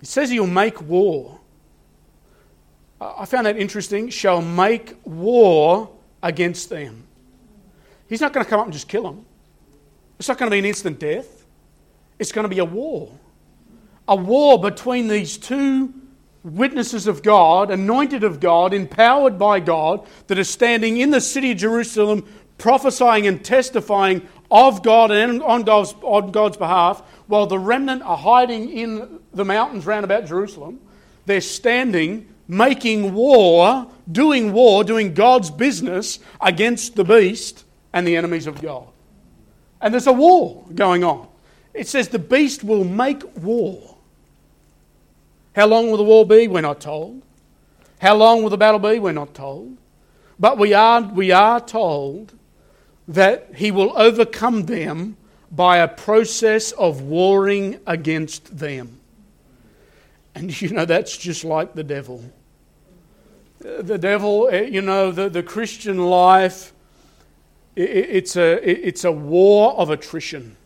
He 0.00 0.06
says 0.06 0.30
he'll 0.30 0.46
make 0.46 0.80
war. 0.82 1.40
I 3.00 3.24
found 3.26 3.46
that 3.46 3.56
interesting. 3.56 4.08
Shall 4.10 4.42
make 4.42 4.96
war 5.04 5.90
against 6.22 6.68
them. 6.68 7.04
He's 8.08 8.20
not 8.20 8.32
going 8.32 8.44
to 8.44 8.50
come 8.50 8.60
up 8.60 8.66
and 8.66 8.72
just 8.72 8.88
kill 8.88 9.04
them. 9.04 9.24
It's 10.18 10.26
not 10.26 10.38
going 10.38 10.50
to 10.50 10.54
be 10.54 10.58
an 10.58 10.64
instant 10.64 10.98
death. 10.98 11.44
It's 12.18 12.32
going 12.32 12.44
to 12.44 12.48
be 12.48 12.58
a 12.58 12.64
war 12.64 13.12
a 14.08 14.16
war 14.16 14.58
between 14.58 15.06
these 15.06 15.36
two 15.36 15.92
witnesses 16.42 17.06
of 17.06 17.22
God, 17.22 17.70
anointed 17.70 18.24
of 18.24 18.40
God, 18.40 18.72
empowered 18.72 19.38
by 19.38 19.60
God, 19.60 20.06
that 20.28 20.38
are 20.38 20.44
standing 20.44 20.96
in 20.96 21.10
the 21.10 21.20
city 21.20 21.52
of 21.52 21.58
Jerusalem, 21.58 22.26
prophesying 22.56 23.26
and 23.26 23.44
testifying 23.44 24.26
of 24.50 24.82
God 24.82 25.10
and 25.10 25.42
on 25.42 25.62
God's, 25.62 25.94
on 26.02 26.32
God's 26.32 26.56
behalf, 26.56 27.02
while 27.26 27.46
the 27.46 27.58
remnant 27.58 28.02
are 28.02 28.16
hiding 28.16 28.70
in 28.70 29.20
the 29.34 29.44
mountains 29.44 29.84
round 29.84 30.04
about 30.04 30.26
Jerusalem. 30.26 30.80
They're 31.26 31.42
standing, 31.42 32.32
making 32.48 33.12
war, 33.12 33.86
doing 34.10 34.54
war, 34.54 34.84
doing 34.84 35.12
God's 35.12 35.50
business 35.50 36.18
against 36.40 36.96
the 36.96 37.04
beast 37.04 37.64
and 37.92 38.06
the 38.06 38.16
enemies 38.16 38.46
of 38.46 38.62
God. 38.62 38.88
And 39.82 39.92
there's 39.92 40.06
a 40.06 40.12
war 40.12 40.64
going 40.74 41.04
on. 41.04 41.28
It 41.74 41.86
says 41.86 42.08
the 42.08 42.18
beast 42.18 42.64
will 42.64 42.84
make 42.84 43.22
war. 43.36 43.87
How 45.54 45.66
long 45.66 45.90
will 45.90 45.96
the 45.96 46.04
war 46.04 46.26
be? 46.26 46.48
We're 46.48 46.60
not 46.60 46.80
told. 46.80 47.22
How 48.00 48.14
long 48.14 48.42
will 48.42 48.50
the 48.50 48.56
battle 48.56 48.78
be? 48.78 48.98
We're 48.98 49.12
not 49.12 49.34
told. 49.34 49.76
But 50.38 50.58
we 50.58 50.72
are, 50.72 51.02
we 51.02 51.32
are 51.32 51.60
told 51.60 52.32
that 53.08 53.54
he 53.56 53.70
will 53.70 53.92
overcome 53.96 54.66
them 54.66 55.16
by 55.50 55.78
a 55.78 55.88
process 55.88 56.72
of 56.72 57.02
warring 57.02 57.80
against 57.86 58.58
them. 58.58 59.00
And 60.34 60.60
you 60.62 60.70
know, 60.70 60.84
that's 60.84 61.16
just 61.16 61.44
like 61.44 61.74
the 61.74 61.84
devil. 61.84 62.22
The 63.58 63.98
devil, 63.98 64.48
eh, 64.52 64.62
you 64.62 64.82
know, 64.82 65.10
the, 65.10 65.28
the 65.28 65.42
Christian 65.42 65.98
life, 65.98 66.72
it's 67.74 68.36
a, 68.36 68.86
it's 68.86 69.04
a 69.04 69.10
war 69.10 69.74
of 69.74 69.90
attrition. 69.90 70.56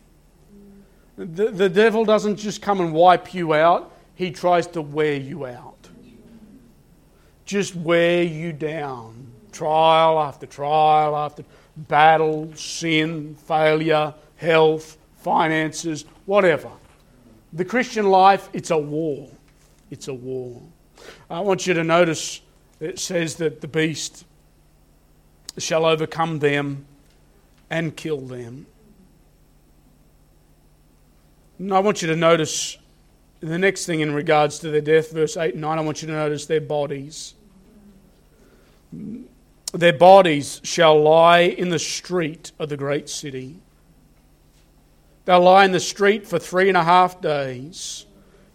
The, 1.17 1.49
the 1.49 1.69
devil 1.69 2.05
doesn't 2.05 2.37
just 2.37 2.61
come 2.61 2.81
and 2.81 2.93
wipe 2.93 3.33
you 3.33 3.53
out, 3.53 3.92
he 4.15 4.31
tries 4.31 4.67
to 4.67 4.81
wear 4.81 5.15
you 5.15 5.45
out. 5.45 5.89
Just 7.45 7.75
wear 7.75 8.23
you 8.23 8.53
down. 8.53 9.31
Trial 9.51 10.19
after 10.19 10.45
trial 10.45 11.15
after 11.15 11.43
battle, 11.75 12.53
sin, 12.55 13.35
failure, 13.35 14.13
health, 14.37 14.97
finances, 15.17 16.05
whatever. 16.25 16.69
The 17.53 17.65
Christian 17.65 18.07
life, 18.07 18.49
it's 18.53 18.71
a 18.71 18.77
war. 18.77 19.29
It's 19.91 20.07
a 20.07 20.13
war. 20.13 20.61
I 21.29 21.39
want 21.41 21.67
you 21.67 21.73
to 21.73 21.83
notice 21.83 22.41
it 22.79 22.99
says 22.99 23.35
that 23.35 23.61
the 23.61 23.67
beast 23.67 24.25
shall 25.57 25.85
overcome 25.85 26.39
them 26.39 26.85
and 27.69 27.95
kill 27.95 28.19
them. 28.19 28.65
And 31.59 31.73
I 31.73 31.79
want 31.79 32.01
you 32.01 32.07
to 32.09 32.15
notice 32.15 32.77
the 33.49 33.59
next 33.59 33.85
thing 33.85 33.99
in 33.99 34.13
regards 34.13 34.59
to 34.59 34.69
their 34.69 34.81
death, 34.81 35.11
verse 35.11 35.35
8 35.35 35.53
and 35.53 35.61
9, 35.61 35.77
I 35.77 35.81
want 35.81 36.01
you 36.01 36.07
to 36.07 36.13
notice 36.13 36.45
their 36.45 36.61
bodies. 36.61 37.33
Their 39.73 39.93
bodies 39.93 40.61
shall 40.63 41.01
lie 41.01 41.41
in 41.41 41.69
the 41.69 41.79
street 41.79 42.51
of 42.57 42.69
the 42.69 42.77
great 42.77 43.09
city. 43.09 43.59
They'll 45.25 45.41
lie 45.41 45.65
in 45.65 45.71
the 45.71 45.79
street 45.79 46.25
for 46.25 46.39
three 46.39 46.69
and 46.69 46.77
a 46.77 46.83
half 46.83 47.19
days. 47.19 48.05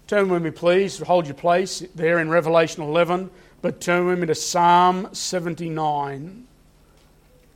Turn 0.06 0.30
with 0.30 0.42
me, 0.42 0.50
please. 0.50 0.98
Hold 0.98 1.26
your 1.26 1.34
place 1.34 1.82
there 1.94 2.18
in 2.18 2.30
Revelation 2.30 2.82
11, 2.82 3.30
but 3.60 3.80
turn 3.80 4.06
with 4.06 4.18
me 4.18 4.26
to 4.26 4.34
Psalm 4.34 5.08
79. 5.12 6.46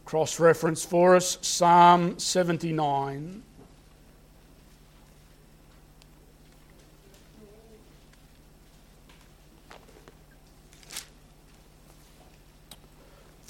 Cross 0.05 0.39
reference 0.39 0.85
for 0.85 1.17
us 1.17 1.39
Psalm 1.41 2.19
79. 2.19 3.43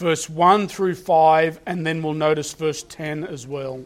Verse 0.03 0.29
1 0.29 0.67
through 0.67 0.97
5, 0.97 1.61
and 1.65 1.87
then 1.87 2.03
we'll 2.03 2.13
notice 2.13 2.53
verse 2.53 2.83
10 2.83 3.25
as 3.25 3.47
well. 3.47 3.85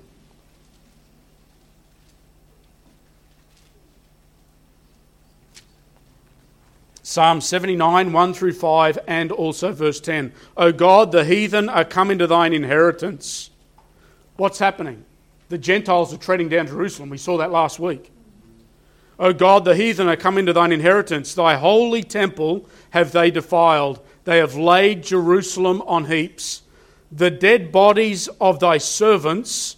Psalm 7.03 7.41
79, 7.41 8.13
1 8.13 8.35
through 8.35 8.55
5, 8.55 8.99
and 9.07 9.31
also 9.31 9.73
verse 9.73 10.01
10. 10.01 10.33
O 10.57 10.73
God, 10.73 11.13
the 11.13 11.25
heathen 11.25 11.69
are 11.69 11.85
come 11.85 12.11
into 12.11 12.27
thine 12.27 12.53
inheritance. 12.53 13.51
What's 14.37 14.59
happening? 14.59 15.05
The 15.51 15.59
Gentiles 15.59 16.13
are 16.13 16.19
treading 16.19 16.49
down 16.49 16.67
Jerusalem. 16.67 17.11
We 17.11 17.19
saw 17.19 17.37
that 17.37 17.53
last 17.53 17.79
week. 17.79 18.11
O 19.19 19.33
God, 19.33 19.65
the 19.65 19.77
heathen 19.77 20.09
are 20.09 20.17
come 20.17 20.39
into 20.39 20.53
thine 20.53 20.73
inheritance. 20.73 21.35
Thy 21.35 21.57
holy 21.57 22.03
temple 22.03 22.67
have 22.91 23.13
they 23.13 23.31
defiled. 23.31 24.01
They 24.27 24.39
have 24.39 24.57
laid 24.57 25.05
Jerusalem 25.05 25.83
on 25.87 26.07
heaps. 26.07 26.63
The 27.13 27.31
dead 27.31 27.71
bodies 27.71 28.27
of 28.41 28.59
thy 28.59 28.79
servants 28.79 29.77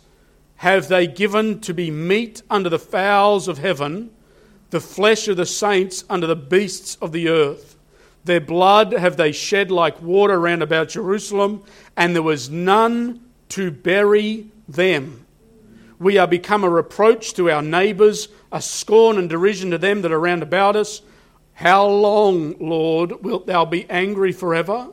have 0.56 0.88
they 0.88 1.06
given 1.06 1.60
to 1.60 1.74
be 1.74 1.90
meat 1.90 2.42
under 2.48 2.70
the 2.70 2.78
fowls 2.78 3.46
of 3.46 3.58
heaven, 3.58 4.10
the 4.70 4.80
flesh 4.80 5.28
of 5.28 5.36
the 5.36 5.44
saints 5.44 6.02
under 6.08 6.26
the 6.26 6.34
beasts 6.34 6.96
of 6.96 7.12
the 7.12 7.28
earth. 7.28 7.76
Their 8.24 8.40
blood 8.40 8.92
have 8.92 9.18
they 9.18 9.32
shed 9.32 9.70
like 9.70 10.00
water 10.00 10.40
round 10.40 10.62
about 10.62 10.88
Jerusalem, 10.88 11.62
and 11.94 12.14
there 12.14 12.22
was 12.22 12.48
none 12.48 13.20
to 13.50 13.70
bury 13.70 14.46
them. 14.66 15.26
We 15.98 16.16
are 16.16 16.26
become 16.26 16.64
a 16.64 16.70
reproach 16.70 17.34
to 17.34 17.50
our 17.50 17.62
neighbours, 17.62 18.28
a 18.50 18.62
scorn 18.62 19.18
and 19.18 19.28
derision 19.28 19.72
to 19.72 19.78
them 19.78 20.00
that 20.02 20.12
are 20.12 20.18
round 20.18 20.42
about 20.42 20.74
us. 20.74 21.02
How 21.58 21.88
long, 21.88 22.54
Lord, 22.60 23.24
wilt 23.24 23.48
thou 23.48 23.64
be 23.64 23.84
angry 23.90 24.30
forever? 24.30 24.90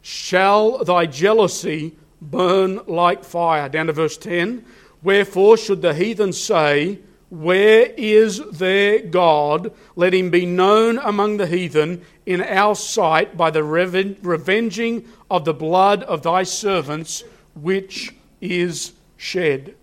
Shall 0.00 0.82
thy 0.82 1.04
jealousy 1.04 1.94
burn 2.22 2.80
like 2.86 3.22
fire? 3.22 3.68
Down 3.68 3.88
to 3.88 3.92
verse 3.92 4.16
10. 4.16 4.64
Wherefore 5.02 5.58
should 5.58 5.82
the 5.82 5.92
heathen 5.92 6.32
say, 6.32 7.00
Where 7.28 7.92
is 7.98 8.40
their 8.52 9.00
God? 9.00 9.74
Let 9.94 10.14
him 10.14 10.30
be 10.30 10.46
known 10.46 10.96
among 11.00 11.36
the 11.36 11.46
heathen 11.46 12.00
in 12.24 12.40
our 12.40 12.74
sight 12.74 13.36
by 13.36 13.50
the 13.50 13.60
reven- 13.60 14.16
revenging 14.22 15.06
of 15.30 15.44
the 15.44 15.52
blood 15.52 16.02
of 16.04 16.22
thy 16.22 16.44
servants, 16.44 17.24
which 17.54 18.14
is 18.40 18.92
shed. 19.18 19.74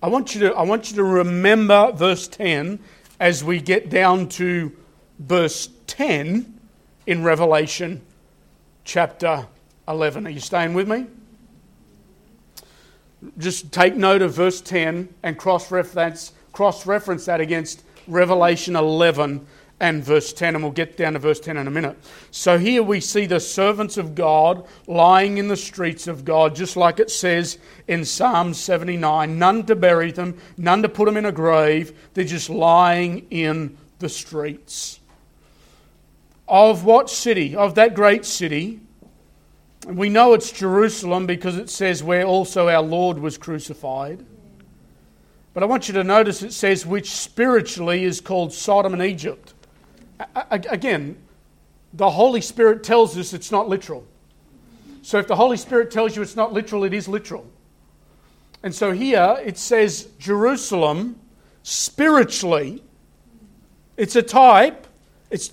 I 0.00 0.06
want 0.06 0.36
you 0.36 0.42
to, 0.42 0.54
I 0.54 0.62
want 0.62 0.90
you 0.90 0.96
to 0.98 1.02
remember 1.02 1.90
verse 1.90 2.28
10 2.28 2.78
as 3.20 3.42
we 3.42 3.60
get 3.60 3.90
down 3.90 4.28
to 4.28 4.72
verse 5.18 5.68
10 5.86 6.60
in 7.06 7.22
Revelation 7.24 8.00
chapter 8.84 9.46
11. 9.86 10.26
Are 10.26 10.30
you 10.30 10.40
staying 10.40 10.74
with 10.74 10.88
me? 10.88 11.06
Just 13.36 13.72
take 13.72 13.96
note 13.96 14.22
of 14.22 14.34
verse 14.34 14.60
10 14.60 15.12
and 15.22 15.36
cross 15.36 15.72
reference, 15.72 16.32
that 17.24 17.40
against 17.40 17.82
Revelation 18.06 18.76
11 18.76 19.46
and 19.80 20.02
verse 20.02 20.32
10, 20.32 20.54
and 20.54 20.64
we'll 20.64 20.72
get 20.72 20.96
down 20.96 21.12
to 21.12 21.18
verse 21.18 21.38
10 21.38 21.56
in 21.56 21.66
a 21.66 21.70
minute. 21.70 21.96
So 22.30 22.58
here 22.58 22.82
we 22.82 23.00
see 23.00 23.26
the 23.26 23.40
servants 23.40 23.96
of 23.96 24.14
God 24.14 24.66
lying 24.86 25.38
in 25.38 25.48
the 25.48 25.56
streets 25.56 26.08
of 26.08 26.24
God, 26.24 26.56
just 26.56 26.76
like 26.76 26.98
it 26.98 27.10
says 27.10 27.58
in 27.86 28.04
Psalm 28.04 28.54
79 28.54 29.38
none 29.38 29.64
to 29.66 29.76
bury 29.76 30.10
them, 30.10 30.36
none 30.56 30.82
to 30.82 30.88
put 30.88 31.06
them 31.06 31.16
in 31.16 31.26
a 31.26 31.32
grave, 31.32 31.96
they're 32.14 32.24
just 32.24 32.50
lying 32.50 33.26
in 33.30 33.76
the 34.00 34.08
streets. 34.08 34.98
Of 36.48 36.84
what 36.84 37.10
city? 37.10 37.54
Of 37.54 37.74
that 37.76 37.94
great 37.94 38.24
city. 38.24 38.80
We 39.86 40.08
know 40.08 40.34
it's 40.34 40.50
Jerusalem 40.50 41.26
because 41.26 41.56
it 41.56 41.70
says 41.70 42.02
where 42.02 42.24
also 42.24 42.68
our 42.68 42.82
Lord 42.82 43.18
was 43.18 43.38
crucified. 43.38 44.24
But 45.54 45.62
I 45.62 45.66
want 45.66 45.88
you 45.88 45.94
to 45.94 46.04
notice 46.04 46.42
it 46.42 46.52
says 46.52 46.84
which 46.84 47.10
spiritually 47.10 48.04
is 48.04 48.20
called 48.20 48.52
Sodom 48.52 48.92
and 48.92 49.02
Egypt 49.02 49.54
again, 50.50 51.16
the 51.92 52.10
Holy 52.10 52.40
Spirit 52.40 52.82
tells 52.82 53.16
us 53.16 53.32
it's 53.32 53.50
not 53.50 53.68
literal. 53.68 54.06
So 55.02 55.18
if 55.18 55.26
the 55.26 55.36
Holy 55.36 55.56
Spirit 55.56 55.90
tells 55.90 56.16
you 56.16 56.22
it's 56.22 56.36
not 56.36 56.52
literal, 56.52 56.84
it 56.84 56.92
is 56.92 57.08
literal. 57.08 57.46
And 58.62 58.74
so 58.74 58.92
here 58.92 59.38
it 59.44 59.56
says 59.56 60.08
Jerusalem 60.18 61.18
spiritually, 61.62 62.82
it's 63.96 64.16
a 64.16 64.22
type. 64.22 64.86
It's 65.30 65.52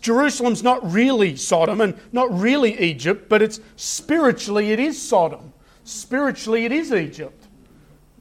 Jerusalem's 0.00 0.62
not 0.62 0.90
really 0.90 1.36
Sodom 1.36 1.80
and 1.80 1.96
not 2.12 2.36
really 2.36 2.78
Egypt, 2.80 3.28
but 3.28 3.42
it's 3.42 3.60
spiritually 3.76 4.72
it 4.72 4.80
is 4.80 5.00
Sodom. 5.00 5.52
Spiritually 5.84 6.64
it 6.64 6.72
is 6.72 6.92
Egypt. 6.92 7.46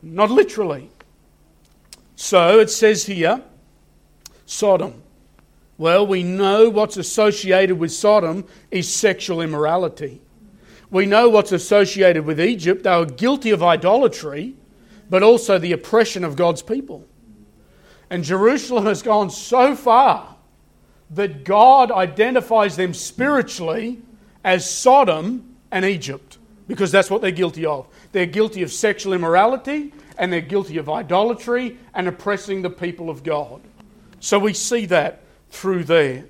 Not 0.01 0.29
literally. 0.29 0.89
So 2.15 2.59
it 2.59 2.69
says 2.69 3.05
here 3.05 3.41
Sodom. 4.45 5.01
Well, 5.77 6.07
we 6.07 6.23
know 6.23 6.69
what's 6.69 6.97
associated 6.97 7.77
with 7.77 7.91
Sodom 7.91 8.45
is 8.71 8.91
sexual 8.91 9.41
immorality. 9.41 10.21
We 10.89 11.05
know 11.05 11.29
what's 11.29 11.51
associated 11.51 12.25
with 12.25 12.39
Egypt. 12.39 12.83
They 12.83 12.95
were 12.95 13.05
guilty 13.05 13.51
of 13.51 13.61
idolatry, 13.61 14.55
but 15.09 15.21
also 15.21 15.59
the 15.59 15.73
oppression 15.73 16.23
of 16.23 16.35
God's 16.35 16.61
people. 16.61 17.05
And 18.09 18.23
Jerusalem 18.23 18.85
has 18.85 19.01
gone 19.01 19.29
so 19.29 19.75
far 19.75 20.35
that 21.11 21.43
God 21.43 21.91
identifies 21.91 22.75
them 22.75 22.93
spiritually 22.93 24.01
as 24.43 24.69
Sodom 24.69 25.55
and 25.71 25.85
Egypt, 25.85 26.37
because 26.67 26.91
that's 26.91 27.11
what 27.11 27.21
they're 27.21 27.31
guilty 27.31 27.65
of. 27.65 27.87
They're 28.13 28.25
guilty 28.25 28.63
of 28.63 28.71
sexual 28.71 29.13
immorality, 29.13 29.93
and 30.17 30.31
they're 30.31 30.41
guilty 30.41 30.77
of 30.77 30.89
idolatry 30.89 31.77
and 31.93 32.07
oppressing 32.07 32.61
the 32.61 32.69
people 32.69 33.09
of 33.09 33.23
God. 33.23 33.61
So 34.19 34.39
we 34.39 34.53
see 34.53 34.85
that 34.87 35.21
through 35.49 35.85
there. 35.85 36.25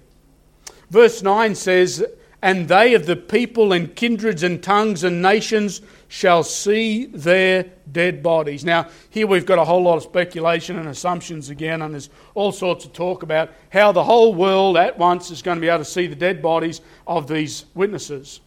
Verse 0.89 1.21
9 1.21 1.55
says, 1.55 2.05
And 2.41 2.67
they 2.67 2.93
of 2.93 3.05
the 3.05 3.15
people 3.15 3.73
and 3.73 3.95
kindreds 3.95 4.43
and 4.43 4.61
tongues 4.61 5.03
and 5.03 5.21
nations 5.21 5.81
shall 6.07 6.43
see 6.43 7.05
their 7.07 7.65
dead 7.91 8.23
bodies. 8.23 8.63
Now, 8.63 8.89
here 9.09 9.27
we've 9.27 9.45
got 9.45 9.59
a 9.59 9.65
whole 9.65 9.83
lot 9.83 9.97
of 9.97 10.03
speculation 10.03 10.79
and 10.79 10.87
assumptions 10.87 11.49
again, 11.49 11.81
and 11.81 11.93
there's 11.93 12.09
all 12.33 12.51
sorts 12.51 12.85
of 12.85 12.93
talk 12.93 13.23
about 13.23 13.51
how 13.69 13.91
the 13.91 14.03
whole 14.03 14.33
world 14.33 14.77
at 14.77 14.97
once 14.97 15.31
is 15.31 15.41
going 15.41 15.57
to 15.57 15.61
be 15.61 15.67
able 15.67 15.79
to 15.79 15.85
see 15.85 16.07
the 16.07 16.15
dead 16.15 16.41
bodies 16.41 16.81
of 17.05 17.27
these 17.27 17.65
witnesses. 17.73 18.39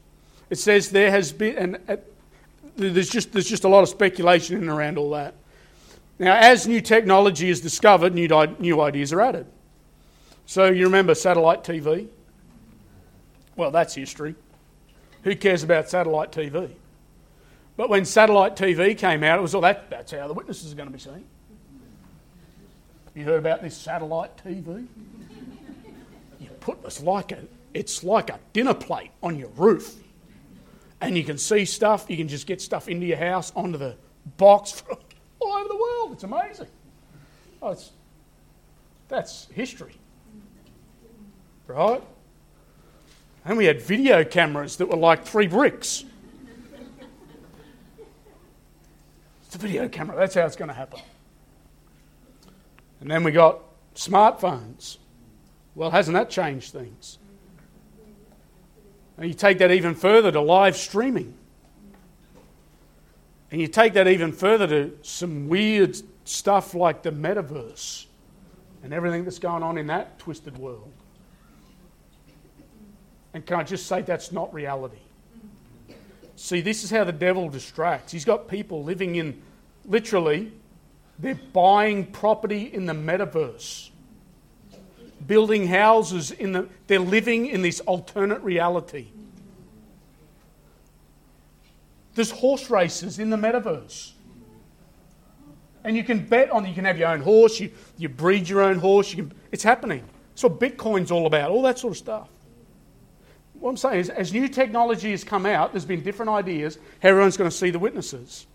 It 0.48 0.56
says 0.56 0.90
there 0.90 1.10
has 1.10 1.32
been, 1.32 1.56
and 1.56 1.78
uh, 1.88 1.96
there's 2.76 3.10
just, 3.10 3.32
there's 3.32 3.48
just 3.48 3.64
a 3.64 3.68
lot 3.68 3.82
of 3.82 3.88
speculation 3.88 4.56
in 4.56 4.62
and 4.62 4.70
around 4.70 4.96
all 4.96 5.10
that. 5.10 5.34
Now, 6.18 6.36
as 6.36 6.66
new 6.66 6.80
technology 6.80 7.50
is 7.50 7.60
discovered, 7.60 8.14
new, 8.14 8.28
new 8.58 8.80
ideas 8.80 9.12
are 9.12 9.20
added. 9.20 9.46
So 10.50 10.68
you 10.68 10.86
remember 10.86 11.14
satellite 11.14 11.62
TV? 11.62 12.08
Well, 13.54 13.70
that's 13.70 13.94
history. 13.94 14.34
Who 15.22 15.36
cares 15.36 15.62
about 15.62 15.88
satellite 15.88 16.32
TV? 16.32 16.72
But 17.76 17.88
when 17.88 18.04
satellite 18.04 18.56
TV 18.56 18.98
came 18.98 19.22
out, 19.22 19.38
it 19.38 19.42
was 19.42 19.54
all 19.54 19.60
that, 19.60 19.88
that's 19.90 20.10
how 20.10 20.26
the 20.26 20.34
witnesses 20.34 20.72
are 20.72 20.74
going 20.74 20.88
to 20.88 20.92
be 20.92 20.98
seen. 20.98 21.24
You 23.14 23.22
heard 23.22 23.38
about 23.38 23.62
this 23.62 23.76
satellite 23.76 24.44
TV? 24.44 24.88
You 26.40 26.48
put 26.58 26.82
this 26.82 27.00
like 27.00 27.30
a, 27.30 27.44
it's 27.72 28.02
like 28.02 28.28
a 28.28 28.40
dinner 28.52 28.74
plate 28.74 29.12
on 29.22 29.38
your 29.38 29.50
roof. 29.50 30.02
And 31.00 31.16
you 31.16 31.22
can 31.22 31.38
see 31.38 31.64
stuff, 31.64 32.06
you 32.08 32.16
can 32.16 32.26
just 32.26 32.48
get 32.48 32.60
stuff 32.60 32.88
into 32.88 33.06
your 33.06 33.18
house, 33.18 33.52
onto 33.54 33.78
the 33.78 33.94
box 34.36 34.72
from 34.80 34.96
all 35.38 35.52
over 35.52 35.68
the 35.68 35.76
world. 35.76 36.12
It's 36.14 36.24
amazing. 36.24 36.66
Oh, 37.62 37.70
it's, 37.70 37.92
that's 39.06 39.46
history 39.52 39.94
right? 41.70 42.02
And 43.44 43.56
we 43.56 43.64
had 43.64 43.80
video 43.80 44.24
cameras 44.24 44.76
that 44.76 44.88
were 44.88 44.96
like 44.96 45.24
three 45.24 45.46
bricks. 45.46 46.04
It's 49.46 49.54
a 49.54 49.58
video 49.58 49.88
camera, 49.88 50.16
that's 50.16 50.34
how 50.34 50.46
it's 50.46 50.56
going 50.56 50.68
to 50.68 50.74
happen. 50.74 51.00
And 53.00 53.10
then 53.10 53.24
we 53.24 53.32
got 53.32 53.60
smartphones. 53.94 54.98
Well, 55.74 55.90
hasn't 55.90 56.14
that 56.14 56.30
changed 56.30 56.72
things? 56.72 57.18
And 59.16 59.28
you 59.28 59.34
take 59.34 59.58
that 59.58 59.70
even 59.70 59.94
further 59.94 60.30
to 60.32 60.40
live 60.40 60.76
streaming. 60.76 61.34
And 63.50 63.60
you 63.60 63.66
take 63.66 63.94
that 63.94 64.06
even 64.06 64.32
further 64.32 64.66
to 64.68 64.96
some 65.02 65.48
weird 65.48 65.96
stuff 66.24 66.74
like 66.74 67.02
the 67.02 67.10
metaverse 67.10 68.06
and 68.82 68.94
everything 68.94 69.24
that's 69.24 69.38
going 69.38 69.62
on 69.62 69.76
in 69.78 69.88
that 69.88 70.18
twisted 70.18 70.56
world. 70.56 70.92
And 73.32 73.46
can 73.46 73.60
I 73.60 73.62
just 73.62 73.86
say 73.86 74.02
that's 74.02 74.32
not 74.32 74.52
reality? 74.52 74.98
See, 76.36 76.60
this 76.60 76.84
is 76.84 76.90
how 76.90 77.04
the 77.04 77.12
devil 77.12 77.48
distracts. 77.48 78.12
He's 78.12 78.24
got 78.24 78.48
people 78.48 78.82
living 78.82 79.16
in, 79.16 79.42
literally, 79.84 80.52
they're 81.18 81.34
buying 81.34 82.06
property 82.06 82.72
in 82.72 82.86
the 82.86 82.94
metaverse, 82.94 83.90
building 85.26 85.66
houses 85.66 86.30
in 86.30 86.52
the, 86.52 86.68
they're 86.86 86.98
living 86.98 87.46
in 87.46 87.62
this 87.62 87.80
alternate 87.80 88.40
reality. 88.40 89.08
There's 92.14 92.30
horse 92.30 92.70
races 92.70 93.18
in 93.18 93.30
the 93.30 93.36
metaverse. 93.36 94.12
And 95.84 95.96
you 95.96 96.04
can 96.04 96.26
bet 96.26 96.50
on, 96.50 96.66
you 96.66 96.74
can 96.74 96.86
have 96.86 96.98
your 96.98 97.08
own 97.08 97.20
horse, 97.20 97.60
you, 97.60 97.70
you 97.96 98.08
breed 98.08 98.48
your 98.48 98.62
own 98.62 98.78
horse, 98.78 99.12
you 99.12 99.24
can, 99.24 99.32
it's 99.52 99.62
happening. 99.62 100.04
That's 100.30 100.44
what 100.44 100.58
Bitcoin's 100.58 101.10
all 101.10 101.26
about, 101.26 101.50
all 101.50 101.62
that 101.62 101.78
sort 101.78 101.92
of 101.92 101.98
stuff 101.98 102.28
what 103.60 103.70
I'm 103.70 103.76
saying 103.76 104.00
is, 104.00 104.10
as 104.10 104.32
new 104.32 104.48
technology 104.48 105.10
has 105.10 105.22
come 105.22 105.46
out, 105.46 105.72
there's 105.72 105.84
been 105.84 106.02
different 106.02 106.30
ideas 106.30 106.78
how 107.02 107.10
everyone's 107.10 107.36
going 107.36 107.50
to 107.50 107.56
see 107.56 107.70
the 107.70 107.78
witnesses. 107.78 108.46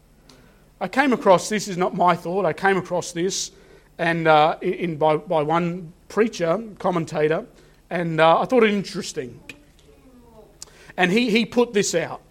I 0.81 0.87
came 0.87 1.13
across 1.13 1.47
this, 1.47 1.67
is 1.67 1.77
not 1.77 1.95
my 1.95 2.15
thought, 2.15 2.45
I 2.45 2.53
came 2.53 2.75
across 2.75 3.11
this 3.11 3.51
and 3.97 4.27
uh, 4.27 4.57
in, 4.61 4.97
by, 4.97 5.17
by 5.17 5.43
one 5.43 5.93
preacher, 6.09 6.61
commentator, 6.79 7.45
and 7.89 8.19
uh, 8.19 8.41
I 8.41 8.45
thought 8.45 8.63
it 8.63 8.71
interesting. 8.71 9.39
And 10.97 11.11
he, 11.11 11.29
he 11.29 11.45
put 11.45 11.73
this 11.73 11.93
out, 11.93 12.21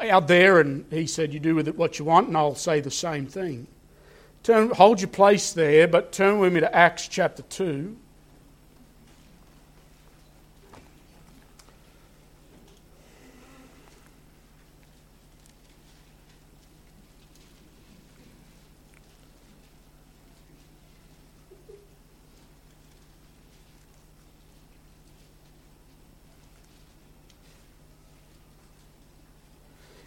out 0.00 0.28
there, 0.28 0.60
and 0.60 0.84
he 0.90 1.06
said, 1.06 1.32
You 1.32 1.40
do 1.40 1.54
with 1.54 1.68
it 1.68 1.76
what 1.76 1.98
you 1.98 2.04
want, 2.04 2.28
and 2.28 2.36
I'll 2.36 2.54
say 2.54 2.80
the 2.80 2.90
same 2.90 3.26
thing. 3.26 3.66
Turn, 4.42 4.70
hold 4.70 5.00
your 5.00 5.08
place 5.08 5.52
there, 5.52 5.88
but 5.88 6.12
turn 6.12 6.38
with 6.38 6.52
me 6.52 6.60
to 6.60 6.74
Acts 6.74 7.08
chapter 7.08 7.42
2. 7.42 7.96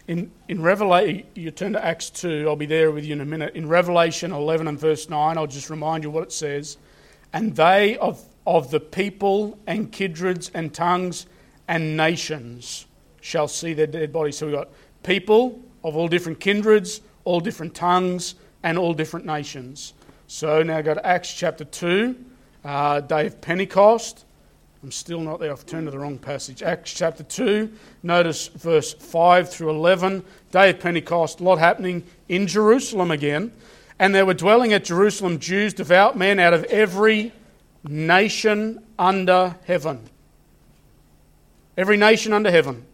In, 0.08 0.30
in 0.48 0.62
Revelation, 0.62 1.26
you 1.34 1.50
turn 1.50 1.74
to 1.74 1.84
Acts 1.84 2.08
2, 2.08 2.46
I'll 2.48 2.56
be 2.56 2.64
there 2.64 2.90
with 2.90 3.04
you 3.04 3.12
in 3.12 3.20
a 3.20 3.26
minute. 3.26 3.54
In 3.54 3.68
Revelation 3.68 4.32
11 4.32 4.66
and 4.66 4.80
verse 4.80 5.10
9, 5.10 5.36
I'll 5.36 5.46
just 5.46 5.68
remind 5.68 6.02
you 6.02 6.10
what 6.10 6.22
it 6.22 6.32
says. 6.32 6.78
And 7.34 7.54
they 7.54 7.98
of, 7.98 8.24
of 8.46 8.70
the 8.70 8.80
people 8.80 9.58
and 9.66 9.92
kindreds 9.92 10.50
and 10.54 10.72
tongues 10.72 11.26
and 11.68 11.94
nations 11.94 12.86
shall 13.20 13.48
see 13.48 13.74
their 13.74 13.86
dead 13.86 14.10
bodies. 14.10 14.38
So 14.38 14.46
we've 14.46 14.54
got 14.54 14.70
people 15.02 15.60
of 15.84 15.94
all 15.94 16.08
different 16.08 16.40
kindreds, 16.40 17.02
all 17.24 17.40
different 17.40 17.74
tongues, 17.74 18.34
and 18.62 18.78
all 18.78 18.94
different 18.94 19.26
nations. 19.26 19.92
So 20.26 20.62
now 20.62 20.80
go 20.80 20.94
to 20.94 21.06
Acts 21.06 21.34
chapter 21.34 21.66
2, 21.66 22.16
uh, 22.64 23.00
day 23.00 23.26
of 23.26 23.42
Pentecost. 23.42 24.24
I'm 24.88 24.92
still 24.92 25.20
not 25.20 25.38
there. 25.38 25.52
I've 25.52 25.66
turned 25.66 25.86
to 25.86 25.90
the 25.90 25.98
wrong 25.98 26.16
passage. 26.16 26.62
Acts 26.62 26.94
chapter 26.94 27.22
2, 27.22 27.70
notice 28.02 28.48
verse 28.48 28.94
5 28.94 29.50
through 29.50 29.68
11. 29.68 30.24
Day 30.50 30.70
of 30.70 30.80
Pentecost, 30.80 31.40
a 31.40 31.44
lot 31.44 31.58
happening 31.58 32.04
in 32.30 32.46
Jerusalem 32.46 33.10
again. 33.10 33.52
And 33.98 34.14
there 34.14 34.24
were 34.24 34.32
dwelling 34.32 34.72
at 34.72 34.84
Jerusalem 34.84 35.40
Jews, 35.40 35.74
devout 35.74 36.16
men 36.16 36.38
out 36.38 36.54
of 36.54 36.64
every 36.64 37.34
nation 37.84 38.82
under 38.98 39.56
heaven. 39.66 40.08
Every 41.76 41.98
nation 41.98 42.32
under 42.32 42.50
heaven. 42.50 42.86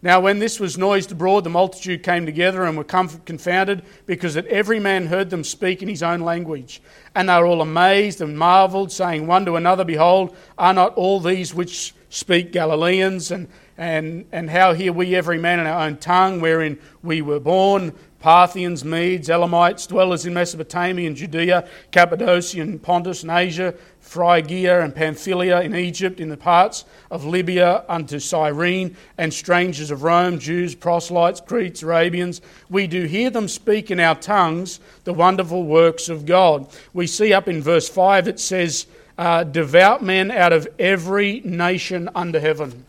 Now, 0.00 0.20
when 0.20 0.38
this 0.38 0.60
was 0.60 0.78
noised 0.78 1.10
abroad, 1.10 1.42
the 1.44 1.50
multitude 1.50 2.04
came 2.04 2.24
together 2.24 2.64
and 2.64 2.76
were 2.76 2.84
confounded, 2.84 3.82
because 4.06 4.34
that 4.34 4.46
every 4.46 4.78
man 4.78 5.06
heard 5.06 5.30
them 5.30 5.42
speak 5.42 5.82
in 5.82 5.88
his 5.88 6.02
own 6.02 6.20
language. 6.20 6.80
And 7.14 7.28
they 7.28 7.34
were 7.34 7.46
all 7.46 7.62
amazed 7.62 8.20
and 8.20 8.38
marveled, 8.38 8.92
saying 8.92 9.26
one 9.26 9.44
to 9.46 9.56
another, 9.56 9.84
Behold, 9.84 10.36
are 10.56 10.74
not 10.74 10.94
all 10.94 11.18
these 11.18 11.52
which 11.52 11.94
speak 12.10 12.52
Galileans? 12.52 13.32
And, 13.32 13.48
and, 13.78 14.26
and 14.32 14.50
how 14.50 14.72
hear 14.74 14.92
we 14.92 15.14
every 15.14 15.38
man 15.38 15.60
in 15.60 15.66
our 15.66 15.86
own 15.86 15.96
tongue, 15.96 16.40
wherein 16.40 16.78
we 17.02 17.22
were 17.22 17.40
born? 17.40 17.92
Parthians, 18.18 18.84
Medes, 18.84 19.30
Elamites, 19.30 19.86
dwellers 19.86 20.26
in 20.26 20.34
Mesopotamia 20.34 21.06
and 21.06 21.16
Judea, 21.16 21.68
Cappadocia 21.92 22.60
and 22.60 22.82
Pontus 22.82 23.22
and 23.22 23.30
Asia, 23.30 23.72
Phrygia 24.00 24.82
and 24.82 24.92
Pamphylia 24.92 25.60
in 25.60 25.76
Egypt, 25.76 26.18
in 26.18 26.28
the 26.28 26.36
parts 26.36 26.84
of 27.12 27.24
Libya 27.24 27.84
unto 27.88 28.18
Cyrene, 28.18 28.96
and 29.18 29.32
strangers 29.32 29.92
of 29.92 30.02
Rome, 30.02 30.40
Jews, 30.40 30.74
proselytes, 30.74 31.40
Greeks, 31.40 31.84
Arabians. 31.84 32.40
We 32.68 32.88
do 32.88 33.04
hear 33.04 33.30
them 33.30 33.46
speak 33.46 33.92
in 33.92 34.00
our 34.00 34.16
tongues 34.16 34.80
the 35.04 35.12
wonderful 35.12 35.62
works 35.62 36.08
of 36.08 36.26
God. 36.26 36.68
We 36.92 37.06
see 37.06 37.32
up 37.32 37.46
in 37.46 37.62
verse 37.62 37.88
5 37.88 38.26
it 38.26 38.40
says, 38.40 38.88
uh, 39.16 39.44
Devout 39.44 40.02
men 40.02 40.32
out 40.32 40.52
of 40.52 40.66
every 40.80 41.40
nation 41.44 42.08
under 42.16 42.40
heaven. 42.40 42.84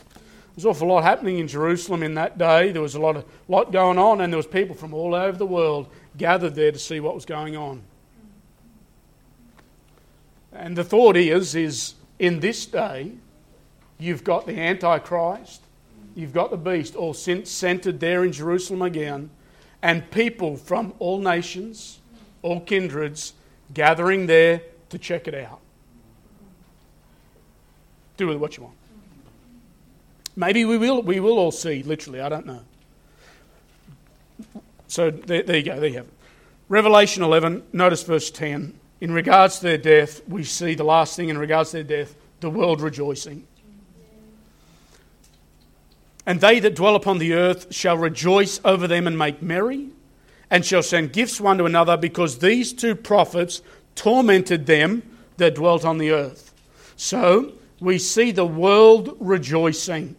There's 0.59 0.65
an 0.65 0.71
awful 0.71 0.87
lot 0.89 1.03
happening 1.03 1.39
in 1.39 1.47
Jerusalem 1.47 2.03
in 2.03 2.15
that 2.15 2.37
day. 2.37 2.73
There 2.73 2.81
was 2.81 2.95
a 2.95 2.99
lot, 2.99 3.15
of, 3.15 3.23
lot 3.47 3.71
going 3.71 3.97
on, 3.97 4.19
and 4.19 4.33
there 4.33 4.35
was 4.35 4.45
people 4.45 4.75
from 4.75 4.93
all 4.93 5.15
over 5.15 5.37
the 5.37 5.45
world 5.45 5.87
gathered 6.17 6.53
there 6.53 6.73
to 6.73 6.77
see 6.77 6.99
what 6.99 7.15
was 7.15 7.23
going 7.23 7.55
on. 7.55 7.81
And 10.51 10.75
the 10.75 10.83
thought 10.83 11.15
is, 11.15 11.55
is 11.55 11.93
in 12.19 12.41
this 12.41 12.65
day, 12.65 13.13
you've 13.99 14.25
got 14.25 14.45
the 14.47 14.59
Antichrist, 14.59 15.61
you've 16.13 16.33
got 16.33 16.51
the 16.51 16.57
beast 16.57 16.93
all 16.93 17.13
centered 17.13 18.01
there 18.01 18.25
in 18.25 18.33
Jerusalem 18.33 18.81
again, 18.81 19.29
and 19.81 20.11
people 20.11 20.57
from 20.57 20.93
all 20.99 21.19
nations, 21.19 21.99
all 22.41 22.59
kindreds, 22.59 23.31
gathering 23.73 24.27
there 24.27 24.63
to 24.89 24.97
check 24.97 25.25
it 25.29 25.35
out. 25.35 25.61
Do 28.17 28.27
with 28.27 28.35
it 28.35 28.39
what 28.41 28.57
you 28.57 28.63
want. 28.63 28.78
Maybe 30.39 30.63
we 30.63 30.77
will, 30.77 31.01
we 31.01 31.19
will 31.19 31.37
all 31.37 31.51
see, 31.51 31.83
literally, 31.83 32.21
I 32.21 32.29
don't 32.29 32.45
know. 32.45 32.61
So 34.87 35.11
there, 35.11 35.43
there 35.43 35.57
you 35.57 35.63
go, 35.63 35.77
there 35.81 35.89
you 35.89 35.97
have 35.97 36.05
it. 36.05 36.13
Revelation 36.69 37.23
11, 37.23 37.61
notice 37.73 38.03
verse 38.03 38.31
10 38.31 38.73
in 39.01 39.11
regards 39.11 39.57
to 39.57 39.63
their 39.63 39.77
death, 39.77 40.25
we 40.29 40.45
see 40.45 40.75
the 40.75 40.85
last 40.85 41.17
thing 41.17 41.27
in 41.27 41.37
regards 41.37 41.71
to 41.71 41.83
their 41.83 42.05
death, 42.05 42.15
the 42.39 42.49
world 42.49 42.79
rejoicing. 42.79 43.45
And 46.25 46.39
they 46.39 46.61
that 46.61 46.73
dwell 46.73 46.95
upon 46.95 47.17
the 47.17 47.33
earth 47.33 47.75
shall 47.75 47.97
rejoice 47.97 48.61
over 48.63 48.87
them 48.87 49.07
and 49.07 49.17
make 49.17 49.41
merry, 49.41 49.89
and 50.49 50.65
shall 50.65 50.83
send 50.83 51.11
gifts 51.11 51.41
one 51.41 51.57
to 51.57 51.65
another, 51.65 51.97
because 51.97 52.39
these 52.39 52.71
two 52.71 52.95
prophets 52.95 53.61
tormented 53.93 54.67
them 54.67 55.03
that 55.35 55.55
dwelt 55.55 55.83
on 55.83 55.97
the 55.97 56.11
earth. 56.11 56.53
So 56.95 57.55
we 57.81 57.97
see 57.97 58.31
the 58.31 58.45
world 58.45 59.17
rejoicing. 59.19 60.15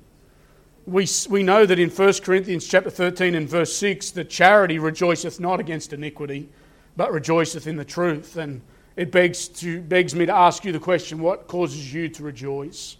We, 0.86 1.06
we 1.28 1.42
know 1.42 1.66
that 1.66 1.78
in 1.78 1.90
1 1.90 2.12
Corinthians 2.22 2.66
chapter 2.66 2.90
13 2.90 3.34
and 3.34 3.48
verse 3.48 3.74
6 3.76 4.12
that 4.12 4.30
charity 4.30 4.78
rejoiceth 4.78 5.38
not 5.38 5.60
against 5.60 5.92
iniquity, 5.92 6.48
but 6.96 7.12
rejoiceth 7.12 7.66
in 7.66 7.76
the 7.76 7.84
truth. 7.84 8.36
And 8.36 8.62
it 8.96 9.12
begs, 9.12 9.48
to, 9.48 9.80
begs 9.82 10.14
me 10.14 10.26
to 10.26 10.34
ask 10.34 10.64
you 10.64 10.72
the 10.72 10.80
question 10.80 11.20
what 11.20 11.46
causes 11.46 11.92
you 11.92 12.08
to 12.08 12.22
rejoice? 12.22 12.96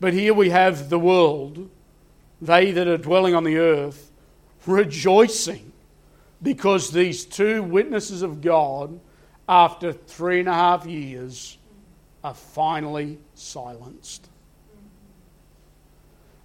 But 0.00 0.12
here 0.12 0.34
we 0.34 0.50
have 0.50 0.88
the 0.90 0.98
world, 0.98 1.68
they 2.40 2.70
that 2.70 2.86
are 2.86 2.98
dwelling 2.98 3.34
on 3.34 3.44
the 3.44 3.58
earth, 3.58 4.12
rejoicing 4.66 5.72
because 6.42 6.90
these 6.90 7.24
two 7.24 7.62
witnesses 7.62 8.22
of 8.22 8.40
God, 8.40 9.00
after 9.48 9.92
three 9.92 10.40
and 10.40 10.48
a 10.48 10.54
half 10.54 10.86
years, 10.86 11.58
are 12.22 12.34
finally 12.34 13.18
silenced. 13.34 14.27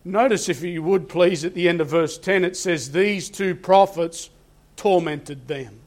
Notice, 0.06 0.50
if 0.50 0.62
you 0.62 0.84
would 0.84 1.08
please, 1.08 1.46
at 1.46 1.54
the 1.54 1.70
end 1.70 1.80
of 1.80 1.88
verse 1.88 2.18
10, 2.18 2.44
it 2.44 2.58
says, 2.58 2.92
These 2.92 3.30
two 3.30 3.56
prophets 3.56 4.30
tormented 4.76 5.48
them. 5.48 5.80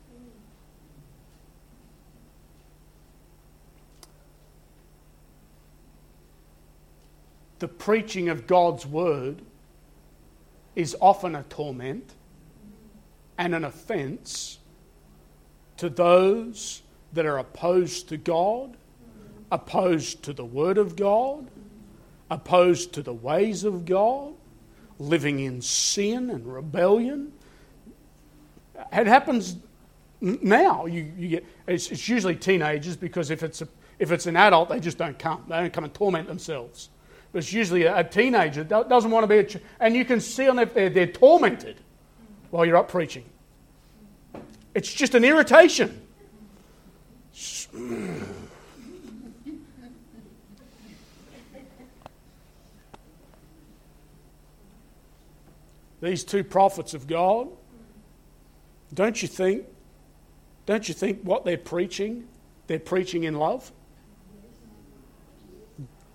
the 7.58 7.68
preaching 7.68 8.28
of 8.28 8.46
God's 8.46 8.86
word 8.86 9.42
is 10.74 10.96
often 11.00 11.34
a 11.34 11.42
torment 11.44 12.14
and 13.38 13.54
an 13.54 13.64
offense 13.64 14.58
to 15.78 15.88
those 15.88 16.82
that 17.12 17.24
are 17.24 17.38
opposed 17.38 18.08
to 18.10 18.16
God, 18.16 18.76
opposed 19.50 20.22
to 20.24 20.32
the 20.32 20.44
word 20.44 20.76
of 20.76 20.96
God, 20.96 21.48
opposed 22.30 22.92
to 22.94 23.02
the 23.02 23.12
ways 23.12 23.64
of 23.64 23.84
God, 23.84 24.34
living 24.98 25.40
in 25.40 25.60
sin 25.62 26.30
and 26.30 26.46
rebellion. 26.46 27.32
It 28.92 29.06
happens 29.06 29.56
now. 30.20 30.86
You, 30.86 31.12
you 31.16 31.28
get, 31.28 31.44
it's, 31.66 31.90
it's 31.90 32.08
usually 32.08 32.36
teenagers 32.36 32.96
because 32.96 33.30
if 33.30 33.42
it's, 33.42 33.62
a, 33.62 33.68
if 33.98 34.10
it's 34.12 34.26
an 34.26 34.36
adult, 34.36 34.68
they 34.68 34.80
just 34.80 34.98
don't 34.98 35.18
come. 35.18 35.44
They 35.48 35.56
don't 35.56 35.72
come 35.72 35.84
and 35.84 35.94
torment 35.94 36.26
themselves 36.28 36.90
but 37.36 37.40
it's 37.40 37.52
usually 37.52 37.84
a, 37.84 38.02
teenager 38.02 38.64
that 38.64 38.88
doesn't 38.88 39.10
want 39.10 39.22
to 39.24 39.26
be 39.26 39.36
a 39.36 39.44
ch- 39.44 39.58
and 39.78 39.94
you 39.94 40.06
can 40.06 40.20
see 40.20 40.48
on 40.48 40.56
their, 40.56 40.64
they're, 40.64 40.88
they're 40.88 41.06
tormented 41.06 41.76
while 42.50 42.64
you're 42.64 42.78
up 42.78 42.88
preaching. 42.88 43.26
It's 44.74 44.90
just 44.90 45.14
an 45.14 45.22
irritation. 45.22 46.00
These 56.06 56.22
two 56.22 56.44
prophets 56.44 56.94
of 56.94 57.08
God, 57.08 57.48
don't 58.94 59.20
you 59.20 59.26
think, 59.26 59.66
don't 60.64 60.86
you 60.86 60.94
think 60.94 61.22
what 61.22 61.44
they're 61.44 61.58
preaching, 61.58 62.28
they're 62.68 62.78
preaching 62.78 63.24
in 63.24 63.34
love? 63.34 63.72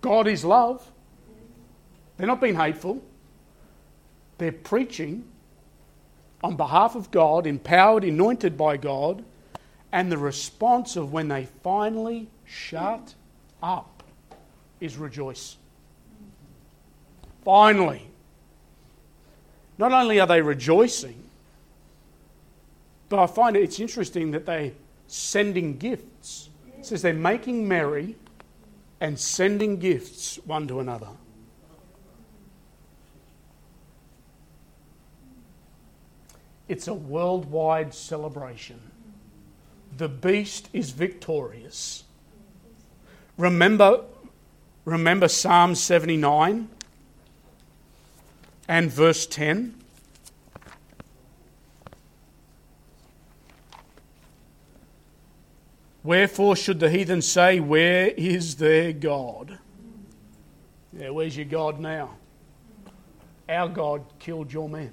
God 0.00 0.28
is 0.28 0.46
love. 0.46 0.90
They're 2.16 2.26
not 2.26 2.40
being 2.40 2.54
hateful. 2.54 3.02
They're 4.38 4.50
preaching 4.50 5.24
on 6.42 6.56
behalf 6.56 6.96
of 6.96 7.10
God, 7.10 7.46
empowered, 7.46 8.02
anointed 8.02 8.56
by 8.56 8.78
God, 8.78 9.22
and 9.92 10.10
the 10.10 10.16
response 10.16 10.96
of 10.96 11.12
when 11.12 11.28
they 11.28 11.44
finally 11.62 12.30
shut 12.46 13.12
up 13.62 14.02
is 14.80 14.96
rejoice. 14.96 15.58
Finally. 17.44 18.08
Not 19.78 19.92
only 19.92 20.20
are 20.20 20.26
they 20.26 20.42
rejoicing, 20.42 21.22
but 23.08 23.18
I 23.18 23.26
find 23.26 23.56
it's 23.56 23.80
interesting 23.80 24.30
that 24.32 24.46
they're 24.46 24.72
sending 25.06 25.76
gifts. 25.76 26.48
It 26.78 26.86
says 26.86 27.02
they're 27.02 27.12
making 27.12 27.68
merry 27.68 28.16
and 29.00 29.18
sending 29.18 29.78
gifts 29.78 30.38
one 30.44 30.66
to 30.68 30.80
another. 30.80 31.08
It's 36.68 36.88
a 36.88 36.94
worldwide 36.94 37.92
celebration. 37.92 38.80
The 39.98 40.08
beast 40.08 40.70
is 40.72 40.92
victorious. 40.92 42.04
Remember, 43.36 44.04
remember 44.86 45.28
Psalm 45.28 45.74
79 45.74 46.68
and 48.68 48.90
verse 48.90 49.26
10. 49.26 49.74
Wherefore 56.04 56.56
should 56.56 56.80
the 56.80 56.90
heathen 56.90 57.22
say, 57.22 57.60
Where 57.60 58.08
is 58.08 58.56
their 58.56 58.92
God? 58.92 59.58
Yeah, 60.92 61.10
where's 61.10 61.36
your 61.36 61.46
God 61.46 61.78
now? 61.78 62.16
Our 63.48 63.68
God 63.68 64.04
killed 64.18 64.52
your 64.52 64.68
man. 64.68 64.92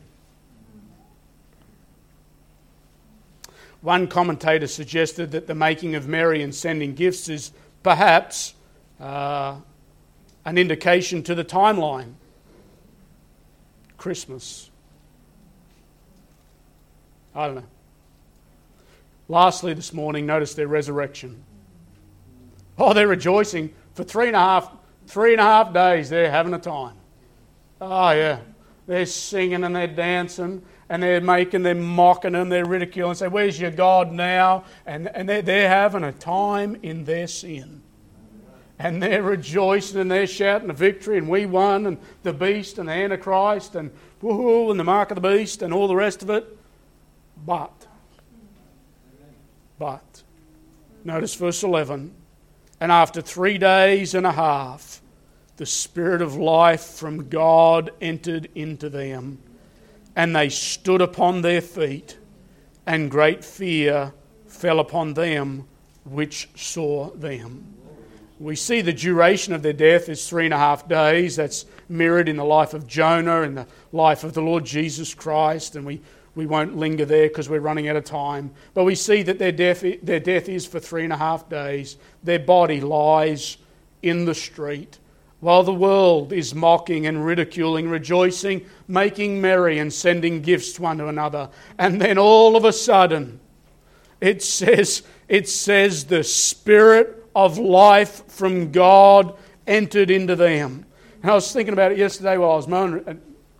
One 3.82 4.08
commentator 4.08 4.68
suggested 4.68 5.32
that 5.32 5.48
the 5.48 5.56
making 5.56 5.96
of 5.96 6.08
Mary 6.08 6.44
and 6.44 6.54
sending 6.54 6.94
gifts 6.94 7.30
is 7.30 7.52
perhaps 7.82 8.54
uh, 9.00 9.56
an 10.46 10.58
indication 10.58 11.24
to 11.24 11.34
the 11.34 11.46
timeline 11.46 12.14
Christmas. 14.00 14.72
I 17.36 17.46
don't 17.46 17.56
know. 17.58 17.64
Lastly, 19.28 19.74
this 19.74 19.94
morning, 19.94 20.26
notice 20.26 20.56
their 20.56 20.68
resurrection. 20.68 21.44
Oh, 22.78 22.94
they're 22.94 23.08
rejoicing 23.08 23.74
for 23.94 24.04
three 24.04 24.28
and 24.28 24.36
a 24.36 24.40
half, 24.40 24.72
three 25.06 25.34
and 25.34 25.42
a 25.42 25.44
half 25.44 25.74
days. 25.74 26.10
They're 26.10 26.32
having 26.32 26.54
a 26.54 26.60
time. 26.60 26.96
Oh, 27.80 28.12
yeah. 28.12 28.40
They're 28.88 29.06
singing 29.06 29.64
and 29.64 29.76
they're 29.76 29.86
dancing 29.86 30.64
and 30.90 31.04
they're 31.04 31.22
making, 31.22 31.62
they're 31.62 31.76
mocking 31.76 32.32
them, 32.32 32.50
they're 32.50 32.66
ridiculing, 32.66 33.14
say, 33.14 33.28
Where's 33.28 33.60
your 33.60 33.70
God 33.70 34.12
now? 34.12 34.64
And, 34.88 35.08
and 35.10 35.30
they're, 35.30 35.44
they're 35.44 35.70
having 35.70 36.04
a 36.04 36.12
time 36.12 36.78
in 36.82 37.04
their 37.04 37.28
sin. 37.28 37.84
And 38.80 39.04
they're 39.04 39.22
rejoicing 39.22 40.00
and 40.00 40.10
they're 40.10 40.26
shouting 40.26 40.70
the 40.70 40.74
victory, 40.74 41.18
and 41.18 41.28
we 41.28 41.46
won, 41.46 41.86
and 41.86 41.98
the 42.24 42.32
beast 42.32 42.80
and 42.80 42.88
the 42.88 42.94
Antichrist, 42.94 43.76
and 43.76 43.92
woohoo, 44.24 44.72
and 44.72 44.80
the 44.80 44.86
mark 44.86 45.12
of 45.12 45.22
the 45.22 45.30
beast, 45.30 45.62
and 45.62 45.74
all 45.74 45.90
the 45.90 45.96
rest 45.96 46.24
of 46.24 46.30
it. 46.30 46.58
But, 47.46 47.88
but, 49.78 50.24
notice 51.04 51.36
verse 51.36 51.62
11, 51.62 52.14
and 52.80 52.92
after 52.92 53.22
three 53.22 53.58
days 53.58 54.16
and 54.16 54.26
a 54.26 54.32
half, 54.32 55.02
the 55.58 55.66
Spirit 55.66 56.22
of 56.22 56.38
life 56.38 56.84
from 56.84 57.28
God 57.28 57.92
entered 58.00 58.50
into 58.56 58.90
them, 58.90 59.40
and 60.16 60.34
they 60.34 60.48
stood 60.48 61.02
upon 61.02 61.42
their 61.42 61.60
feet, 61.60 62.18
and 62.86 63.12
great 63.12 63.44
fear 63.44 64.14
fell 64.48 64.80
upon 64.80 65.16
them 65.16 65.68
which 66.06 66.50
saw 66.56 67.10
them. 67.12 67.76
We 68.40 68.56
see 68.56 68.80
the 68.80 68.94
duration 68.94 69.54
of 69.54 69.64
their 69.64 69.74
death 69.74 70.08
is 70.08 70.28
three 70.28 70.46
and 70.46 70.54
a 70.54 70.58
half 70.58 70.88
days. 70.88 71.36
That's 71.36 71.66
mirrored 71.90 72.30
in 72.30 72.38
the 72.38 72.46
life 72.46 72.74
of 72.74 72.88
Jonah 72.88 73.42
and 73.42 73.58
the 73.58 73.68
life 73.92 74.24
of 74.24 74.34
the 74.34 74.42
Lord 74.42 74.66
Jesus 74.66 75.14
Christ, 75.14 75.76
and 75.76 75.86
we, 75.86 76.00
we 76.36 76.46
won't 76.46 76.78
linger 76.78 77.04
there 77.04 77.28
because 77.28 77.50
we're 77.50 77.60
running 77.60 77.90
out 77.90 77.98
of 77.98 78.06
time. 78.06 78.52
But 78.74 78.86
we 78.86 78.96
see 78.96 79.24
that 79.24 79.40
their 79.40 79.52
death, 79.52 79.84
their 80.02 80.22
death 80.22 80.48
is 80.48 80.66
for 80.66 80.80
three 80.80 81.04
and 81.04 81.12
a 81.12 81.18
half 81.18 81.50
days. 81.50 81.98
Their 82.24 82.40
body 82.40 82.80
lies 82.80 83.58
in 84.02 84.24
the 84.24 84.36
street 84.36 85.00
while 85.42 85.64
the 85.64 85.74
world 85.74 86.34
is 86.34 86.56
mocking 86.56 87.08
and 87.08 87.26
ridiculing, 87.26 87.90
rejoicing, 87.90 88.66
making 88.88 89.42
merry, 89.42 89.80
and 89.80 89.92
sending 89.92 90.42
gifts 90.42 90.80
one 90.80 90.98
to 90.98 91.08
another. 91.08 91.50
And 91.78 92.02
then 92.02 92.18
all 92.18 92.56
of 92.56 92.66
a 92.66 92.74
sudden, 92.74 93.40
it 94.22 94.44
says, 94.44 95.04
it 95.28 95.48
says 95.48 96.06
the 96.06 96.24
Spirit 96.24 97.19
of 97.36 97.58
life 97.58 98.26
from 98.28 98.72
God 98.72 99.36
entered 99.68 100.10
into 100.10 100.36
them. 100.36 100.86
And 101.22 101.32
I 101.32 101.36
was 101.36 101.52
thinking 101.52 101.74
about 101.74 101.92
it 101.92 101.98
yesterday 101.98 102.38
while 102.38 102.52
I 102.52 102.56
was 102.56 102.68
mowing. 102.68 103.04
A 103.08 103.18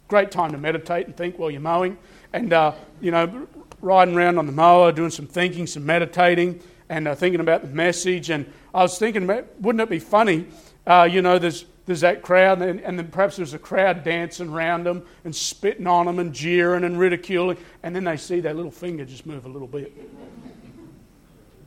great 0.08 0.32
time 0.32 0.52
to 0.52 0.58
meditate 0.58 1.08
and 1.08 1.16
think 1.16 1.38
while 1.38 1.52
you're 1.52 1.62
mowing. 1.62 1.98
And, 2.34 2.54
uh, 2.54 2.74
you 3.02 3.12
know, 3.12 3.48
riding 3.82 4.16
around 4.16 4.38
on 4.38 4.46
the 4.46 4.52
mower, 4.52 4.92
doing 4.92 5.12
some 5.12 5.28
thinking, 5.28 5.68
some 5.68 5.86
meditating, 5.86 6.62
and 6.90 7.08
uh, 7.08 7.16
thinking 7.16 7.40
about 7.40 7.62
the 7.62 7.68
message. 7.68 8.30
And 8.30 8.52
I 8.74 8.82
was 8.84 8.98
thinking, 8.98 9.24
about, 9.24 9.48
wouldn't 9.60 9.82
it 9.82 9.90
be 9.90 10.00
funny 10.00 10.48
uh, 10.90 11.04
you 11.04 11.22
know, 11.22 11.38
there's, 11.38 11.66
there's 11.86 12.02
that 12.02 12.24
crowd, 12.24 12.62
and, 12.64 12.82
and, 12.82 12.98
then 12.98 13.08
perhaps 13.10 13.36
there's 13.36 13.54
a 13.54 13.60
crowd 13.60 14.04
dancing 14.04 14.50
around 14.50 14.86
them 14.86 15.06
and 15.24 15.36
spitting 15.36 15.86
on 15.86 16.08
them 16.08 16.18
and 16.18 16.34
jeering 16.34 16.84
and 16.84 16.98
ridiculing, 16.98 17.58
and 17.84 17.96
then 17.96 18.04
they 18.04 18.18
see 18.18 18.40
that 18.40 18.56
little 18.56 18.72
finger 18.72 19.06
just 19.06 19.28
move 19.28 19.46
a 19.46 19.50
little 19.50 19.68
bit. 19.68 19.94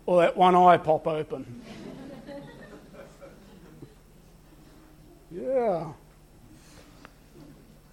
or 0.07 0.20
that 0.22 0.36
one 0.36 0.57
eye 0.57 0.76
pop 0.76 1.07
open. 1.07 1.62
Yeah. 5.33 5.93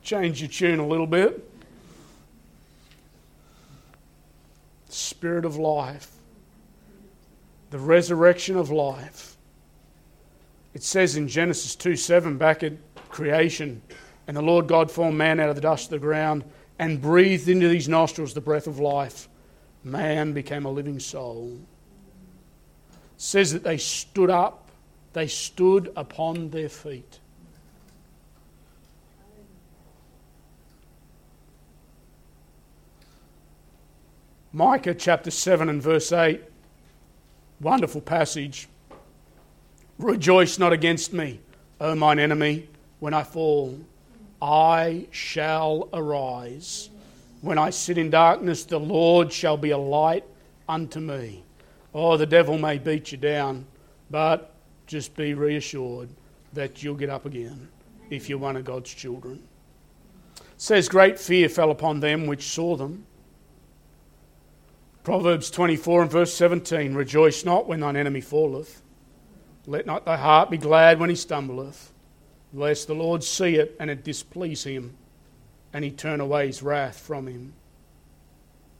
Change 0.04 0.42
your 0.42 0.50
tune 0.50 0.80
a 0.80 0.88
little 0.88 1.08
bit. 1.08 1.50
Spirit 4.90 5.46
of 5.46 5.58
life, 5.58 6.12
the 7.70 7.78
resurrection 7.78 8.58
of 8.58 8.72
life 8.72 9.38
it 10.74 10.84
says 10.84 11.16
in 11.16 11.28
Genesis 11.28 11.76
2 11.76 11.96
7, 11.96 12.38
back 12.38 12.64
at 12.64 12.74
creation, 13.10 13.82
and 14.28 14.38
the 14.38 14.42
Lord 14.42 14.68
God 14.68 14.92
formed 14.92 15.18
man 15.18 15.40
out 15.40 15.50
of 15.50 15.56
the 15.56 15.62
dust 15.62 15.86
of 15.86 15.92
the 15.92 16.00
ground 16.00 16.44
and 16.78 17.02
breathed 17.02 17.50
into 17.50 17.70
his 17.70 17.90
nostrils 17.90 18.34
the 18.34 18.42
breath 18.42 18.68
of 18.68 18.80
life. 18.80 19.28
Man 19.84 20.34
became 20.34 20.66
a 20.66 20.72
living 20.72 21.00
soul. 21.00 21.60
It 22.92 23.22
says 23.22 23.52
that 23.54 23.64
they 23.64 23.78
stood 23.78 24.30
up, 24.30 24.70
they 25.14 25.28
stood 25.28 25.92
upon 25.96 26.50
their 26.52 26.70
feet. 26.70 27.19
Micah 34.52 34.96
chapter 34.96 35.30
7 35.30 35.70
and 35.70 35.80
verse 35.80 36.12
8, 36.12 36.42
wonderful 37.62 38.02
passage. 38.02 38.68
Rejoice 40.00 40.58
not 40.58 40.74
against 40.74 41.14
me, 41.14 41.40
O 41.80 41.94
mine 41.94 42.18
enemy, 42.18 42.68
when 43.00 43.14
I 43.14 43.22
fall. 43.22 43.80
I 44.42 45.06
shall 45.12 45.88
arise. 45.94 46.90
When 47.42 47.60
I 47.60 47.70
sit 47.70 48.00
in 48.00 48.10
darkness, 48.10 48.64
the 48.64 48.80
Lord 48.80 49.32
shall 49.32 49.56
be 49.56 49.70
a 49.70 49.78
light 49.78 50.24
unto 50.68 51.00
me. 51.00 51.44
Oh, 51.94 52.18
the 52.18 52.26
devil 52.26 52.58
may 52.58 52.80
beat 52.80 53.12
you 53.12 53.20
down, 53.20 53.68
but 54.10 54.56
just 54.88 55.16
be 55.16 55.36
reassured 55.36 56.10
that 56.54 56.82
you'll 56.82 56.96
get 56.96 57.12
up 57.12 57.28
again 57.28 57.70
if 58.10 58.28
you're 58.28 58.40
one 58.40 58.56
of 58.56 58.66
God's 58.66 58.92
children. 58.92 59.44
It 60.38 60.44
says, 60.58 60.90
Great 60.90 61.20
fear 61.20 61.50
fell 61.50 61.70
upon 61.70 62.00
them 62.00 62.26
which 62.26 62.48
saw 62.48 62.76
them. 62.76 63.06
Proverbs 65.04 65.50
24 65.52 66.04
and 66.04 66.12
verse 66.12 66.34
17 66.34 66.94
Rejoice 66.94 67.46
not 67.46 67.68
when 67.68 67.80
thine 67.80 67.96
enemy 67.96 68.22
falleth 68.22 68.82
let 69.70 69.86
not 69.86 70.04
thy 70.04 70.18
heart 70.18 70.50
be 70.50 70.58
glad 70.58 71.00
when 71.00 71.12
he 71.12 71.16
stumbleth, 71.16 71.94
lest 72.54 72.88
the 72.88 72.96
Lord 72.96 73.24
see 73.24 73.56
it 73.56 73.76
and 73.80 73.88
it 73.88 74.04
displease 74.04 74.64
him, 74.64 74.96
and 75.72 75.86
he 75.86 75.92
turn 75.92 76.20
away 76.20 76.48
his 76.48 76.64
wrath 76.64 76.98
from 76.98 77.28
him. 77.28 77.54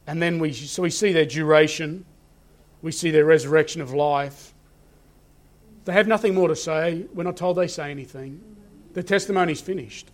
And 0.08 0.20
then 0.20 0.40
we, 0.40 0.52
so 0.52 0.82
we 0.82 0.90
see 0.90 1.14
their 1.14 1.28
duration, 1.28 2.06
we 2.82 2.92
see 2.92 3.12
their 3.12 3.26
resurrection 3.26 3.84
of 3.84 3.94
life. 3.94 4.56
They 5.86 5.94
have 5.94 6.08
nothing 6.08 6.34
more 6.34 6.48
to 6.48 6.56
say. 6.56 7.06
We're 7.14 7.24
not 7.24 7.38
told 7.38 7.58
they 7.58 7.68
say 7.68 7.92
anything. 7.92 8.42
The 8.94 9.04
testimony's 9.04 9.62
finished. 9.62 10.10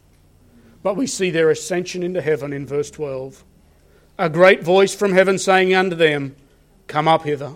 But 0.83 0.97
we 0.97 1.07
see 1.07 1.29
their 1.29 1.49
ascension 1.51 2.03
into 2.03 2.21
heaven 2.21 2.51
in 2.51 2.67
verse 2.67 2.91
12. 2.91 3.45
A 4.17 4.29
great 4.29 4.63
voice 4.63 4.95
from 4.95 5.11
heaven 5.11 5.37
saying 5.37 5.73
unto 5.73 5.95
them, 5.95 6.37
Come 6.87 7.05
up 7.05 7.23
hither. 7.23 7.53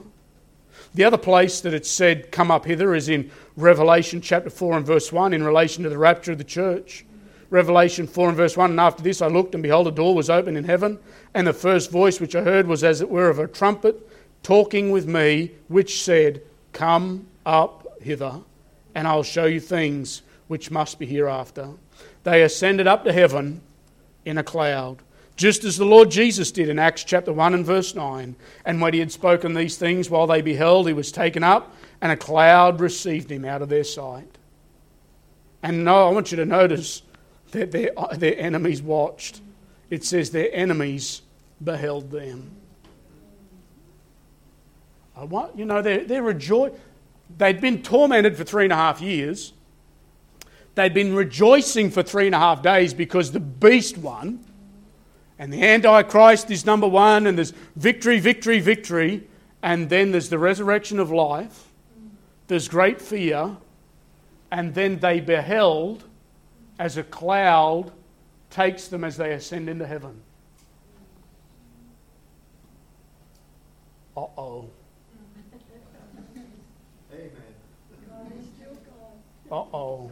The 0.94 1.06
other 1.06 1.18
place 1.18 1.62
that 1.62 1.74
it's 1.74 1.90
said, 1.90 2.34
come 2.34 2.52
up 2.52 2.66
hither, 2.66 2.94
is 2.94 3.08
in 3.08 3.32
Revelation 3.56 4.20
chapter 4.20 4.50
4 4.50 4.78
and 4.78 4.86
verse 4.86 5.10
1 5.10 5.34
in 5.34 5.44
relation 5.44 5.84
to 5.84 5.90
the 5.90 5.98
rapture 5.98 6.34
of 6.34 6.38
the 6.38 6.44
church. 6.44 7.06
Revelation 7.50 8.08
4 8.08 8.30
and 8.30 8.38
verse 8.38 8.58
1 8.58 8.72
And 8.72 8.80
after 8.80 9.02
this 9.02 9.22
I 9.22 9.28
looked, 9.28 9.54
and 9.54 9.64
behold, 9.64 9.88
a 9.88 9.92
door 9.92 10.14
was 10.14 10.30
open 10.30 10.58
in 10.58 10.66
heaven, 10.66 11.00
and 11.34 11.48
the 11.48 11.54
first 11.54 11.92
voice 11.92 12.20
which 12.20 12.36
I 12.36 12.44
heard 12.44 12.68
was 12.68 12.84
as 12.84 13.00
it 13.00 13.10
were 13.10 13.30
of 13.30 13.40
a 13.40 13.48
trumpet 13.48 14.06
talking 14.44 14.92
with 14.92 15.08
me, 15.08 15.52
which 15.70 16.04
said, 16.04 16.42
Come 16.74 17.28
up 17.46 17.88
hither, 18.02 18.42
and 18.96 19.08
I'll 19.08 19.24
show 19.24 19.46
you 19.46 19.62
things 19.62 20.24
which 20.50 20.72
must 20.72 21.00
be 21.00 21.06
hereafter. 21.06 21.70
They 22.24 22.44
ascended 22.44 22.88
up 22.88 23.06
to 23.06 23.14
heaven 23.14 23.62
in 24.26 24.38
a 24.38 24.44
cloud 24.44 24.98
just 25.40 25.64
as 25.64 25.78
the 25.78 25.86
Lord 25.86 26.12
Jesus 26.12 26.52
did 26.52 26.68
in 26.68 26.78
Acts 26.78 27.06
chapter 27.06 27.32
1 27.32 27.54
and 27.54 27.66
verse 27.66 27.96
9. 27.96 28.36
And 28.66 28.82
when 28.82 28.94
he 28.94 29.00
had 29.00 29.10
spoken 29.10 29.54
these 29.54 29.78
things 29.78 30.10
while 30.10 30.28
they 30.28 30.42
beheld, 30.42 30.86
he 30.86 30.92
was 30.92 31.14
taken 31.14 31.46
up, 31.46 31.74
and 32.02 32.12
a 32.12 32.18
cloud 32.18 32.82
received 32.82 33.32
him 33.32 33.46
out 33.46 33.62
of 33.62 33.70
their 33.70 33.86
sight. 33.86 34.38
And 35.64 35.86
no, 35.86 36.10
I 36.10 36.12
want 36.12 36.32
you 36.32 36.36
to 36.36 36.46
notice 36.46 37.04
that 37.52 37.72
their, 37.72 37.92
their 38.18 38.38
enemies 38.38 38.82
watched. 38.82 39.40
It 39.90 40.04
says 40.04 40.30
their 40.30 40.50
enemies 40.52 41.22
beheld 41.64 42.12
them. 42.12 42.52
I 45.16 45.24
want, 45.24 45.58
you 45.58 45.64
know, 45.64 45.82
they're, 45.82 46.04
they're 46.04 46.22
rejoicing. 46.22 46.78
They'd 47.38 47.62
been 47.62 47.82
tormented 47.82 48.36
for 48.36 48.44
three 48.44 48.66
and 48.66 48.74
a 48.74 48.76
half 48.76 49.00
years. 49.00 49.54
They'd 50.76 50.94
been 50.94 51.16
rejoicing 51.16 51.92
for 51.92 52.04
three 52.04 52.26
and 52.26 52.36
a 52.36 52.40
half 52.40 52.62
days 52.62 52.94
because 52.94 53.32
the 53.32 53.40
beast 53.40 53.98
won 53.98 54.44
and 55.40 55.54
the 55.54 55.64
Antichrist 55.64 56.52
is 56.52 56.66
number 56.66 56.88
one, 56.88 57.26
and 57.26 57.38
there's 57.38 57.54
victory, 57.78 58.20
victory, 58.20 58.60
victory. 58.60 59.24
and 59.64 59.90
then 59.90 60.12
there's 60.12 60.30
the 60.30 60.38
resurrection 60.38 61.00
of 61.00 61.12
life, 61.12 61.68
there's 62.48 62.68
great 62.68 63.02
fear, 63.02 63.58
and 64.52 64.74
then 64.76 65.00
they 65.00 65.20
beheld 65.20 66.04
as 66.78 66.98
a 66.98 67.04
cloud 67.04 67.92
takes 68.50 68.88
them 68.88 69.04
as 69.04 69.18
they 69.18 69.32
ascend 69.34 69.70
into 69.70 69.86
heaven. 69.86 70.22
Uh 74.18 74.22
oh. 74.38 74.70
Amen. 77.14 77.32
Uh 79.52 79.56
oh. 79.56 80.12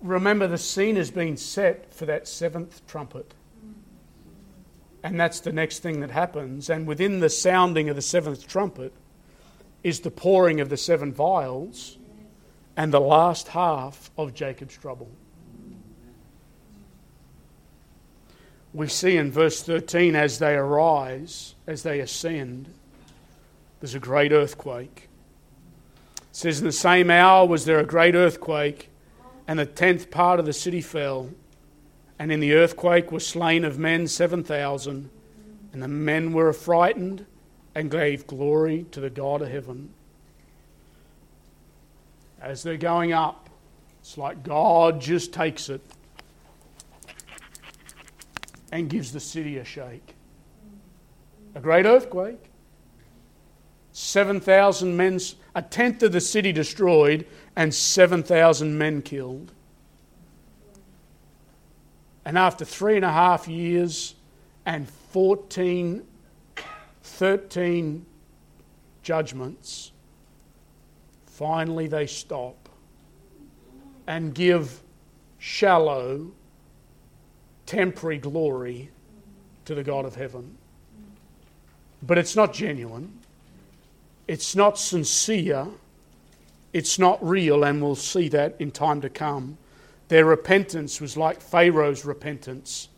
Remember, 0.00 0.46
the 0.46 0.58
scene 0.58 0.96
has 0.96 1.10
been 1.10 1.36
set 1.36 1.92
for 1.92 2.06
that 2.06 2.28
seventh 2.28 2.86
trumpet. 2.86 3.34
And 5.02 5.18
that's 5.18 5.40
the 5.40 5.52
next 5.52 5.80
thing 5.80 6.00
that 6.00 6.10
happens. 6.10 6.70
And 6.70 6.86
within 6.86 7.20
the 7.20 7.30
sounding 7.30 7.88
of 7.88 7.96
the 7.96 8.02
seventh 8.02 8.46
trumpet 8.46 8.92
is 9.82 10.00
the 10.00 10.10
pouring 10.10 10.60
of 10.60 10.68
the 10.68 10.76
seven 10.76 11.12
vials 11.12 11.98
and 12.76 12.92
the 12.92 13.00
last 13.00 13.48
half 13.48 14.10
of 14.16 14.34
Jacob's 14.34 14.76
trouble. 14.76 15.10
We 18.72 18.86
see 18.88 19.16
in 19.16 19.32
verse 19.32 19.62
13 19.62 20.14
as 20.14 20.38
they 20.38 20.54
arise, 20.54 21.54
as 21.66 21.82
they 21.82 22.00
ascend, 22.00 22.68
there's 23.80 23.94
a 23.94 24.00
great 24.00 24.32
earthquake. 24.32 25.08
It 26.18 26.36
says, 26.36 26.60
In 26.60 26.66
the 26.66 26.72
same 26.72 27.10
hour 27.10 27.46
was 27.46 27.64
there 27.64 27.78
a 27.78 27.84
great 27.84 28.14
earthquake, 28.14 28.87
and 29.48 29.58
the 29.58 29.66
tenth 29.66 30.10
part 30.10 30.38
of 30.38 30.46
the 30.46 30.52
city 30.52 30.82
fell. 30.82 31.30
And 32.18 32.30
in 32.30 32.40
the 32.40 32.52
earthquake 32.52 33.10
were 33.10 33.20
slain 33.20 33.64
of 33.64 33.78
men 33.78 34.06
7,000, 34.06 35.08
and 35.72 35.82
the 35.82 35.88
men 35.88 36.32
were 36.32 36.50
affrighted 36.50 37.26
and 37.74 37.90
gave 37.90 38.26
glory 38.26 38.84
to 38.90 39.00
the 39.00 39.08
God 39.08 39.40
of 39.40 39.48
heaven. 39.48 39.94
As 42.40 42.62
they're 42.62 42.76
going 42.76 43.12
up, 43.12 43.48
it's 44.00 44.18
like 44.18 44.42
God 44.42 45.00
just 45.00 45.32
takes 45.32 45.68
it 45.68 45.80
and 48.70 48.90
gives 48.90 49.12
the 49.12 49.20
city 49.20 49.58
a 49.58 49.64
shake. 49.64 50.14
A 51.54 51.60
great 51.60 51.86
earthquake. 51.86 52.47
7,000 53.98 54.96
men, 54.96 55.18
a 55.56 55.60
tenth 55.60 56.04
of 56.04 56.12
the 56.12 56.20
city 56.20 56.52
destroyed, 56.52 57.26
and 57.56 57.74
7,000 57.74 58.78
men 58.78 59.02
killed. 59.02 59.50
And 62.24 62.38
after 62.38 62.64
three 62.64 62.94
and 62.94 63.04
a 63.04 63.10
half 63.10 63.48
years 63.48 64.14
and 64.64 64.88
14, 65.10 66.06
13 67.02 68.06
judgments, 69.02 69.90
finally 71.26 71.88
they 71.88 72.06
stop 72.06 72.68
and 74.06 74.32
give 74.32 74.80
shallow, 75.38 76.30
temporary 77.66 78.18
glory 78.18 78.90
to 79.64 79.74
the 79.74 79.82
God 79.82 80.04
of 80.04 80.14
heaven. 80.14 80.56
But 82.00 82.16
it's 82.16 82.36
not 82.36 82.52
genuine, 82.54 83.18
it's 84.28 84.54
not 84.54 84.78
sincere, 84.78 85.66
it's 86.72 86.98
not 86.98 87.26
real, 87.26 87.64
and 87.64 87.82
we'll 87.82 87.96
see 87.96 88.28
that 88.28 88.54
in 88.58 88.70
time 88.70 89.00
to 89.00 89.08
come. 89.08 89.58
Their 90.08 90.26
repentance 90.26 91.00
was 91.00 91.16
like 91.16 91.40
Pharaoh's 91.40 92.04
repentance 92.04 92.88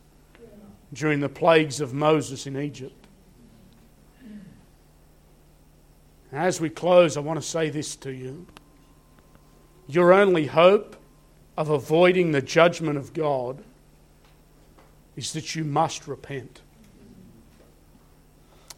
during 0.93 1.21
the 1.21 1.29
plagues 1.29 1.81
of 1.81 1.95
Moses 1.95 2.47
in 2.47 2.59
Egypt. 2.59 2.95
As 6.33 6.61
we 6.61 6.71
close, 6.71 7.17
I 7.17 7.21
want 7.21 7.41
to 7.41 7.47
say 7.47 7.71
this 7.71 7.97
to 7.97 8.13
you. 8.13 8.47
Your 9.89 10.13
only 10.13 10.47
hope 10.47 10.97
of 11.57 11.71
avoiding 11.71 12.33
the 12.33 12.43
judgment 12.43 12.97
of 12.97 13.13
God 13.13 13.63
is 15.17 15.33
that 15.33 15.55
you 15.55 15.65
must 15.65 16.07
repent. 16.07 16.61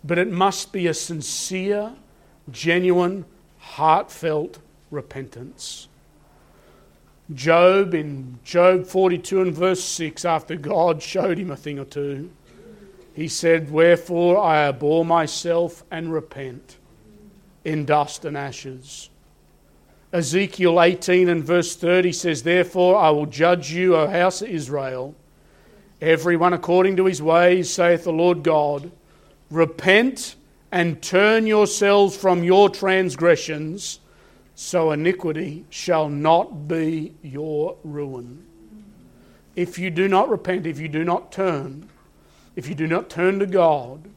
But 0.03 0.18
it 0.18 0.30
must 0.30 0.72
be 0.72 0.86
a 0.86 0.94
sincere, 0.94 1.92
genuine, 2.51 3.24
heartfelt 3.59 4.59
repentance. 4.90 5.88
Job, 7.32 7.95
in 7.95 8.38
Job 8.45 8.86
42 8.86 9.40
and 9.43 9.55
verse 9.55 9.82
6, 9.82 10.24
after 10.24 10.57
God 10.57 11.03
showed 11.03 11.38
him 11.38 11.51
a 11.51 11.57
thing 11.57 11.78
or 11.78 11.84
two, 11.84 12.30
he 13.14 13.28
said, 13.28 13.70
Wherefore 13.70 14.38
I 14.38 14.66
abhor 14.66 15.05
myself 15.05 15.84
and 15.90 16.12
repent 16.12 16.78
in 17.64 17.84
dust 17.84 18.24
and 18.24 18.36
ashes. 18.36 19.11
Ezekiel 20.12 20.80
18 20.80 21.28
and 21.28 21.45
verse 21.45 21.74
30 21.74 22.12
says, 22.12 22.43
Therefore 22.43 22.97
I 22.97 23.11
will 23.11 23.26
judge 23.26 23.72
you, 23.72 23.97
O 23.97 24.07
house 24.07 24.43
of 24.43 24.49
Israel, 24.49 25.14
every 26.01 26.36
one 26.36 26.53
according 26.53 26.97
to 26.97 27.07
his 27.07 27.22
ways, 27.22 27.72
saith 27.72 28.05
the 28.05 28.12
Lord 28.12 28.43
God. 28.43 28.90
Repent 29.51 30.36
and 30.73 31.03
turn 31.03 31.47
yourselves 31.47 32.16
from 32.16 32.43
your 32.43 32.70
transgressions 32.70 34.01
so 34.55 34.91
iniquity 34.91 35.66
shall 35.68 36.09
not 36.09 36.66
be 36.66 37.12
your 37.23 37.77
ruin. 37.85 38.47
If 39.55 39.79
you 39.79 39.91
do 39.91 40.09
not 40.09 40.31
repent, 40.31 40.66
if 40.66 40.81
you 40.81 40.89
do 40.89 41.05
not 41.05 41.31
turn, 41.31 41.91
if 42.57 42.68
you 42.68 42.75
do 42.75 42.87
not 42.87 43.11
turn 43.11 43.39
to 43.41 43.47
God, 43.47 44.09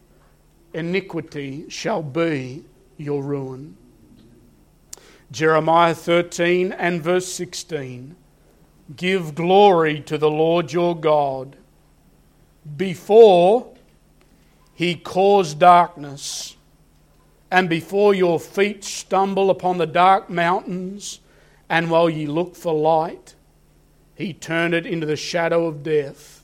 iniquity 0.74 1.70
shall 1.70 2.02
be 2.02 2.64
your 2.98 3.22
ruin. 3.22 3.76
Jeremiah 5.32 5.96
13 5.96 6.72
and 6.72 7.02
verse 7.02 7.32
16 7.34 8.16
Give 8.96 9.36
glory 9.36 10.00
to 10.02 10.18
the 10.18 10.30
Lord 10.30 10.72
your 10.72 10.96
God 10.96 11.58
before 12.78 13.75
he 14.76 14.96
caused 14.96 15.60
darkness 15.60 16.56
and 17.52 17.70
before 17.70 18.14
your 18.14 18.40
feet 18.40 18.84
stumble 18.84 19.50
upon 19.50 19.78
the 19.78 19.86
dark 19.86 20.30
mountains, 20.30 21.20
and 21.70 21.90
while 21.90 22.10
ye 22.10 22.26
look 22.26 22.56
for 22.56 22.74
light, 22.74 23.36
he 24.16 24.34
turned 24.34 24.74
it 24.74 24.86
into 24.86 25.06
the 25.06 25.16
shadow 25.16 25.66
of 25.66 25.82
death 25.82 26.44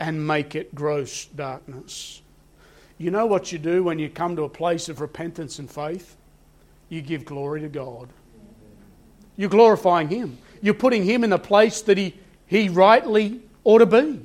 and 0.00 0.26
make 0.26 0.54
it 0.54 0.74
gross 0.74 1.26
darkness. 1.26 2.22
You 2.98 3.10
know 3.10 3.26
what 3.26 3.52
you 3.52 3.58
do 3.58 3.84
when 3.84 3.98
you 3.98 4.08
come 4.08 4.34
to 4.36 4.42
a 4.42 4.48
place 4.48 4.88
of 4.88 5.00
repentance 5.00 5.58
and 5.58 5.70
faith? 5.70 6.16
You 6.88 7.00
give 7.00 7.24
glory 7.24 7.60
to 7.60 7.68
God. 7.68 8.08
You're 9.36 9.50
glorifying 9.50 10.08
Him. 10.08 10.38
You're 10.60 10.74
putting 10.74 11.04
Him 11.04 11.22
in 11.22 11.30
the 11.30 11.38
place 11.38 11.82
that 11.82 11.96
He, 11.96 12.14
he 12.46 12.68
rightly 12.68 13.40
ought 13.62 13.78
to 13.78 13.86
be. 13.86 14.20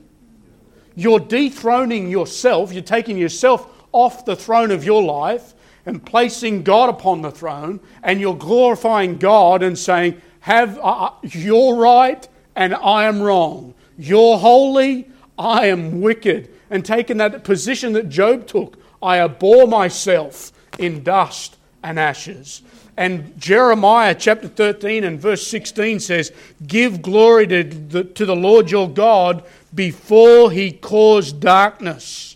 You're 0.96 1.20
dethroning 1.20 2.10
yourself. 2.10 2.72
You're 2.74 2.84
taking 2.84 3.18
yourself 3.18 3.68
off 3.92 4.26
the 4.26 4.36
throne 4.36 4.72
of 4.72 4.84
your 4.84 5.02
life 5.04 5.54
and 5.86 6.04
placing 6.06 6.64
God 6.64 6.90
upon 6.90 7.22
the 7.22 7.32
throne, 7.32 7.80
and 8.02 8.22
you're 8.22 8.36
glorifying 8.36 9.18
God 9.18 9.64
and 9.64 9.78
saying, 9.78 10.22
"Have 10.42 10.78
uh, 10.80 10.82
uh, 10.82 11.14
you're 11.24 11.76
right 11.76 12.28
and 12.56 12.74
I 12.76 13.06
am 13.06 13.22
wrong. 13.22 13.74
You're 13.98 14.38
holy, 14.38 15.10
I 15.38 15.68
am 15.68 16.02
wicked." 16.02 16.50
And 16.70 16.86
taking 16.86 17.18
that 17.18 17.44
position 17.44 17.94
that 17.94 18.10
Job 18.10 18.48
took, 18.48 18.78
I 19.02 19.20
abhor 19.20 19.68
myself 19.68 20.52
in 20.80 21.04
dust 21.04 21.58
and 21.84 22.00
ashes. 22.00 22.62
And 22.96 23.40
Jeremiah 23.40 24.16
chapter 24.16 24.48
13 24.48 25.04
and 25.04 25.20
verse 25.20 25.46
16 25.48 26.00
says, 26.00 26.32
Give 26.66 27.02
glory 27.02 27.48
to 27.48 27.64
the, 27.64 28.04
to 28.04 28.26
the 28.26 28.36
Lord 28.36 28.70
your 28.70 28.90
God 28.90 29.44
before 29.74 30.52
he 30.52 30.72
caused 30.72 31.40
darkness 31.40 32.34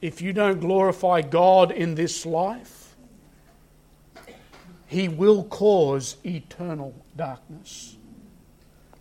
if 0.00 0.22
you 0.22 0.32
don't 0.32 0.60
glorify 0.60 1.20
God 1.20 1.70
in 1.70 1.94
this 1.94 2.24
life, 2.24 2.94
He 4.86 5.08
will 5.08 5.44
cause 5.44 6.16
eternal 6.24 6.94
darkness 7.16 7.96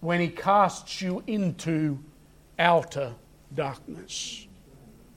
when 0.02 0.20
He 0.20 0.28
casts 0.28 1.02
you 1.02 1.24
into 1.26 2.00
outer 2.58 3.14
darkness 3.56 4.48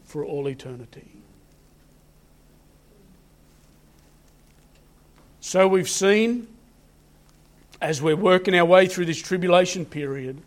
for 0.05 0.24
all 0.24 0.49
eternity. 0.49 1.09
So 5.40 5.66
we've 5.66 5.88
seen, 5.88 6.47
as 7.80 8.01
we're 8.01 8.14
working 8.14 8.55
our 8.55 8.64
way 8.64 8.86
through 8.86 9.07
this 9.07 9.20
tribulation 9.20 9.84
period, 9.84 10.40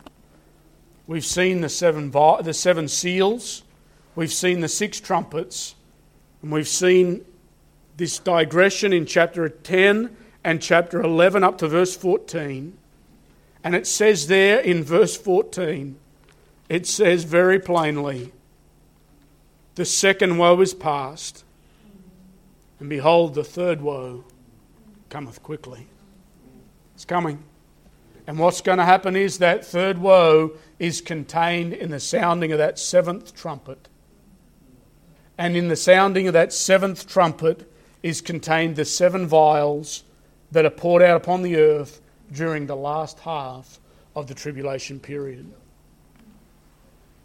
we've 1.08 1.26
seen 1.26 1.62
the 1.62 1.70
seven, 1.70 2.12
the 2.12 2.54
seven 2.54 2.88
seals 2.88 3.64
We've 4.16 4.32
seen 4.32 4.62
the 4.62 4.70
six 4.70 5.00
trumpets, 5.02 5.76
and 6.42 6.52
we've 6.52 6.68
seen 6.68 7.26
this 7.98 8.18
digression 8.18 8.94
in 8.94 9.06
chapter 9.06 9.50
10 9.50 10.16
and 10.44 10.62
chapter 10.62 11.02
11 11.02 11.44
up 11.44 11.58
to 11.58 11.68
verse 11.68 11.98
14. 11.98 12.78
And 13.64 13.76
it 13.76 13.88
says 13.88 14.28
there 14.28 14.60
in 14.60 14.84
verse 14.84 15.18
14, 15.18 15.98
it 16.70 16.88
says 16.88 17.26
very 17.26 17.60
plainly, 17.60 18.32
The 19.76 19.86
second 19.86 20.38
woe 20.38 20.62
is 20.62 20.74
past, 20.74 21.44
and 22.80 22.90
behold, 22.90 23.36
the 23.36 23.44
third 23.44 23.82
woe 23.82 24.24
cometh 25.10 25.44
quickly. 25.44 25.88
It's 26.94 27.06
coming. 27.06 27.44
And 28.28 28.40
what's 28.40 28.62
going 28.62 28.78
to 28.78 28.86
happen 28.86 29.16
is 29.16 29.40
that 29.40 29.66
third 29.66 29.98
woe 29.98 30.54
is 30.80 31.02
contained 31.02 31.74
in 31.74 31.92
the 31.92 32.00
sounding 32.00 32.52
of 32.52 32.58
that 32.58 32.78
seventh 32.78 33.34
trumpet. 33.34 33.88
And 35.38 35.56
in 35.56 35.68
the 35.68 35.76
sounding 35.76 36.28
of 36.28 36.34
that 36.34 36.54
seventh 36.54 37.08
trumpet 37.08 37.72
is 38.04 38.22
contained 38.22 38.76
the 38.76 38.86
seven 38.86 39.28
vials 39.28 40.04
that 40.52 40.66
are 40.66 40.70
poured 40.70 41.02
out 41.02 41.18
upon 41.18 41.42
the 41.42 41.58
earth 41.58 42.02
during 42.32 42.68
the 42.68 42.76
last 42.76 43.20
half 43.20 43.80
of 44.16 44.28
the 44.28 44.34
tribulation 44.34 45.00
period. 45.00 45.52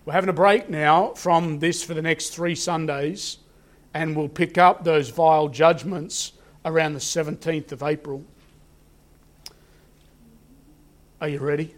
We're 0.04 0.14
having 0.14 0.30
a 0.30 0.34
break 0.34 0.68
now 0.68 1.12
from 1.14 1.58
this 1.58 1.84
for 1.84 1.94
the 1.94 2.02
next 2.02 2.30
three 2.30 2.54
Sundays, 2.54 3.38
and 3.94 4.16
we'll 4.16 4.28
pick 4.28 4.58
up 4.58 4.82
those 4.82 5.10
vial 5.10 5.48
judgments 5.48 6.32
around 6.64 6.94
the 6.94 7.00
17th 7.00 7.72
of 7.72 7.82
April. 7.82 8.24
Are 11.20 11.28
you 11.28 11.38
ready? 11.38 11.74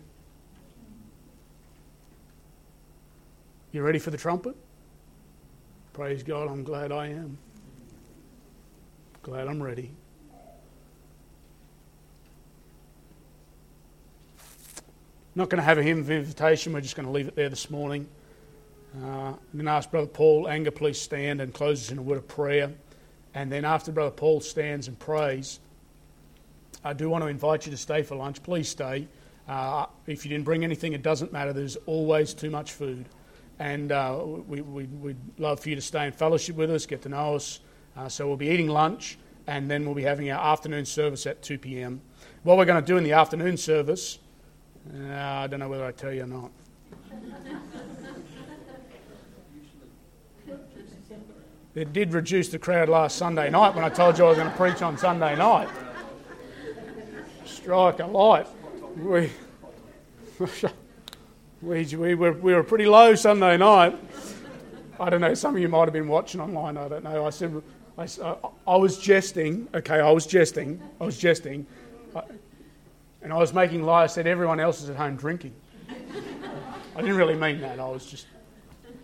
You 3.73 3.81
ready 3.83 3.99
for 3.99 4.11
the 4.11 4.19
trumpet? 4.19 4.55
Praise 5.95 6.23
God, 6.23 6.51
I'm 6.51 6.63
glad 6.63 6.93
I 6.93 7.07
am. 7.07 7.39
Glad 9.23 9.49
I'm 9.49 9.63
ready. 9.63 9.91
Not 15.35 15.49
going 15.49 15.57
to 15.57 15.65
have 15.65 15.79
a 15.79 15.83
hymn 15.83 16.01
of 16.01 16.11
invitation, 16.11 16.75
we're 16.75 16.83
just 16.83 16.97
going 16.97 17.07
to 17.07 17.13
leave 17.13 17.29
it 17.29 17.35
there 17.35 17.49
this 17.49 17.71
morning. 17.71 18.07
Uh, 18.95 19.07
I'm 19.07 19.39
going 19.55 19.65
to 19.65 19.71
ask 19.71 19.91
Brother 19.91 20.07
Paul 20.07 20.49
Anger, 20.49 20.71
please 20.71 21.01
stand 21.01 21.41
and 21.41 21.55
close 21.55 21.85
us 21.85 21.91
in 21.91 21.97
a 21.97 22.03
word 22.03 22.19
of 22.19 22.29
prayer. 22.29 22.71
And 23.33 23.51
then 23.51 23.65
after 23.65 23.91
Brother 23.91 24.11
Paul 24.11 24.43
stands 24.43 24.87
and 24.87 24.99
prays, 24.99 25.61
I 26.85 26.93
do 26.93 27.09
want 27.09 27.25
to 27.25 27.29
invite 27.29 27.65
you 27.65 27.73
to 27.73 27.79
stay 27.79 28.03
for 28.03 28.17
lunch. 28.17 28.43
Please 28.43 28.69
stay. 28.69 29.09
Uh, 29.49 29.87
if 30.07 30.27
you 30.27 30.29
didn't 30.29 30.45
bring 30.45 30.63
anything, 30.63 30.93
it 30.93 31.03
doesn't 31.03 31.33
matter. 31.33 31.55
There's 31.55 31.77
always 31.87 32.35
too 32.35 32.51
much 32.51 32.73
food. 32.73 33.07
And 33.63 33.93
uh, 33.93 34.19
we, 34.25 34.61
we, 34.61 34.87
would 34.87 35.17
love 35.39 35.61
for 35.61 35.69
you 35.69 35.77
to 35.77 35.81
stay 35.81 36.05
in 36.07 36.13
fellowship 36.13 36.57
with 36.57 36.69
us, 36.69 36.85
get 36.85 37.03
to 37.03 37.09
know 37.09 37.37
us. 37.37 37.61
Uh, 37.97 38.09
so 38.09 38.27
we'll 38.27 38.37
be 38.37 38.49
eating 38.49 38.67
lunch, 38.67 39.19
and 39.47 39.71
then 39.71 39.85
we'll 39.85 39.95
be 39.95 40.03
having 40.03 40.29
our 40.33 40.53
afternoon 40.53 40.85
service 40.85 41.27
at 41.27 41.43
2 41.43 41.59
p.m. 41.59 42.01
What 42.43 42.59
we're 42.59 42.65
going 42.65 42.83
to 42.83 42.87
do 42.87 42.97
in 42.97 43.05
the 43.05 43.13
afternoon 43.13 43.57
service 43.57 44.19
uh, 44.91 45.15
I 45.15 45.47
don't 45.47 45.61
know 45.61 45.69
whether 45.69 45.85
I 45.85 45.93
tell 45.93 46.13
you 46.13 46.25
or 46.25 46.27
not. 46.27 46.51
it 51.75 51.93
did 51.93 52.13
reduce 52.13 52.49
the 52.49 52.59
crowd 52.59 52.89
last 52.89 53.17
Sunday 53.17 53.49
night 53.49 53.77
when 53.77 53.85
I 53.85 53.91
told 53.91 54.19
you 54.19 54.25
I 54.25 54.29
was 54.31 54.39
going 54.39 54.51
to 54.51 54.57
preach 54.57 54.83
on 54.83 54.99
Sunday 54.99 55.37
night. 55.37 55.69
Strike 57.45 58.01
a 58.01 58.07
light. 58.07 58.49
We, 58.97 59.31
we, 61.63 61.85
we, 61.97 62.15
were, 62.15 62.33
we 62.33 62.55
were 62.55 62.65
pretty 62.65 62.87
low 62.87 63.15
Sunday 63.15 63.57
night. 63.57 63.97
I 64.99 65.09
don't 65.09 65.21
know, 65.21 65.35
some 65.35 65.55
of 65.55 65.63
you 65.63 65.69
might 65.69 65.85
have 65.85 65.93
been 65.93 66.09
watching 66.09 66.41
online, 66.41 66.77
I 66.77 66.89
don't 66.89 67.05
know. 67.05 67.25
I 67.25 67.31
said, 67.31 67.63
I, 67.97 68.07
I 68.67 68.77
was 68.77 68.99
jesting, 68.99 69.69
okay, 69.75 70.01
I 70.01 70.11
was 70.11 70.27
jesting, 70.27 70.83
I 71.01 71.05
was 71.05 71.19
jesting. 71.19 71.67
And 73.23 73.33
I 73.33 73.37
was 73.39 73.55
making 73.55 73.85
lies, 73.85 74.11
I 74.11 74.15
said 74.15 74.27
everyone 74.27 74.59
else 74.59 74.83
is 74.83 74.91
at 74.91 74.97
home 74.97 75.17
drinking. 75.17 75.55
I 75.89 77.01
didn't 77.01 77.17
really 77.17 77.37
mean 77.37 77.61
that, 77.61 77.79
I 77.79 77.89
was 77.89 78.07
just 78.07 78.27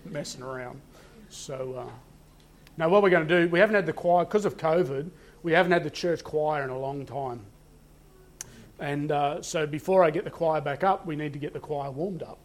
messing 0.05 0.43
around. 0.43 0.81
So, 1.29 1.75
uh, 1.79 1.91
now 2.77 2.89
what 2.89 3.03
we're 3.03 3.11
going 3.11 3.27
to 3.27 3.43
do, 3.43 3.49
we 3.49 3.61
haven't 3.61 3.77
had 3.77 3.87
the 3.87 3.93
choir, 3.93 4.25
because 4.25 4.45
of 4.45 4.57
COVID, 4.57 5.11
we 5.43 5.53
haven't 5.53 5.73
had 5.73 5.85
the 5.85 5.91
church 5.91 6.25
choir 6.25 6.65
in 6.65 6.71
a 6.71 6.79
long 6.79 7.07
time. 7.07 7.41
And 8.81 9.11
uh, 9.11 9.43
so 9.43 9.67
before 9.67 10.05
I 10.05 10.11
get 10.11 10.25
the 10.25 10.31
choir 10.31 10.61
back 10.61 10.85
up, 10.85 11.07
we 11.07 11.17
need 11.17 11.33
to 11.33 11.39
get 11.39 11.53
the 11.53 11.61
choir 11.61 11.91
warmed 11.91 12.23
up. 12.23 12.39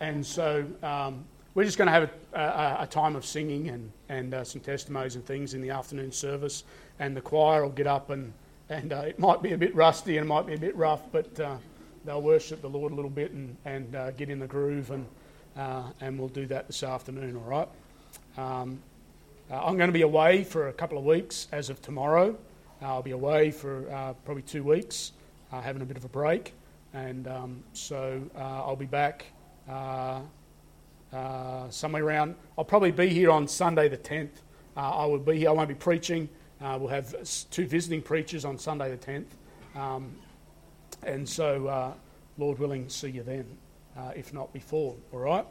And 0.00 0.24
so 0.24 0.66
um, 0.82 1.24
we're 1.54 1.64
just 1.64 1.78
going 1.78 1.86
to 1.86 1.92
have 1.92 2.10
a, 2.32 2.38
a, 2.38 2.76
a, 2.82 2.86
time 2.86 3.16
of 3.16 3.24
singing 3.24 3.68
and, 3.68 3.92
and 4.08 4.34
uh, 4.34 4.44
some 4.44 4.60
testimonies 4.60 5.14
and 5.14 5.24
things 5.24 5.54
in 5.54 5.60
the 5.60 5.70
afternoon 5.70 6.12
service. 6.12 6.64
And 6.98 7.16
the 7.16 7.20
choir 7.20 7.62
will 7.62 7.70
get 7.70 7.86
up 7.86 8.10
and 8.10 8.32
and 8.68 8.92
uh, 8.92 9.00
it 9.00 9.18
might 9.18 9.42
be 9.42 9.52
a 9.52 9.58
bit 9.58 9.74
rusty 9.74 10.16
and 10.16 10.26
it 10.26 10.28
might 10.28 10.46
be 10.46 10.54
a 10.54 10.58
bit 10.58 10.74
rough, 10.76 11.02
but 11.12 11.38
uh, 11.38 11.56
they'll 12.04 12.22
worship 12.22 12.62
the 12.62 12.68
Lord 12.68 12.92
a 12.92 12.94
little 12.94 13.10
bit 13.10 13.32
and, 13.32 13.56
and 13.64 13.94
uh, 13.94 14.10
get 14.12 14.30
in 14.30 14.38
the 14.38 14.46
groove, 14.46 14.90
and, 14.90 15.06
uh, 15.56 15.90
and 16.00 16.18
we'll 16.18 16.28
do 16.28 16.46
that 16.46 16.66
this 16.66 16.82
afternoon, 16.82 17.36
all 17.36 17.42
right? 17.42 17.68
Um, 18.36 18.80
uh, 19.50 19.62
I'm 19.64 19.76
going 19.76 19.88
to 19.88 19.92
be 19.92 20.02
away 20.02 20.44
for 20.44 20.68
a 20.68 20.72
couple 20.72 20.96
of 20.96 21.04
weeks 21.04 21.48
as 21.52 21.68
of 21.68 21.82
tomorrow. 21.82 22.36
I'll 22.80 23.02
be 23.02 23.12
away 23.12 23.50
for 23.50 24.14
probably 24.24 24.42
two 24.42 24.62
weeks, 24.62 25.12
having 25.50 25.80
a 25.80 25.86
bit 25.86 25.96
of 25.96 26.04
a 26.04 26.08
break, 26.08 26.52
and 26.92 27.26
um, 27.28 27.62
so 27.72 28.20
I'll 28.36 28.76
be 28.76 28.84
back 28.84 29.24
somewhere 31.70 32.04
around. 32.04 32.34
I'll 32.58 32.64
probably 32.64 32.92
be 32.92 33.08
here 33.08 33.30
on 33.30 33.48
Sunday 33.48 33.88
the 33.88 33.98
10th. 33.98 34.42
I 34.76 35.06
will 35.06 35.18
be 35.18 35.38
here. 35.38 35.50
I 35.50 35.52
won't 35.52 35.68
be 35.68 35.74
preaching. 35.74 36.28
Uh, 36.60 36.78
we'll 36.80 36.88
have 36.88 37.14
two 37.50 37.66
visiting 37.66 38.00
preachers 38.00 38.44
on 38.44 38.56
Sunday 38.58 38.90
the 38.90 38.96
10th. 38.96 39.26
Um, 39.74 40.16
and 41.02 41.28
so, 41.28 41.66
uh, 41.66 41.92
Lord 42.38 42.58
willing, 42.58 42.88
see 42.88 43.10
you 43.10 43.22
then, 43.22 43.46
uh, 43.96 44.12
if 44.16 44.32
not 44.32 44.52
before. 44.52 44.96
All 45.12 45.18
right? 45.18 45.46